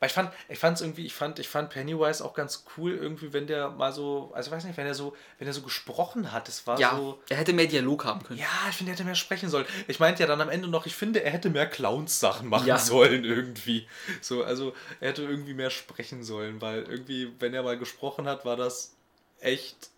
[0.00, 2.92] Weil ich fand, ich fand es irgendwie, ich fand, ich fand Pennywise auch ganz cool,
[2.92, 5.62] irgendwie, wenn der mal so, also ich weiß nicht, wenn er so, wenn er so
[5.62, 7.20] gesprochen hat, es war Ja, so.
[7.28, 8.38] er hätte mehr Dialog haben können.
[8.38, 9.66] Ja, ich finde, er hätte mehr sprechen sollen.
[9.88, 12.78] Ich meinte ja dann am Ende noch, ich finde, er hätte mehr Clowns-Sachen machen Ja.
[12.78, 13.88] sollen irgendwie.
[14.20, 18.44] So, also er hätte irgendwie mehr sprechen sollen, weil irgendwie, wenn er mal gesprochen hat,
[18.44, 18.94] war das
[19.40, 19.90] echt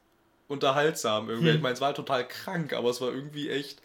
[0.49, 1.51] unterhaltsam irgendwie.
[1.51, 1.57] Hm.
[1.57, 3.81] Ich meine, es war total krank, aber es war irgendwie echt,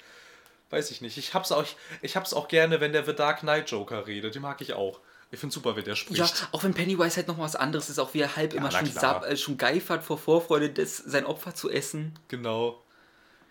[0.70, 1.18] weiß ich nicht.
[1.18, 1.66] Ich hab's auch,
[2.02, 4.34] ich hab's auch gerne, wenn der The Dark Knight Joker redet.
[4.36, 5.00] Den mag ich auch.
[5.36, 6.18] Ich finde super, wenn der spricht.
[6.18, 8.80] Ja, auch wenn Pennywise halt noch was anderes ist, auch wie er halb immer na
[8.80, 12.18] schon, sab, äh, schon geifert vor Vorfreude, das, sein Opfer zu essen.
[12.30, 12.82] Genau.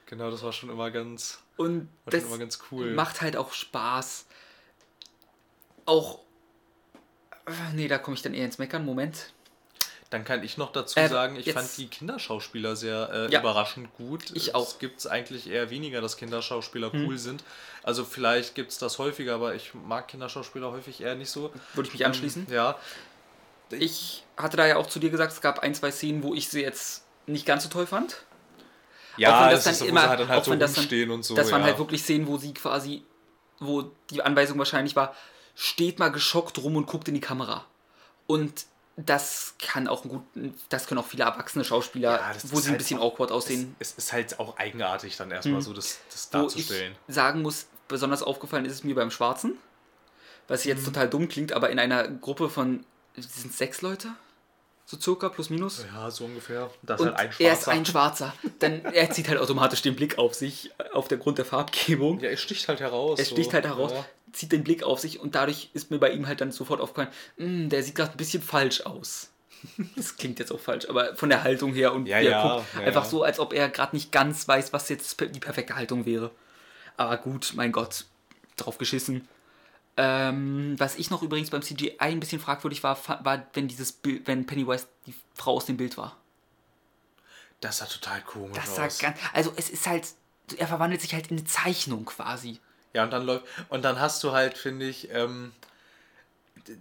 [0.07, 2.95] Genau, das war schon immer ganz, Und das immer ganz cool.
[2.95, 4.25] macht halt auch Spaß.
[5.85, 6.21] Auch.
[7.47, 8.87] äh, Nee, da komme ich dann eher ins Meckern.
[8.87, 9.35] Moment.
[10.15, 13.41] Dann kann ich noch dazu Äh, sagen, ich jetzt- fand die Kinderschauspieler sehr äh, Ja.
[13.41, 14.31] überraschend gut.
[14.35, 14.65] Ich auch.
[14.69, 17.07] Es gibt eigentlich eher weniger, dass Kinderschauspieler Hm.
[17.09, 17.43] cool sind.
[17.83, 21.53] Also vielleicht gibt es das häufiger, aber ich mag Kinderschauspieler häufig eher nicht so.
[21.73, 22.47] Würde ich mich anschließen.
[22.49, 22.79] Ähm, ja,
[23.71, 26.49] Ich hatte da ja auch zu dir gesagt, es gab ein, zwei Szenen, wo ich
[26.49, 28.23] sie jetzt nicht ganz so toll fand.
[29.17, 30.61] ja, auch wenn das es dann ist so, immer, halt dann halt auch so wenn
[30.61, 31.35] das dann, und so.
[31.35, 31.67] das waren ja.
[31.69, 33.03] halt wirklich Szenen, wo sie quasi,
[33.59, 35.13] wo die Anweisung wahrscheinlich war,
[35.57, 37.65] steht mal geschockt rum und guckt in die Kamera.
[38.29, 38.67] Und
[38.97, 40.23] das kann auch ein gut,
[40.69, 43.75] das können auch viele erwachsene Schauspieler, Ja, wo sie ein halt bisschen auch- awkward aussehen,
[43.79, 45.63] Es, es ist halt auch eigenartig, dann erstmal Hm.
[45.63, 46.95] so das, das wo darzustellen.
[47.09, 49.59] ich sagen muss, besonders aufgefallen ist es mir beim Schwarzen,
[50.49, 50.87] was jetzt Mhm.
[50.87, 52.85] total dumm klingt, aber in einer Gruppe von,
[53.17, 54.09] sind sechs Leute?
[54.87, 55.83] So circa, plus minus?
[55.95, 56.71] Ja, so ungefähr.
[56.83, 57.71] Das Und ist halt ein er ist Schwarzer.
[57.73, 58.35] ein Schwarzer.
[58.59, 62.21] Dann er zieht halt automatisch den Blick auf sich, äh, auf der Grund der Farbgebung.
[62.21, 63.19] Ja, er sticht halt heraus.
[63.19, 63.55] er sticht so.
[63.55, 64.05] halt heraus, Ja.
[64.35, 67.13] Zieht den Blick auf sich und dadurch ist mir bei ihm halt dann sofort aufgefallen,
[67.39, 69.31] "Mm, der sieht gerade ein bisschen falsch aus.
[69.97, 72.57] Das klingt jetzt auch falsch, aber von der Haltung her und Ja, wie er ja,
[72.57, 75.75] guckt, ja, einfach so, als ob er gerade nicht ganz weiß, was jetzt die perfekte
[75.77, 76.31] Haltung wäre.
[76.99, 78.05] Aber gut, mein Gott,
[78.57, 79.27] drauf geschissen.
[79.97, 84.27] Ähm, was ich noch übrigens beim CGI ein bisschen fragwürdig war, war, wenn dieses Bild,
[84.27, 86.17] wenn Pennywise die Frau aus dem Bild war.
[87.61, 88.99] Das sah total komisch Das sah aus.
[88.99, 90.09] ganz, also es ist halt,
[90.59, 92.59] er verwandelt sich halt in eine Zeichnung quasi.
[92.95, 93.45] Ja, und dann läuft.
[93.69, 95.53] Und dann hast du halt, finde ich, ähm,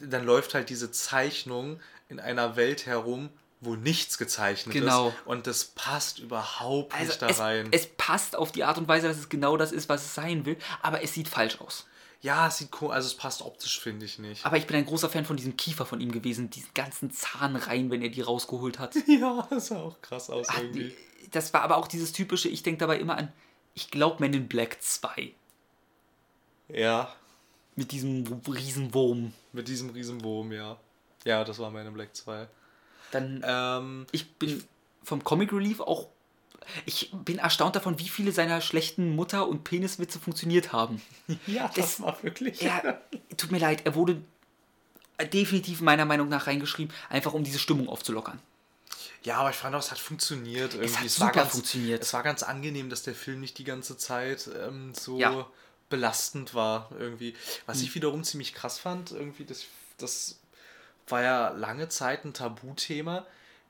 [0.01, 1.79] dann läuft halt diese Zeichnung
[2.09, 3.29] in einer Welt herum,
[3.59, 5.09] wo nichts gezeichnet Genau.
[5.09, 5.15] ist.
[5.25, 7.67] Und das passt überhaupt Also nicht da es, rein.
[7.71, 10.45] es passt auf die Art und Weise, dass es genau das ist, was es sein
[10.45, 11.85] will, aber es sieht falsch aus.
[12.21, 14.45] ja, es sieht cool, also es passt optisch, finde ich nicht.
[14.45, 17.89] Aber ich bin ein großer Fan von diesem Kiefer von ihm gewesen, diesen ganzen Zahnreihen,
[17.91, 18.95] wenn er die rausgeholt hat.
[19.07, 20.95] Ja, das sah auch krass aus Hat irgendwie.
[21.31, 23.31] das war aber auch dieses typische, ich denke dabei immer an,
[23.73, 25.33] ich glaube Men in Black 2.
[26.69, 27.13] Ja,
[27.75, 29.33] Mit diesem Riesenwurm.
[29.51, 30.77] mit diesem Riesenwurm, ja.
[31.25, 32.47] Ja, das war in Black 2.
[33.11, 34.63] Dann, Ähm, ich bin
[35.03, 36.07] vom Comic Relief auch,
[36.85, 41.01] ich bin erstaunt davon, wie viele seiner schlechten Mutter- und Peniswitze funktioniert haben.
[41.47, 42.61] ja, das war wirklich.
[42.61, 43.01] Er,
[43.37, 44.21] tut mir leid, er wurde
[45.31, 48.39] definitiv meiner Meinung nach reingeschrieben, einfach um diese Stimmung aufzulockern.
[49.23, 50.73] Ja, aber ich fand auch, es hat funktioniert.
[50.73, 50.93] Irgendwie.
[50.95, 52.01] hat war super ganz, funktioniert.
[52.01, 55.47] Es war ganz angenehm, dass der Film nicht die ganze Zeit ähm, so Ja.
[55.93, 56.89] Belastend war.
[56.97, 57.35] Irgendwie.
[57.67, 59.65] Was ich wiederum ziemlich krass fand, irgendwie, das,
[59.99, 60.39] das
[61.07, 63.27] war ja lange Zeit ein Tabuthema.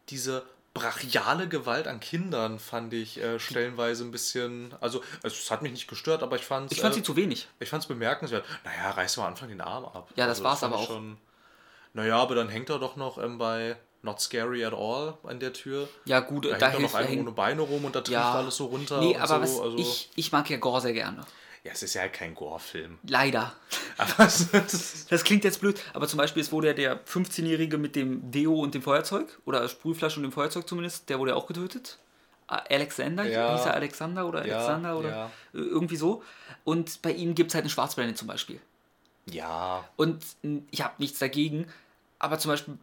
[0.08, 0.44] Diese
[0.74, 4.74] brachiale Gewalt an Kindern fand ich äh, stellenweise ein bisschen.
[4.80, 7.50] Also, es hat mich nicht gestört, aber ich fand Ich fand äh, sie zu wenig.
[7.60, 8.45] ich fand's bemerkenswert.
[8.64, 10.10] Naja, reiß mal am Anfang den Arm ab.
[10.16, 10.88] Ja, das war's fand aber auch.
[10.88, 11.18] Schon,
[11.91, 15.52] naja, aber dann hängt er doch noch ähm, bei Not Scary at All an der
[15.52, 15.90] Tür.
[16.06, 18.34] Ja, gut, Da, da, hängt hilft noch einer ohne Beine rum und da trifft ja.
[18.34, 19.02] alles so runter.
[19.02, 19.64] Nee, aber was, so.
[19.64, 21.26] also, ich, ich mag ja Gore sehr gerne.
[21.64, 22.99] Ja, es ist ja halt kein Gore-Film.
[23.07, 23.53] Leider.
[25.10, 28.60] Das klingt jetzt blöd, aber zum Beispiel, es wurde ja der 15-Jährige mit dem Deo
[28.60, 31.99] und dem Feuerzeug, oder Sprühflasche und dem Feuerzeug zumindest, der wurde ja auch getötet.
[32.48, 33.56] Alexander, Ja.
[33.56, 35.26] hieß er Alexander oder Ja, Alexander oder ja.
[35.53, 36.23] äh, irgendwie so.
[36.65, 38.60] Und bei ihm gibt es halt eine Schwarzblende zum Beispiel.
[39.26, 40.23] ja, Und
[40.69, 41.68] ich habe nichts dagegen,
[42.19, 42.77] aber zum Beispiel,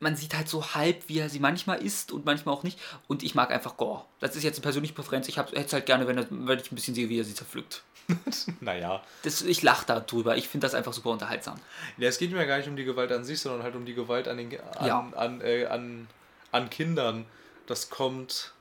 [0.00, 2.78] man sieht halt so halb, wie er sie manchmal isst und manchmal auch nicht.
[3.08, 4.04] Und ich mag einfach Gore.
[4.20, 5.28] Das ist jetzt eine persönliche Präferenz.
[5.28, 7.34] Ich hätte es halt gerne, wenn, er, wenn ich ein bisschen sehe, wie er sie
[7.34, 7.82] zerpflückt.
[8.60, 9.02] naja.
[9.22, 10.36] Das, ich lache da drüber.
[10.36, 11.58] Ich finde das einfach super unterhaltsam.
[11.96, 13.94] Ja, es geht mir gar nicht um die Gewalt an sich, sondern halt um die
[13.94, 15.08] Gewalt an, den, an, Ja.
[15.16, 16.06] an, äh, an,
[16.52, 17.26] an Kindern.
[17.66, 18.52] Das kommt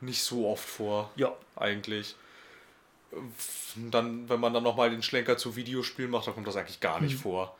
[0.00, 1.10] nicht so oft vor.
[1.16, 1.32] Ja.
[1.56, 2.14] Eigentlich.
[3.76, 6.98] Dann, wenn man dann nochmal den Schlenker zu Videospielen macht, dann kommt das eigentlich gar
[7.00, 7.06] Mhm.
[7.06, 7.56] nicht vor.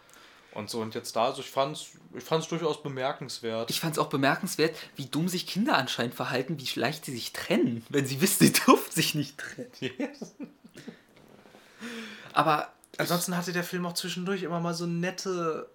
[0.55, 3.71] Und so, und jetzt da, also ich fand's, ich fand's durchaus bemerkenswert.
[3.71, 7.33] Ich fand es auch bemerkenswert, wie dumm sich Kinder anscheinend verhalten, wie leicht sie sich
[7.33, 9.71] trennen, wenn sie wissen, sie dürfen sich nicht trennen.
[12.33, 15.71] Aber Ansonsten hatte der Film auch zwischendurch immer mal so nette,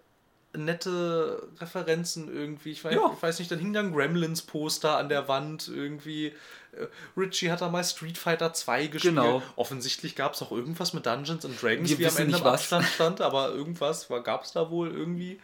[0.56, 2.72] nette Referenzen irgendwie.
[2.72, 3.12] Ich weiß, Ja.
[3.16, 6.34] ich weiß nicht, dann hing da ein Gremlins-Poster an der Wand irgendwie.
[6.74, 6.88] Äh,
[7.20, 9.16] Richie hat da mal Street Fighter 2 gespielt.
[9.16, 9.42] Genau.
[9.56, 12.62] Offensichtlich gab es auch irgendwas mit Dungeons and Dragons, Wir wie am Ende nicht was.
[12.62, 15.40] Abstand stand, aber irgendwas gab es da wohl irgendwie.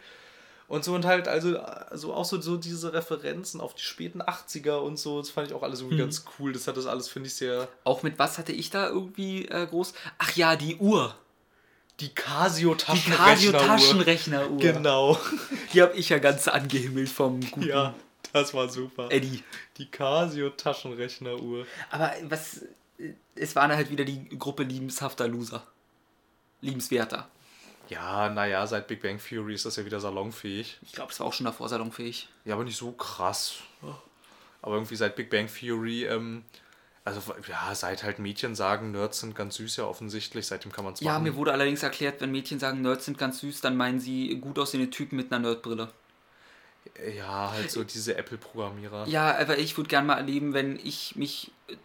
[0.66, 4.76] Und so und halt, also, also auch so, so diese Referenzen auf die späten 80er
[4.78, 6.52] und so, das fand ich auch alles irgendwie ganz cool.
[6.52, 7.68] Das hat das alles, finde ich, sehr.
[7.84, 9.92] auch mit was hatte ich da irgendwie äh, groß?
[10.18, 11.14] Ach ja, die Uhr.
[12.00, 13.58] Die Casio Die Taschenrechner.
[13.58, 14.58] Casio-Taschenrechneruhr.
[14.58, 15.18] Genau.
[15.72, 17.94] Die habe ich ja ganz angehimmelt vom guten Ja,
[18.34, 19.08] das war super.
[19.10, 19.42] Eddie.
[19.78, 21.66] Die Casio Taschenrechneruhr.
[21.90, 22.62] Aber was.
[23.34, 25.66] Es war dann halt wieder die Gruppe liebeshafter Loser.
[26.60, 27.28] Liebenswerter.
[27.88, 30.78] Ja, naja, seit Big Bang Theory ist das ja wieder salonfähig.
[30.82, 32.28] Ich glaube, es war auch schon davor salonfähig.
[32.44, 33.56] Ja, aber nicht so krass.
[34.62, 36.44] Aber irgendwie seit Big Bang Theory, ähm,
[37.04, 40.94] also ja, seit halt Mädchen sagen, Nerds sind ganz süß ja offensichtlich, seitdem kann man
[40.94, 41.24] es Ja, machen.
[41.24, 44.58] mir wurde allerdings erklärt, wenn Mädchen sagen, Nerds sind ganz süß, dann meinen sie gut
[44.58, 45.90] aussehende Typen mit einer Nerdbrille.
[47.16, 49.06] Ja, halt so diese Apple-Programmierer.
[49.08, 51.76] Ja, aber ich würde gerne mal erleben, wenn ich mich äh,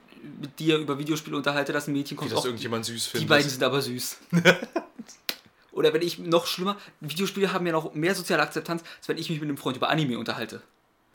[0.41, 2.29] mit dir über Videospiele unterhalte, dass ein Mädchen kommt.
[2.29, 3.29] Wie das auch- irgendjemand süß die findet.
[3.29, 4.17] beiden sind aber süß.
[5.71, 9.29] Oder wenn ich noch schlimmer, Videospiele haben ja noch mehr soziale Akzeptanz, als wenn ich
[9.29, 10.61] mich mit einem Freund über Anime unterhalte.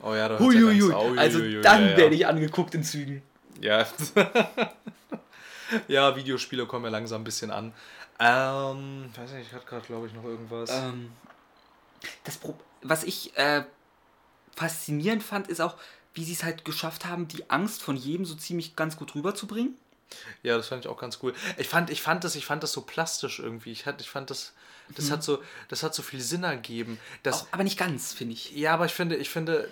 [0.01, 1.97] Oh ja, da hört's ja ganz- oh, Also dann ja, ja.
[1.97, 3.21] werde ich angeguckt in Zügen.
[3.61, 3.87] Ja.
[5.87, 7.73] ja, Videospiele kommen ja langsam ein bisschen an.
[8.19, 10.69] Ähm, weiß nicht, ich hatte gerade, glaube ich, noch irgendwas.
[10.71, 11.11] Ähm,
[12.23, 12.55] das Pro
[12.87, 13.63] was ich äh,
[14.55, 15.75] faszinierend fand, ist auch,
[16.13, 19.75] wie sie es halt geschafft haben, die Angst von jedem so ziemlich ganz gut rüberzubringen.
[20.43, 21.33] Ja, das fand ich auch ganz cool.
[21.57, 23.71] Ich fand, ich fand das, ich fand das so plastisch irgendwie.
[23.71, 24.53] Ich, hat, ich fand das,
[24.95, 26.99] das hat so, das hat so viel Sinn ergeben.
[27.23, 28.51] Das, Auch, aber nicht ganz, finde ich.
[28.51, 29.67] ja, aber ich finde, ich finde,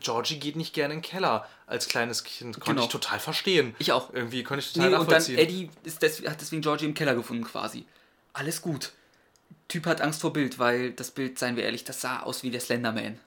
[0.00, 2.56] Georgie geht nicht gerne in den Keller als kleines Kind.
[2.56, 2.82] Konnte Genau.
[2.82, 3.74] ich total verstehen.
[3.78, 4.12] Ich auch.
[4.12, 5.38] Irgendwie konnte ich total Nee, und dann nachvollziehen.
[5.38, 7.86] Eddie ist des, hat deswegen Georgie im Keller gefunden quasi.
[8.32, 8.92] Alles gut.
[9.68, 12.50] Typ hat Angst vor Bild, weil das Bild, seien wir ehrlich, das sah aus wie
[12.50, 13.18] der Slenderman.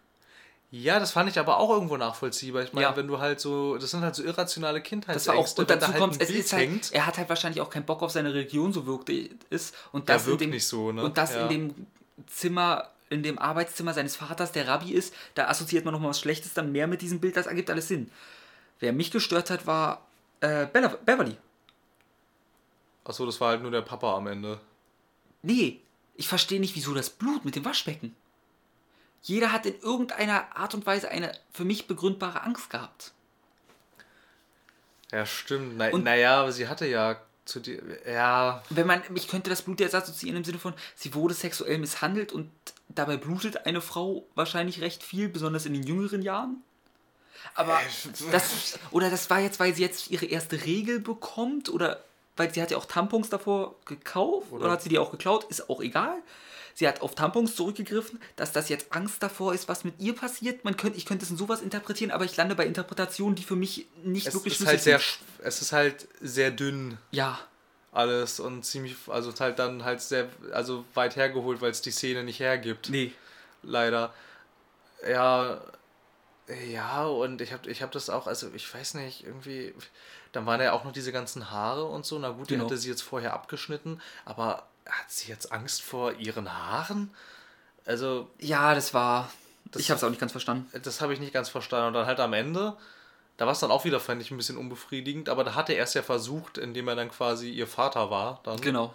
[0.71, 2.61] Ja, das fand ich aber auch irgendwo nachvollziehbar.
[2.63, 2.95] Ich meine, Ja.
[2.95, 4.85] wenn du halt so, das sind halt so irrationale Das
[5.27, 5.61] war auch, Kindheitsängste.
[5.61, 6.91] und dazu halt kommt, es ist halt, hängt.
[6.93, 9.73] er hat halt wahrscheinlich auch keinen Bock auf seine Religion, so wirkte es.
[9.91, 11.03] Und Ja, das wirkt in dem, nicht so, ne?
[11.03, 11.47] Und das Ja.
[11.47, 11.87] in dem
[12.27, 16.53] Zimmer, in dem Arbeitszimmer seines Vaters, der Rabbi ist, da assoziiert man nochmal was Schlechtes
[16.53, 18.11] dann mehr mit diesem Bild, das ergibt alles Sinn.
[18.79, 20.05] Wer mich gestört hat, war
[20.41, 21.35] äh, Bella, Beverly.
[23.03, 24.59] Achso, das war halt nur der Papa am Ende.
[25.41, 25.79] Nee,
[26.15, 28.15] ich verstehe nicht, wieso das Blut mit dem Waschbecken.
[29.21, 33.11] Jeder hat in irgendeiner Art und Weise eine für mich begründbare Angst gehabt.
[35.11, 35.77] Ja, stimmt.
[35.77, 37.81] Na, naja, aber sie hatte ja zu dir.
[38.07, 38.63] Ja.
[38.69, 42.31] Wenn man, ich könnte das Blut jetzt assoziieren im Sinne von, sie wurde sexuell misshandelt
[42.31, 42.51] und
[42.87, 46.63] dabei blutet eine Frau wahrscheinlich recht viel, besonders in den jüngeren Jahren.
[47.55, 47.79] Aber
[48.31, 52.03] das, oder das war jetzt, weil sie jetzt ihre erste Regel bekommt oder
[52.39, 55.43] weil sie hat ja auch Tampons davor gekauft oder, Oder- hat sie die auch geklaut,
[55.49, 56.15] ist auch egal.
[56.75, 60.63] Sie hat auf Tampons zurückgegriffen, dass das jetzt Angst davor ist, was mit ihr passiert.
[60.63, 63.57] Man könnte, ich könnte es in sowas interpretieren, aber ich lande bei Interpretationen, die für
[63.57, 65.19] mich nicht Es wirklich ist halt sehr, sind.
[65.43, 67.37] es ist halt sehr dünn Ja,
[67.91, 72.23] alles und ziemlich, also halt dann halt sehr, also weit hergeholt, weil es die Szene
[72.23, 72.89] nicht hergibt.
[72.89, 73.11] nee.
[73.61, 74.13] Leider.
[75.05, 75.59] Ja,
[76.71, 79.73] ja, und ich habe ich hab das auch, also ich weiß nicht, irgendwie,
[80.31, 82.17] dann waren ja auch noch diese ganzen Haare und so.
[82.19, 82.65] Na gut, die Genau.
[82.65, 87.13] hatte sie jetzt vorher abgeschnitten, aber hat sie jetzt Angst vor ihren Haaren?
[87.85, 89.29] Also, Ja, das war.
[89.71, 90.67] Das- ich habe es auch nicht ganz verstanden.
[90.81, 91.87] das habe ich nicht ganz verstanden.
[91.87, 92.75] Und dann halt am Ende,
[93.37, 95.75] da war es dann auch wieder, fand ich, ein bisschen unbefriedigend, aber da hat er
[95.75, 98.59] erst ja versucht, indem er dann quasi ihr Vater war, dann.
[98.61, 98.93] Genau.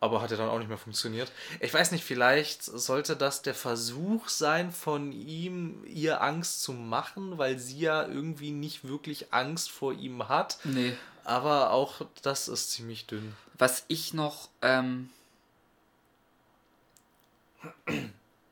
[0.00, 1.32] Aber hat ja dann auch nicht mehr funktioniert.
[1.58, 7.36] Ich weiß nicht, vielleicht sollte das der Versuch sein, von ihm ihr Angst zu machen,
[7.36, 10.58] weil sie ja irgendwie nicht wirklich Angst vor ihm hat.
[10.62, 10.96] Nee.
[11.24, 13.34] Aber auch das ist ziemlich dünn.
[13.58, 14.48] Was ich noch.
[14.62, 15.10] Ähm,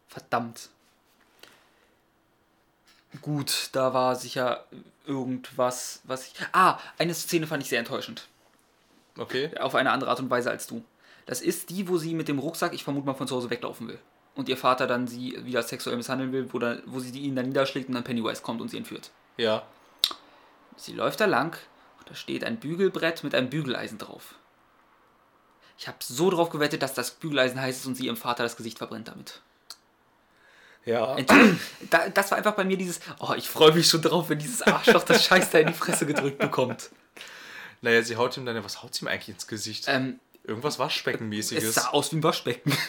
[0.08, 0.68] verdammt.
[3.22, 4.64] Gut, da war sicher
[5.06, 6.34] irgendwas, was ich.
[6.52, 8.26] Ah, eine Szene fand ich sehr enttäuschend.
[9.16, 9.56] Okay?
[9.58, 10.84] Auf eine andere Art und Weise als du.
[11.26, 13.88] Das ist die, wo sie mit dem Rucksack, ich vermute mal, von zu Hause weglaufen
[13.88, 13.98] will.
[14.34, 17.46] Und ihr Vater dann sie wieder sexuell misshandeln will, wo, dann, wo sie ihn dann
[17.46, 19.10] niederschlägt und dann Pennywise kommt und sie entführt.
[19.36, 19.62] Ja.
[20.76, 21.58] Sie läuft da lang
[21.98, 24.34] und da steht ein Bügelbrett mit einem Bügeleisen drauf.
[25.78, 28.56] Ich habe so drauf gewettet, dass das Bügeleisen heiß ist und sie ihrem Vater das
[28.56, 29.40] Gesicht verbrennt damit.
[30.84, 31.16] Ja.
[32.14, 35.02] Das war einfach bei mir dieses, oh, ich freue mich schon drauf, wenn dieses Arschloch
[35.02, 36.90] das Scheiß da in die Fresse gedrückt bekommt.
[37.82, 39.84] Naja, sie haut ihm dann, was haut sie ihm eigentlich ins Gesicht?
[39.88, 41.74] Ähm, Irgendwas es Waschbeckenmäßiges.
[41.74, 42.72] sah aus wie ein Waschbecken.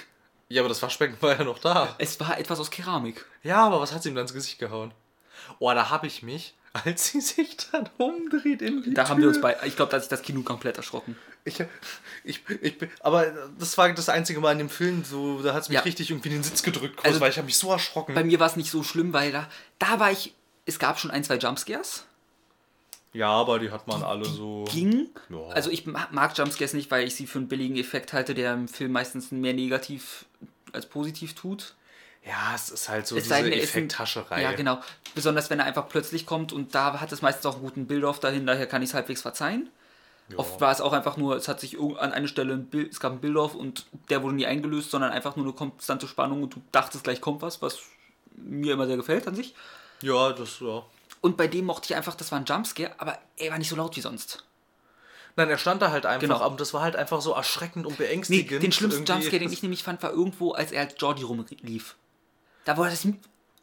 [0.49, 1.93] Ja, aber das Waschbecken war ja noch da.
[1.97, 3.25] Es war etwas aus Keramik.
[3.43, 4.93] Ja, aber was hat sie ihm dann ins Gesicht gehauen?
[5.59, 6.55] Oh, da habe ich mich,
[6.85, 9.91] als sie sich dann umdreht in die Da haben wir uns Tür- bei, ich glaube,
[9.91, 11.17] da hat sich das Kino komplett erschrocken.
[11.43, 11.61] Ich,
[12.23, 13.25] ich, ich bin, aber
[13.59, 15.81] das war das einzige Mal in dem Film, so, da hat es mich Ja.
[15.81, 18.15] richtig irgendwie in den Sitz gedrückt, kurz, Also- weil ich habe mich so erschrocken.
[18.15, 20.33] Bei mir war es nicht so schlimm, weil da, da war ich,
[20.65, 22.05] es gab schon ein, zwei Jumpscares.
[23.13, 24.65] Ja, aber die hat man alle so.
[24.71, 25.09] ging.
[25.29, 25.47] Ja.
[25.49, 28.53] Also ich ma- mag Jumpscares nicht, weil ich sie für einen billigen Effekt halte, der
[28.53, 30.25] im Film meistens mehr negativ
[30.73, 31.75] als positiv tut.
[32.25, 34.41] Ja, es ist halt so Es diese er Effekthascherei.
[34.41, 34.81] Ja, genau.
[35.15, 38.19] Besonders wenn er einfach plötzlich kommt und da hat es meistens auch einen guten Build-off
[38.19, 39.69] dahin, daher kann ich es halbwegs verzeihen.
[40.29, 40.39] Ja.
[40.39, 42.99] Oft war es auch einfach nur, es hat sich an eine Stelle ein Bild, es
[42.99, 46.53] gab ein Build-off und der wurde nie eingelöst, sondern einfach nur eine konstante Spannung und
[46.55, 47.79] du dachtest gleich kommt was, was
[48.35, 49.55] mir immer sehr gefällt an sich.
[50.01, 50.83] Ja, das, ja.
[51.21, 53.75] Und bei dem mochte ich einfach, das war ein Jumpscare, aber er war nicht so
[53.75, 54.43] laut wie sonst.
[55.35, 56.39] Nein, er stand da halt einfach, Genau.
[56.41, 58.63] aber das war halt einfach so erschreckend und Nee, beängstigend.
[58.63, 59.13] den schlimmsten irgendwie.
[59.13, 61.95] Jumpscare, den ich nämlich fand, war irgendwo, als er als Jordi rumlief.
[62.65, 63.07] Da war das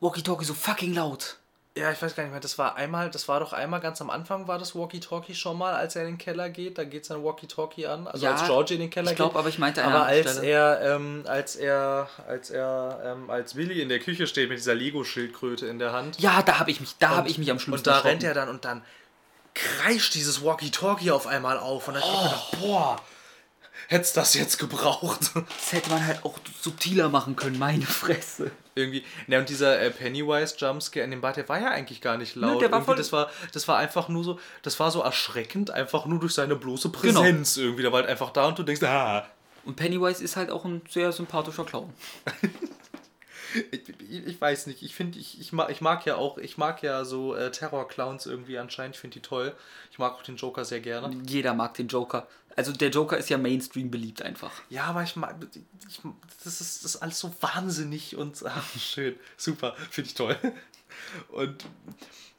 [0.01, 1.39] Walkie-Talkie so fucking laut.
[1.77, 2.41] Ja, ich weiß gar nicht mehr.
[2.41, 5.75] Das war einmal, das war doch einmal ganz am Anfang war das Walkie-Talkie schon mal,
[5.75, 6.79] als er in den Keller geht.
[6.79, 8.07] Da geht sein Walkie-Talkie an.
[8.07, 9.39] Also Ja, als Georgie in den Keller ich glaub, geht.
[9.41, 13.89] aber ich meinte Aber als er, ähm, als er, als er, ähm, als Willi in
[13.89, 16.21] der Küche steht mit dieser Lego-Schildkröte in der Hand.
[16.21, 18.35] Ja, da habe ich mich, da habe ich mich am Schluss Und da rennt er
[18.35, 18.85] dann und dann
[19.55, 21.89] kreischt dieses Walkie-Talkie auf einmal auf.
[21.89, 22.97] Und dann hab ich gedacht, boah,
[23.89, 25.31] hätt's das jetzt gebraucht.
[25.35, 28.51] Das hätte man halt auch subtiler machen können, meine Fresse.
[28.75, 29.05] Irgendwie.
[29.29, 32.35] Ne, und dieser äh, Pennywise Jumpscare in dem Bad, der war ja eigentlich gar nicht
[32.35, 32.61] laut.
[32.61, 36.07] der war voll- das war das war einfach nur so, das war so erschreckend, einfach
[36.07, 37.21] nur durch seine bloße Genau.
[37.21, 37.83] Präsenz irgendwie.
[37.83, 39.27] Der war halt einfach da und du denkst, ah.
[39.65, 41.93] Und Pennywise ist halt auch ein sehr sympathischer Clown.
[43.71, 46.59] Ich, ich, ich weiß nicht, ich finde, ich, ich, mag, ich mag ja auch, ich
[46.59, 49.55] mag ja so äh, Terror-Clowns irgendwie anscheinend, ich finde die toll.
[49.93, 51.17] Ich mag auch den Joker sehr gerne.
[51.25, 52.27] Jeder mag den Joker.
[52.57, 54.53] Also der Joker ist ja Mainstream beliebt einfach.
[54.71, 55.37] Ja, aber ich mag,
[55.89, 56.01] ich,
[56.45, 60.39] das, ist, das ist alles so wahnsinnig und ach, schön, super, finde ich toll.
[61.29, 61.65] Und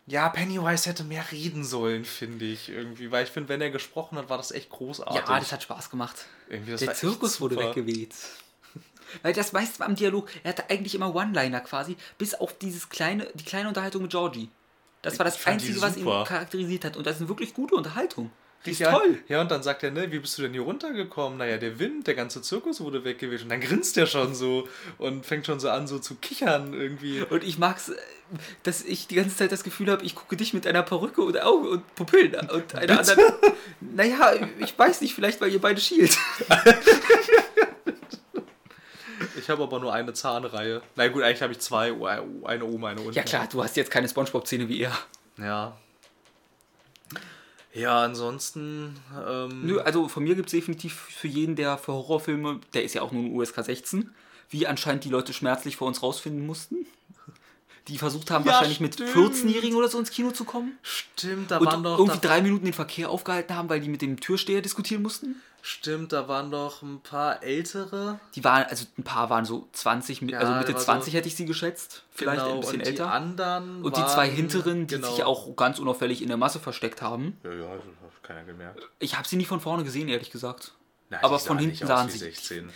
[0.08, 4.18] ja, Pennywise hätte mehr reden sollen, finde ich irgendwie, weil ich finde, wenn er gesprochen
[4.18, 5.16] hat, war das echt großartig.
[5.16, 6.26] Ja, das hat Spaß gemacht.
[6.50, 8.14] Der Zirkus wurde weggeweht.
[9.22, 13.28] Weil das meiste am Dialog, er hatte eigentlich immer One-Liner quasi, bis auf dieses kleine,
[13.34, 14.50] die kleine Unterhaltung mit Georgie.
[15.02, 16.98] Das war das Einzige, was ihn charakterisiert hat.
[16.98, 18.32] Und das ist eine wirklich gute Unterhaltung.
[18.66, 19.20] Ja, toll.
[19.28, 21.38] Ja, und dann sagt er, ne, wie bist du denn hier runtergekommen?
[21.38, 23.44] Naja, der Wind, der ganze Zirkus wurde weggeweht.
[23.44, 24.68] Und dann grinst er schon so
[24.98, 27.22] und fängt schon so an, so zu kichern irgendwie.
[27.22, 27.92] Und ich mag's,
[28.64, 31.40] dass ich die ganze Zeit das Gefühl habe, ich gucke dich mit einer Perücke und
[31.42, 33.20] Augen und Pupillen an und einer anderen.
[33.82, 36.18] Naja, ich weiß nicht, vielleicht weil ihr beide schielt.
[39.38, 40.82] Ich habe aber nur eine Zahnreihe.
[40.96, 41.92] Na gut, eigentlich habe ich zwei,
[42.46, 43.14] eine oben, eine unten.
[43.14, 44.98] Ja klar, du hast jetzt keine Spongebob-Szene wie er.
[45.38, 45.78] Ja.
[47.76, 48.96] Ja, ansonsten.
[49.28, 52.96] Ähm, Nö, also von mir gibt es definitiv für jeden, der für Horrorfilme, der ist
[52.96, 54.12] ja auch nur ein USK 16,
[54.50, 56.88] wie anscheinend die Leute schmerzlich vor uns rausfinden mussten.
[57.88, 59.12] Die versucht haben, Ja, wahrscheinlich mit stimmt.
[59.12, 60.78] 14-Jährigen oder so ins Kino zu kommen.
[60.82, 62.00] Stimmt, da Und waren doch.
[62.00, 65.36] irgendwie drei Minuten den Verkehr aufgehalten haben, weil die mit dem Türsteher diskutieren mussten.
[65.62, 68.20] stimmt, da waren doch ein paar ältere.
[68.36, 71.14] Die waren, also ein paar waren so 20, mit- Ja, also Mitte war so- 20
[71.16, 72.04] hätte ich sie geschätzt.
[72.12, 73.04] Vielleicht genau, ein bisschen und älter.
[73.06, 73.82] Die anderen.
[73.84, 75.10] Und die waren, zwei hinteren, die genau.
[75.12, 77.38] sich auch ganz unauffällig in der Masse versteckt haben.
[77.44, 78.80] Ja, ja, das hat keiner gemerkt.
[79.00, 80.74] Ich habe sie nie von vorne gesehen, ehrlich gesagt.
[81.10, 82.18] Nein, Aber von hinten nicht aus sahen wie sie.
[82.20, 82.70] 16.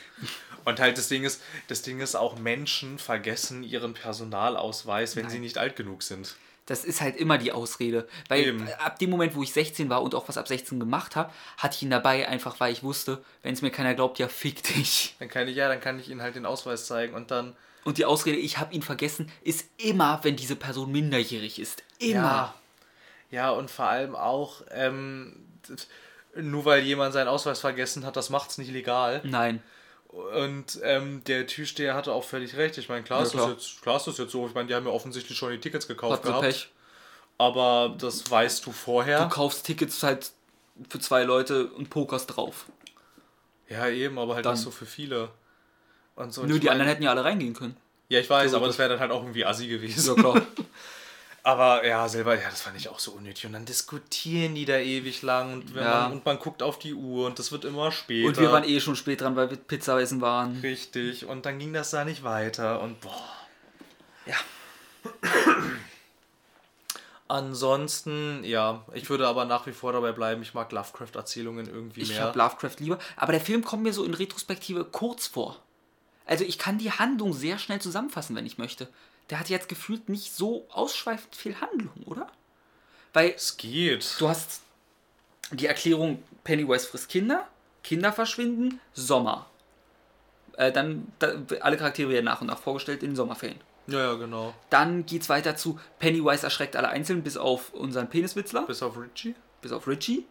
[0.65, 5.39] Und halt das Ding ist, das Ding ist auch Menschen vergessen ihren Personalausweis, wenn sie
[5.39, 6.35] nicht alt genug sind.
[6.69, 8.07] Das ist halt immer die Ausrede.
[8.27, 8.69] Weil Eben.
[8.77, 11.75] ab dem Moment, wo ich 16 war und auch was ab 16 gemacht habe, hatte
[11.75, 15.15] ich ihn dabei, einfach weil ich wusste, wenn es mir keiner glaubt, ja, fick dich.
[15.17, 17.55] Dann kann ich ja, dann kann ich ihnen halt den Ausweis zeigen und dann
[17.85, 21.81] Und die Ausrede, ich habe ihn vergessen, ist immer, wenn diese Person minderjährig ist.
[21.97, 22.13] Immer.
[22.13, 22.55] Ja,
[23.31, 25.47] ja und vor allem auch, ähm,
[26.35, 29.21] nur weil jemand seinen Ausweis vergessen hat, das macht's nicht legal.
[29.23, 29.63] Nein.
[30.09, 32.77] Und ähm, der Türsteher hatte auch völlig recht.
[32.79, 33.53] Ich meine, klar, Ja, ist klar.
[33.53, 34.47] Das jetzt, klar ist das jetzt so.
[34.47, 36.41] Ich meine, die haben ja offensichtlich schon die Tickets gekauft Hat gehabt.
[36.41, 36.69] Pech.
[37.37, 39.23] Aber das weißt du vorher.
[39.23, 40.31] Du kaufst Tickets halt
[40.89, 42.65] für zwei Leute und pokerst drauf.
[43.69, 44.55] ja, eben, aber halt Dann.
[44.55, 45.29] nicht so für viele.
[46.15, 46.43] Und so.
[46.43, 47.77] Nö, die mein- anderen hätten ja alle reingehen können.
[48.09, 50.15] Ja, ich weiß, aber das wäre dann halt auch irgendwie assi gewesen.
[50.15, 50.41] Ja, klar.
[51.43, 53.45] Aber ja, selber, ja, das fand ich auch so unnötig.
[53.45, 56.01] Und dann diskutieren die da ewig lang und, Ja.
[56.03, 58.27] man, und man guckt auf die Uhr und das wird immer später.
[58.27, 60.59] Und wir waren eh schon spät dran, weil wir Pizza essen waren.
[60.61, 61.25] Richtig.
[61.25, 63.29] Und dann ging das da nicht weiter und boah.
[64.25, 64.35] Ja.
[67.27, 72.09] Ansonsten, ja, ich würde aber nach wie vor dabei bleiben, ich mag Lovecraft-Erzählungen irgendwie Ich
[72.09, 72.23] mehr.
[72.23, 72.97] habe Lovecraft lieber.
[73.15, 75.57] Aber der Film kommt mir so in Retrospektive kurz vor.
[76.25, 78.87] Also ich kann die Handlung sehr schnell zusammenfassen, wenn ich möchte.
[79.29, 82.27] Der hat jetzt gefühlt nicht so ausschweifend viel Handlung, oder?
[83.13, 84.15] Weil es geht.
[84.19, 84.61] du hast
[85.51, 87.47] die Erklärung, Pennywise frisst Kinder,
[87.83, 89.47] Kinder verschwinden, Sommer.
[90.57, 93.59] Äh, dann da, alle Charaktere werden nach und nach vorgestellt in den Sommerferien.
[93.87, 94.53] Ja, ja, genau.
[94.69, 98.63] Dann geht's weiter zu Pennywise erschreckt alle einzeln, bis auf unseren Peniswitzler.
[98.67, 99.35] Bis auf Richie.
[99.61, 100.25] bis auf Richie.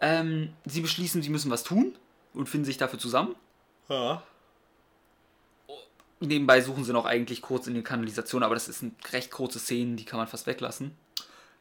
[0.00, 1.96] Ähm, sie beschließen, sie müssen was tun
[2.32, 3.34] und finden sich dafür zusammen.
[3.88, 4.22] Ja.
[6.20, 9.58] Nebenbei suchen sie noch eigentlich kurz in die Kanalisation, aber das ist eine recht kurze
[9.58, 10.96] Szene, die kann man fast weglassen.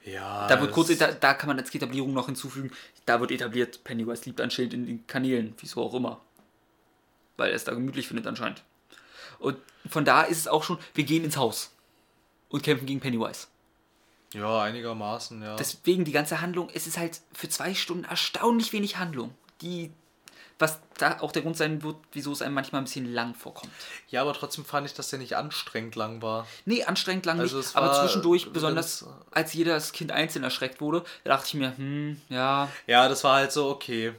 [0.06, 0.48] Ja.
[0.48, 2.72] Da wird kurz, da, da kann man als Etablierung noch hinzufügen,
[3.06, 6.22] da wird etabliert, Pennywise liebt ein Schild in den Kanälen, wieso auch immer.
[7.38, 8.64] Weil er es da gemütlich findet anscheinend.
[9.40, 9.58] Und
[9.90, 11.72] von da ist es auch schon, wir gehen ins Haus
[12.50, 13.48] und kämpfen gegen Pennywise.
[14.34, 15.56] Ja, einigermaßen, ja.
[15.56, 19.34] Deswegen die ganze Handlung, es ist halt für zwei Stunden erstaunlich wenig Handlung.
[19.62, 19.92] Die,
[20.60, 23.72] was da auch der Grund sein wird, wieso es einem manchmal ein bisschen lang vorkommt.
[24.10, 26.48] ja, aber trotzdem fand ich, dass der nicht anstrengend lang war.
[26.66, 31.04] Nee, anstrengend lang Also nicht, es aber zwischendurch, besonders als jedes Kind einzeln erschreckt wurde,
[31.24, 34.14] da dachte ich mir, hm, ja, Ja, das war halt so, okay.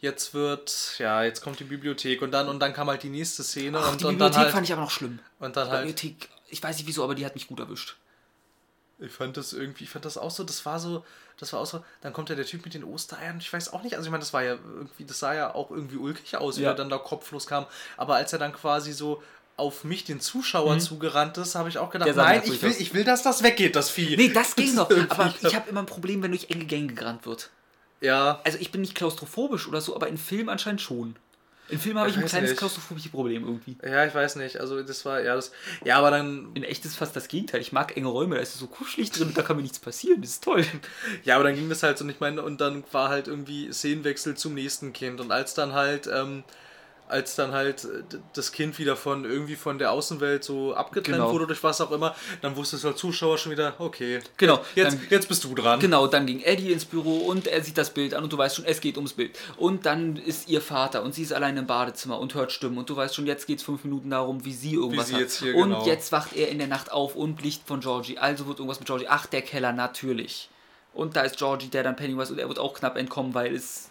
[0.00, 3.42] Jetzt wird, ja, jetzt kommt die Bibliothek und dann und dann kam halt die nächste
[3.42, 5.18] Szene Ach, und, die und Bibliothek dann halt fand ich aber noch schlimm.
[5.38, 7.96] und dann Die halt Bibliothek, ich weiß nicht wieso, aber die hat mich gut erwischt.
[8.98, 11.04] Ich fand das irgendwie, ich fand das auch so, das war so,
[11.38, 13.82] das war auch so, dann kommt ja der Typ mit den Ostereiern, ich weiß auch
[13.82, 16.58] nicht, also ich meine, das war ja irgendwie, das sah ja auch irgendwie ulkig aus,
[16.58, 16.70] wie Ja.
[16.70, 17.66] er dann da kopflos kam,
[17.96, 19.22] aber als er dann quasi so
[19.56, 23.04] auf mich, den Zuschauer, zugerannt ist, habe ich auch gedacht, nein, ich will, ich will,
[23.04, 24.16] dass das weggeht, das Vieh.
[24.16, 24.90] Nee, das ging noch.
[25.10, 27.50] Aber ich habe immer ein Problem, wenn durch enge Gänge gerannt wird.
[28.00, 31.16] Ja, Also ich bin nicht klaustrophobisch oder so, aber in Filmen anscheinend schon.
[31.68, 32.58] In Filmen habe ich, ein kleines nicht.
[32.58, 33.76] klaustrophobisches Problem irgendwie.
[33.82, 35.50] ja, ich weiß nicht, also das war, ja, das,
[35.84, 37.60] ja, aber dann, In echt ist fast das Gegenteil.
[37.60, 39.78] Ich mag enge Räume, da ist es so kuschelig drin und da kann mir nichts
[39.78, 40.20] passieren.
[40.20, 40.64] Das ist toll.
[41.24, 43.72] Ja, aber dann ging das halt so, und ich meine, und dann war halt irgendwie
[43.72, 45.20] Szenenwechsel zum nächsten Kind.
[45.20, 46.44] Und als dann halt, ähm,
[47.06, 48.02] als dann halt äh,
[48.32, 51.32] das Kind wieder von irgendwie von der Außenwelt so abgetrennt Genau.
[51.32, 54.94] wurde durch was auch immer, dann wusstest du als Zuschauer schon wieder, okay, Genau, jetzt,
[54.94, 55.80] dann- jetzt bist du dran.
[55.80, 58.56] Genau, dann ging Eddie ins Büro und er sieht das Bild an und du weißt
[58.56, 59.38] schon, es geht ums Bild.
[59.56, 62.88] Und dann ist ihr Vater und sie ist allein im Badezimmer und hört Stimmen und
[62.88, 65.20] du weißt schon, jetzt geht es fünf Minuten darum, wie sie irgendwas sie hat.
[65.20, 68.18] jetzt hier und genau- jetzt wacht er in der Nacht auf und Licht von Georgie.
[68.18, 69.06] Also wird irgendwas mit Georgie.
[69.08, 70.48] Ach, der Keller, natürlich.
[70.94, 73.90] Und da ist Georgie, der dann Pennywise und er wird auch knapp entkommen, weil es.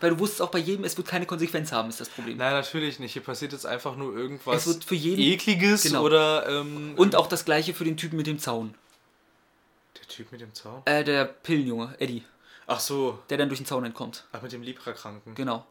[0.00, 2.38] Weil du wusstest auch bei jedem, es wird keine Konsequenz haben, ist das Problem.
[2.38, 3.12] Nein, natürlich nicht.
[3.12, 6.02] Hier passiert jetzt einfach nur irgendwas Es wird für jeden- ekliges Genau.
[6.02, 8.74] oder ähm, Und auch das gleiche für den Typen mit dem Zaun.
[10.00, 10.82] der Typ mit dem Zaun.
[10.86, 12.24] Äh, der Pillenjunge, Eddie,
[12.66, 14.24] Ach so, der dann durch den Zaun entkommt.
[14.32, 15.34] ach mit dem Leprakranken.
[15.36, 15.64] Genau.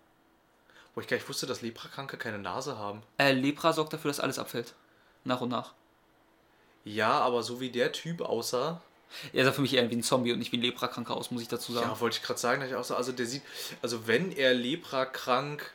[0.95, 3.01] Wo ich gar nicht wusste, dass Leprakranke keine Nase haben.
[3.17, 4.73] Äh, Lepra sorgt dafür, dass alles abfällt.
[5.23, 5.73] Nach und nach.
[6.85, 8.81] Ja, aber so wie der Typ aussah,
[9.33, 11.41] Er sah für mich eher wie ein Zombie und nicht wie ein Leprakranker aus, muss
[11.41, 11.89] ich dazu sagen.
[11.89, 13.41] Ja, wollte ich gerade sagen, dass ich auch so, also der sieht,
[13.81, 15.73] also wenn er leprakrank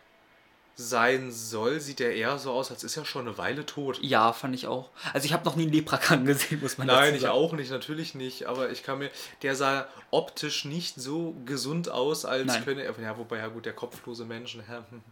[0.77, 4.01] sein soll, sieht er eher so aus, als ist er schon eine Weile tot.
[4.02, 4.90] Ja, fand ich auch.
[5.12, 7.35] Also ich habe noch nie einen Leprakranken gesehen, muss man Nein, dazu ich sagen.
[7.35, 9.11] auch nicht, natürlich nicht, aber ich kann mir,
[9.43, 12.65] der sah optisch nicht so gesund aus, als Nein.
[12.65, 15.02] könne er, ja, wobei, ja gut, der kopflose Mensch, ja, hm,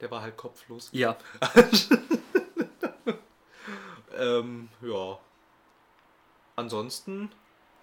[0.00, 0.88] der war halt kopflos.
[0.92, 1.16] Ja.
[4.20, 5.18] Ähm, ja.
[6.60, 7.30] Ansonsten,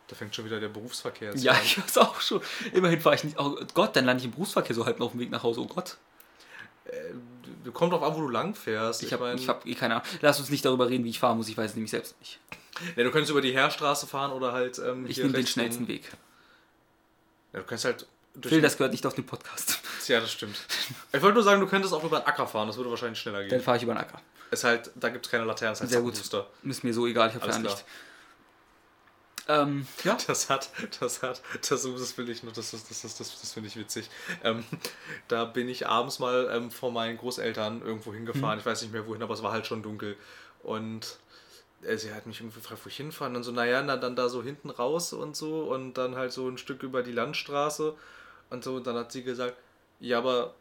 [0.07, 1.59] da fängt schon wieder der Berufsverkehr jetzt Ja, an.
[1.63, 2.41] ich weiß auch schon.
[2.73, 3.39] Immerhin fahre ich nicht.
[3.39, 5.61] Oh Gott, dann lande ich im Berufsverkehr so halb auf dem Weg nach Hause.
[5.61, 5.97] Oh Gott.
[7.63, 9.03] Du kommt drauf an, wo du lang fährst.
[9.03, 10.07] Ich habe ich hab eh keine Ahnung.
[10.21, 11.49] Lass uns nicht darüber reden, wie ich fahren muss.
[11.49, 12.39] Ich weiß es nämlich selbst nicht.
[12.95, 14.79] Ja, du könntest über die Heerstraße fahren oder halt.
[14.79, 15.87] Ähm, Ich nehme den schnellsten.
[15.87, 16.09] Weg.
[17.51, 18.05] Ja, du kannst halt.
[18.41, 19.79] Phil, das gehört nicht auf den Podcast.
[20.07, 20.55] Ja, das stimmt.
[21.11, 23.39] Ich wollte nur sagen, du könntest auch über den Acker fahren, das würde wahrscheinlich schneller
[23.39, 23.61] Dann gehen.
[23.61, 24.21] fahre ich über den Acker.
[24.51, 26.17] Ist halt, da gibt es keine Laternen, das heißt Sehr gut.
[26.63, 27.83] Ist mir so egal, ich habe Fernlicht.
[29.48, 30.18] Ähm, ja.
[30.28, 30.69] Das hat,
[30.99, 34.10] das hat, das, das will ich noch, das, das, das, das, das, finde ich witzig.
[34.44, 34.64] Ähm,
[35.28, 39.07] da bin ich abends mal ähm, vor meinen Großeltern irgendwo hingefahren, ich weiß nicht mehr
[39.07, 40.18] wohin, aber es war halt schon dunkel.
[40.64, 41.18] Und
[41.84, 43.32] äh, sie hat mich irgendwie gefragt, wo ich hinfahren.
[43.32, 46.32] Und dann so, naja, na, dann da so hinten raus und so und dann halt
[46.32, 47.95] so ein Stück über die Landstraße
[48.49, 48.76] und so.
[48.76, 49.56] Und dann hat sie gesagt,
[49.99, 50.53] ja, aber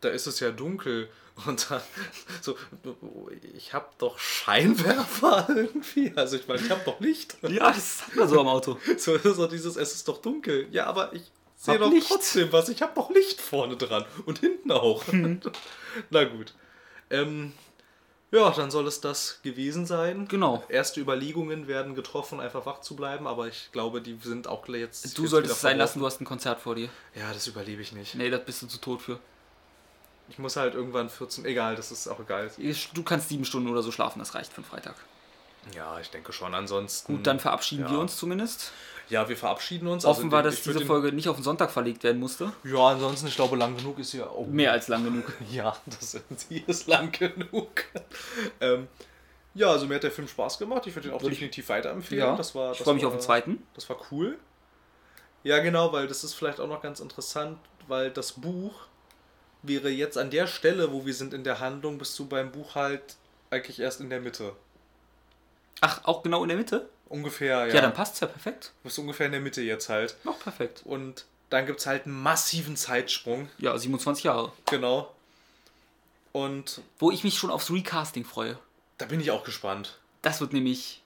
[0.00, 1.08] da ist es ja dunkel.
[1.44, 1.82] Und dann
[2.40, 2.56] so,
[3.54, 6.12] ich habe doch Scheinwerfer irgendwie.
[6.16, 7.36] Also ich meine, ich habe doch Licht.
[7.42, 8.78] Ja, das hat man so am Auto.
[8.96, 10.66] So auch dieses, es ist doch dunkel.
[10.70, 11.22] Ja, aber ich
[11.56, 12.08] sehe doch Licht.
[12.08, 12.70] trotzdem was.
[12.70, 14.06] Ich habe doch Licht vorne dran.
[14.24, 15.04] Und hinten auch.
[16.10, 16.54] Na gut.
[17.10, 17.52] Ähm,
[18.32, 20.26] ja, dann soll es das gewesen sein.
[20.28, 20.64] Genau.
[20.68, 25.16] Erste Überlegungen werden getroffen, einfach wach zu bleiben, aber ich glaube, die sind auch jetzt.
[25.16, 26.88] Du jetzt solltest es sein lassen, du hast ein Konzert vor dir.
[27.14, 28.14] Ja, das überlebe ich nicht.
[28.14, 29.20] Nee, da bist du zu tot für.
[30.28, 31.44] Ich muss halt irgendwann 14.
[31.44, 32.50] Egal, das ist auch egal.
[32.94, 34.94] Du kannst sieben Stunden oder so schlafen, das reicht für einen Freitag.
[35.74, 36.54] Ja, ich denke schon.
[36.54, 37.16] Ansonsten.
[37.16, 37.90] Gut, dann verabschieden ja.
[37.90, 38.72] wir uns zumindest.
[39.08, 40.04] Ja, wir verabschieden uns.
[40.04, 42.52] Wir, den- dass ich diese Folge nicht auf den Sonntag verlegt werden musste.
[42.64, 44.28] Ja, ansonsten, ich glaube, lang genug ist ja.
[44.30, 45.32] Oh, Mehr als lang genug.
[45.50, 47.84] Ja, das sie ist lang genug.
[48.60, 48.88] ähm,
[49.54, 50.86] ja, also mir hat der Film Spaß gemacht.
[50.86, 52.24] Ich würde ihn auch Würde ich- definitiv weiterempfehlen.
[52.26, 53.62] Ja, das war, ich das freue mich war, auf den zweiten.
[53.74, 54.38] Das war cool.
[55.44, 58.72] Ja, genau, weil das ist vielleicht auch noch ganz interessant, weil das Buch
[59.62, 62.74] wäre jetzt an der Stelle, wo wir sind in der Handlung, bist du beim Buch
[62.74, 63.16] halt
[63.50, 64.54] eigentlich erst in der Mitte.
[65.80, 66.88] Ach, auch genau in der Mitte?
[67.08, 67.74] Ungefähr, ja.
[67.74, 68.72] Ja, dann passt's ja perfekt.
[68.82, 70.16] Du bist ungefähr in der Mitte jetzt halt.
[70.24, 70.82] Noch perfekt.
[70.84, 73.48] Und dann gibt es halt einen massiven Zeitsprung.
[73.58, 74.52] Ja, 27 Jahre.
[74.68, 75.12] Genau.
[76.32, 78.58] Und Wo ich mich schon aufs Recasting freue.
[78.98, 79.98] da bin ich auch gespannt.
[80.22, 81.02] Das wird nämlich.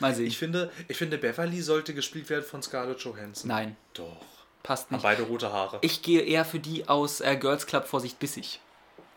[0.00, 0.26] Mal sehen.
[0.26, 3.46] Ich finde, ich finde, Beverly sollte gespielt werden von Scarlett Johansson.
[3.48, 4.16] Nein, Doch.
[4.64, 5.02] Passt Haben nicht.
[5.04, 5.78] beide rote Haare.
[5.82, 8.58] Ich gehe eher für die aus äh, Girls Club Vorsicht bissig.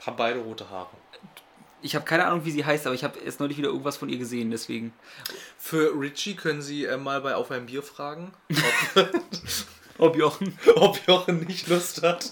[0.06, 0.91] Haben beide rote Haare.
[1.82, 4.10] Ich habe keine Ahnung, wie sie heißt, aber ich habe erst neulich wieder irgendwas von
[4.10, 4.94] ihr gesehen, deswegen.
[5.57, 8.34] Für Richie können Sie äh, mal bei Auf ein Bier fragen,
[9.98, 10.57] Ob Jochen.
[10.76, 12.32] ob Jochen nicht Lust hat.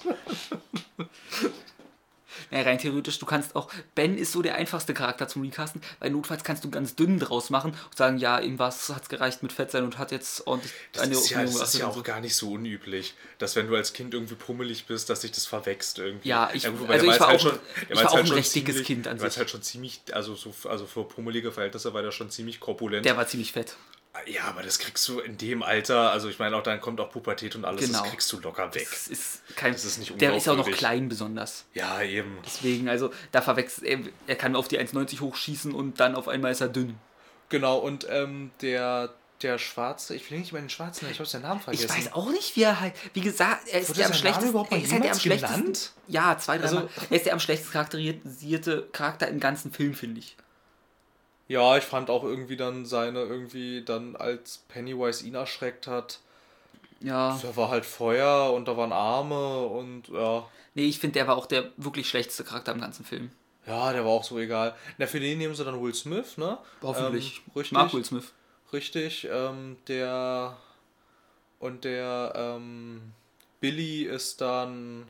[2.51, 3.69] Ja, rein theoretisch, du kannst auch.
[3.95, 7.49] Ben ist so der einfachste Charakter zum Recasten, weil notfalls kannst du ganz dünn draus
[7.49, 10.71] machen und sagen, ja, ihm was hat's gereicht mit Fett sein und hat jetzt ordentlich
[10.93, 12.03] Das ist ja, das ist ja auch so.
[12.03, 15.45] gar nicht so unüblich, dass wenn du als Kind irgendwie pummelig bist, dass sich das
[15.45, 16.29] verwächst irgendwie.
[16.29, 17.59] Ja, ich- gut, wobei also ich war halt auch- schon-
[17.89, 19.37] ich war auch ein schon recht dickes Kind an der war sich.
[19.39, 23.05] halt schon ziemlich, also, so, also für pummelige Verhältnisse war der schon ziemlich korpulent.
[23.05, 23.75] Der war ziemlich fett.
[24.27, 27.11] Ja, aber das kriegst du in dem Alter, also ich meine auch, dann kommt auch
[27.11, 28.01] Pubertät und alles, Genau.
[28.01, 28.87] das kriegst du locker weg.
[28.89, 31.65] Das ist kein, Das ist nicht der ist ja auch noch klein besonders.
[31.73, 32.37] Ja, eben.
[32.45, 36.51] Deswegen, also da verwechselt er, er kann auf die 1,90 hochschießen und dann auf einmal
[36.51, 36.97] ist er dünn.
[37.49, 41.43] Genau, und ähm, der, der Schwarze, ich will nicht mal den Schwarzen, ich habe seinen
[41.43, 41.85] Namen vergessen.
[41.85, 42.93] Ich weiß auch nicht, wie er halt.
[43.13, 44.55] Wie gesagt, er ist Wurde der am schlechtesten.
[44.71, 45.57] Er ist halt der am schlechtesten.
[45.61, 45.91] genannt?
[46.07, 46.89] Ja, zwei, drei Also- Mal.
[47.11, 50.35] Er ist der am schlechtesten charakterisierte Charakter im ganzen Film, finde ich.
[51.47, 56.19] Ja, ich fand auch irgendwie dann seine, irgendwie dann als Pennywise ihn erschreckt hat.
[57.01, 57.39] Ja.
[57.41, 60.47] Da war halt Feuer und da waren Arme und ja.
[60.73, 63.31] Nee, ich finde, der war auch der wirklich schlechteste Charakter im ganzen Film.
[63.67, 64.75] Ja, der war auch so egal.
[64.97, 66.57] Na, für den nehmen sie dann Will Smith, ne?
[66.81, 67.41] Hoffentlich.
[67.47, 67.71] Ähm, richtig.
[67.71, 68.33] Mark Will Smith.
[68.73, 69.27] Richtig.
[69.31, 70.57] Ähm, der
[71.59, 73.13] und der ähm,
[73.59, 75.07] Billy ist dann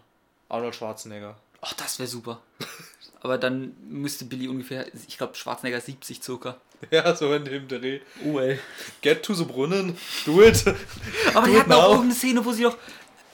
[0.48, 1.36] Arnold Schwarzenegger.
[1.62, 2.42] Ach, das wäre super.
[3.26, 6.58] Aber dann müsste Billy ungefähr, ich glaube, Schwarzenegger 70 circa.
[6.92, 8.02] Ja, so in dem Dreh.
[8.24, 8.60] Oh, ey.
[9.02, 9.98] Get to the Brunnen,
[10.28, 10.64] do it.
[11.34, 12.78] Aber die Do it hatten auch irgendeine Szene, wo sie doch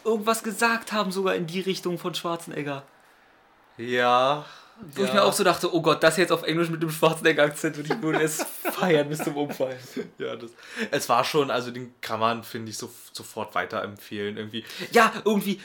[0.06, 2.84] irgendwas gesagt haben, sogar in die Richtung von Schwarzenegger.
[3.76, 4.46] Ja.
[4.96, 5.16] Wo ich ja.
[5.16, 8.02] mir auch so dachte, oh Gott, das jetzt auf Englisch mit dem Schwarzenegger-Akzent würde ich
[8.02, 9.78] würde es feiern bis zum Umfallen.
[10.20, 10.52] Ja, das,
[10.90, 14.38] es war schon, also den kann man, finde ich, so, sofort weiterempfehlen.
[14.38, 14.64] Irgendwie.
[14.94, 15.60] Ja, irgendwie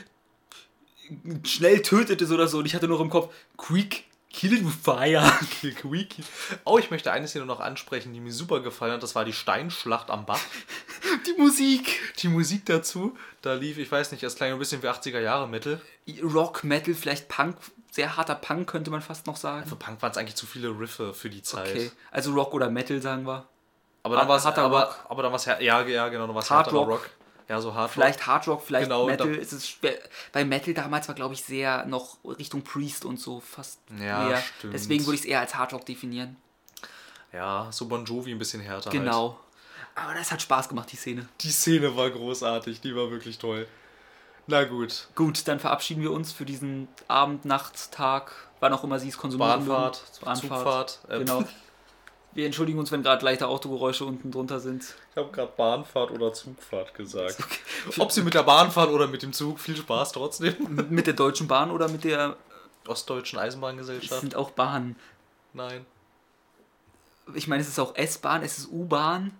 [1.45, 2.59] schnell tötet es oder so.
[2.59, 4.05] Und ich hatte noch im Kopf, quick,
[4.37, 5.23] kill it with fire.
[5.83, 6.23] Wiki.
[6.65, 9.03] Oh, ich möchte eine Szene noch ansprechen, die mir super gefallen hat.
[9.03, 10.41] Das war die Steinschlacht am Bach.
[11.27, 12.01] Die Musik.
[12.19, 15.49] Die Musik dazu, da lief, ich weiß nicht, das klang ein bisschen wie 80er Jahre
[15.49, 15.81] Metal.
[16.23, 17.57] Rock, Metal, vielleicht Punk,
[17.91, 19.67] sehr harter Punk könnte man fast noch sagen.
[19.67, 21.71] Für Punk waren es eigentlich zu viele Riffe für die Zeit.
[21.71, 23.47] Okay, also Rock oder Metal sagen wir.
[24.03, 25.05] Aber dann war es aber, Rock.
[25.09, 27.11] aber dann war es ja, ja, genau, dann war es Hard härterer Rock.
[27.49, 29.33] Ja, so Hard Vielleicht Hard Rock, vielleicht Genau, Metal.
[29.33, 29.97] da- ist es schwer.
[30.33, 34.43] Bei Metal damals war, glaube ich, sehr noch Richtung Priest und so fast Ja, mehr.
[34.59, 34.75] stimmt.
[34.75, 36.37] Deswegen würde ich es eher als Hard Rock definieren.
[37.33, 38.91] Ja, so Bon Jovi ein bisschen härter.
[38.91, 39.01] Halt.
[39.01, 39.39] Genau.
[39.95, 41.29] Aber das hat Spaß gemacht, die Szene.
[41.41, 43.67] Die Szene war großartig, die war wirklich toll.
[44.49, 45.09] Na gut.
[45.15, 49.19] Gut, dann verabschieden wir uns für diesen Abend, Nacht, Tag, wann auch immer Sie es
[49.19, 49.67] konsumieren.
[49.67, 50.37] Bahnfahrt, mögen.
[50.41, 50.99] Zugfahrt.
[51.09, 51.45] äh, Genau.
[52.37, 54.85] Wir entschuldigen uns, wenn gerade leichte Autogeräusche unten drunter sind.
[55.11, 57.39] Ich habe gerade Bahnfahrt oder Zugfahrt gesagt.
[57.99, 60.55] Ob sie mit der Bahn fahren oder mit dem Zug, viel Spaß trotzdem.
[60.91, 62.37] Mit- der Deutschen Bahn oder mit der.
[62.87, 64.21] Ostdeutschen Es Eisenbahngesellschaft?
[64.21, 64.97] sind auch Bahnen.
[65.55, 65.85] Nein.
[67.35, 69.33] Ich meine, es ist auch S-Bahn, es ist U-Bahn.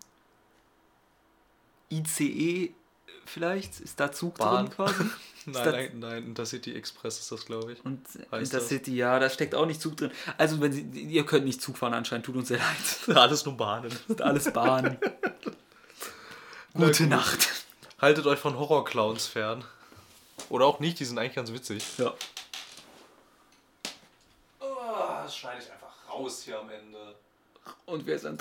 [1.93, 2.73] ICE
[3.27, 3.79] vielleicht?
[3.81, 4.65] Ist da Zug Bahn.
[4.67, 5.05] drin quasi?
[5.47, 7.85] Nein, das- nein, nein, Intercity Express ist das, glaube ich.
[7.85, 8.01] Und
[8.33, 10.11] Heißt Intercity, ja, da steckt auch nicht Zug drin.
[10.39, 13.17] Also, wenn Sie, ihr könnt nicht Zug fahren anscheinend, tut uns sehr leid.
[13.17, 13.97] Alles nur Bahnen.
[14.09, 14.99] Das alles Bahn.
[16.75, 17.11] Na Gute gut.
[17.11, 17.49] Nacht.
[18.01, 19.65] Haltet euch von Horrorclowns fern.
[20.51, 21.83] Oder auch nicht, die sind eigentlich ganz witzig.
[21.99, 22.13] Ja.
[24.61, 24.67] Oh,
[25.23, 27.15] das schneide ich einfach raus hier am Ende.
[27.87, 28.35] Und wer ist dann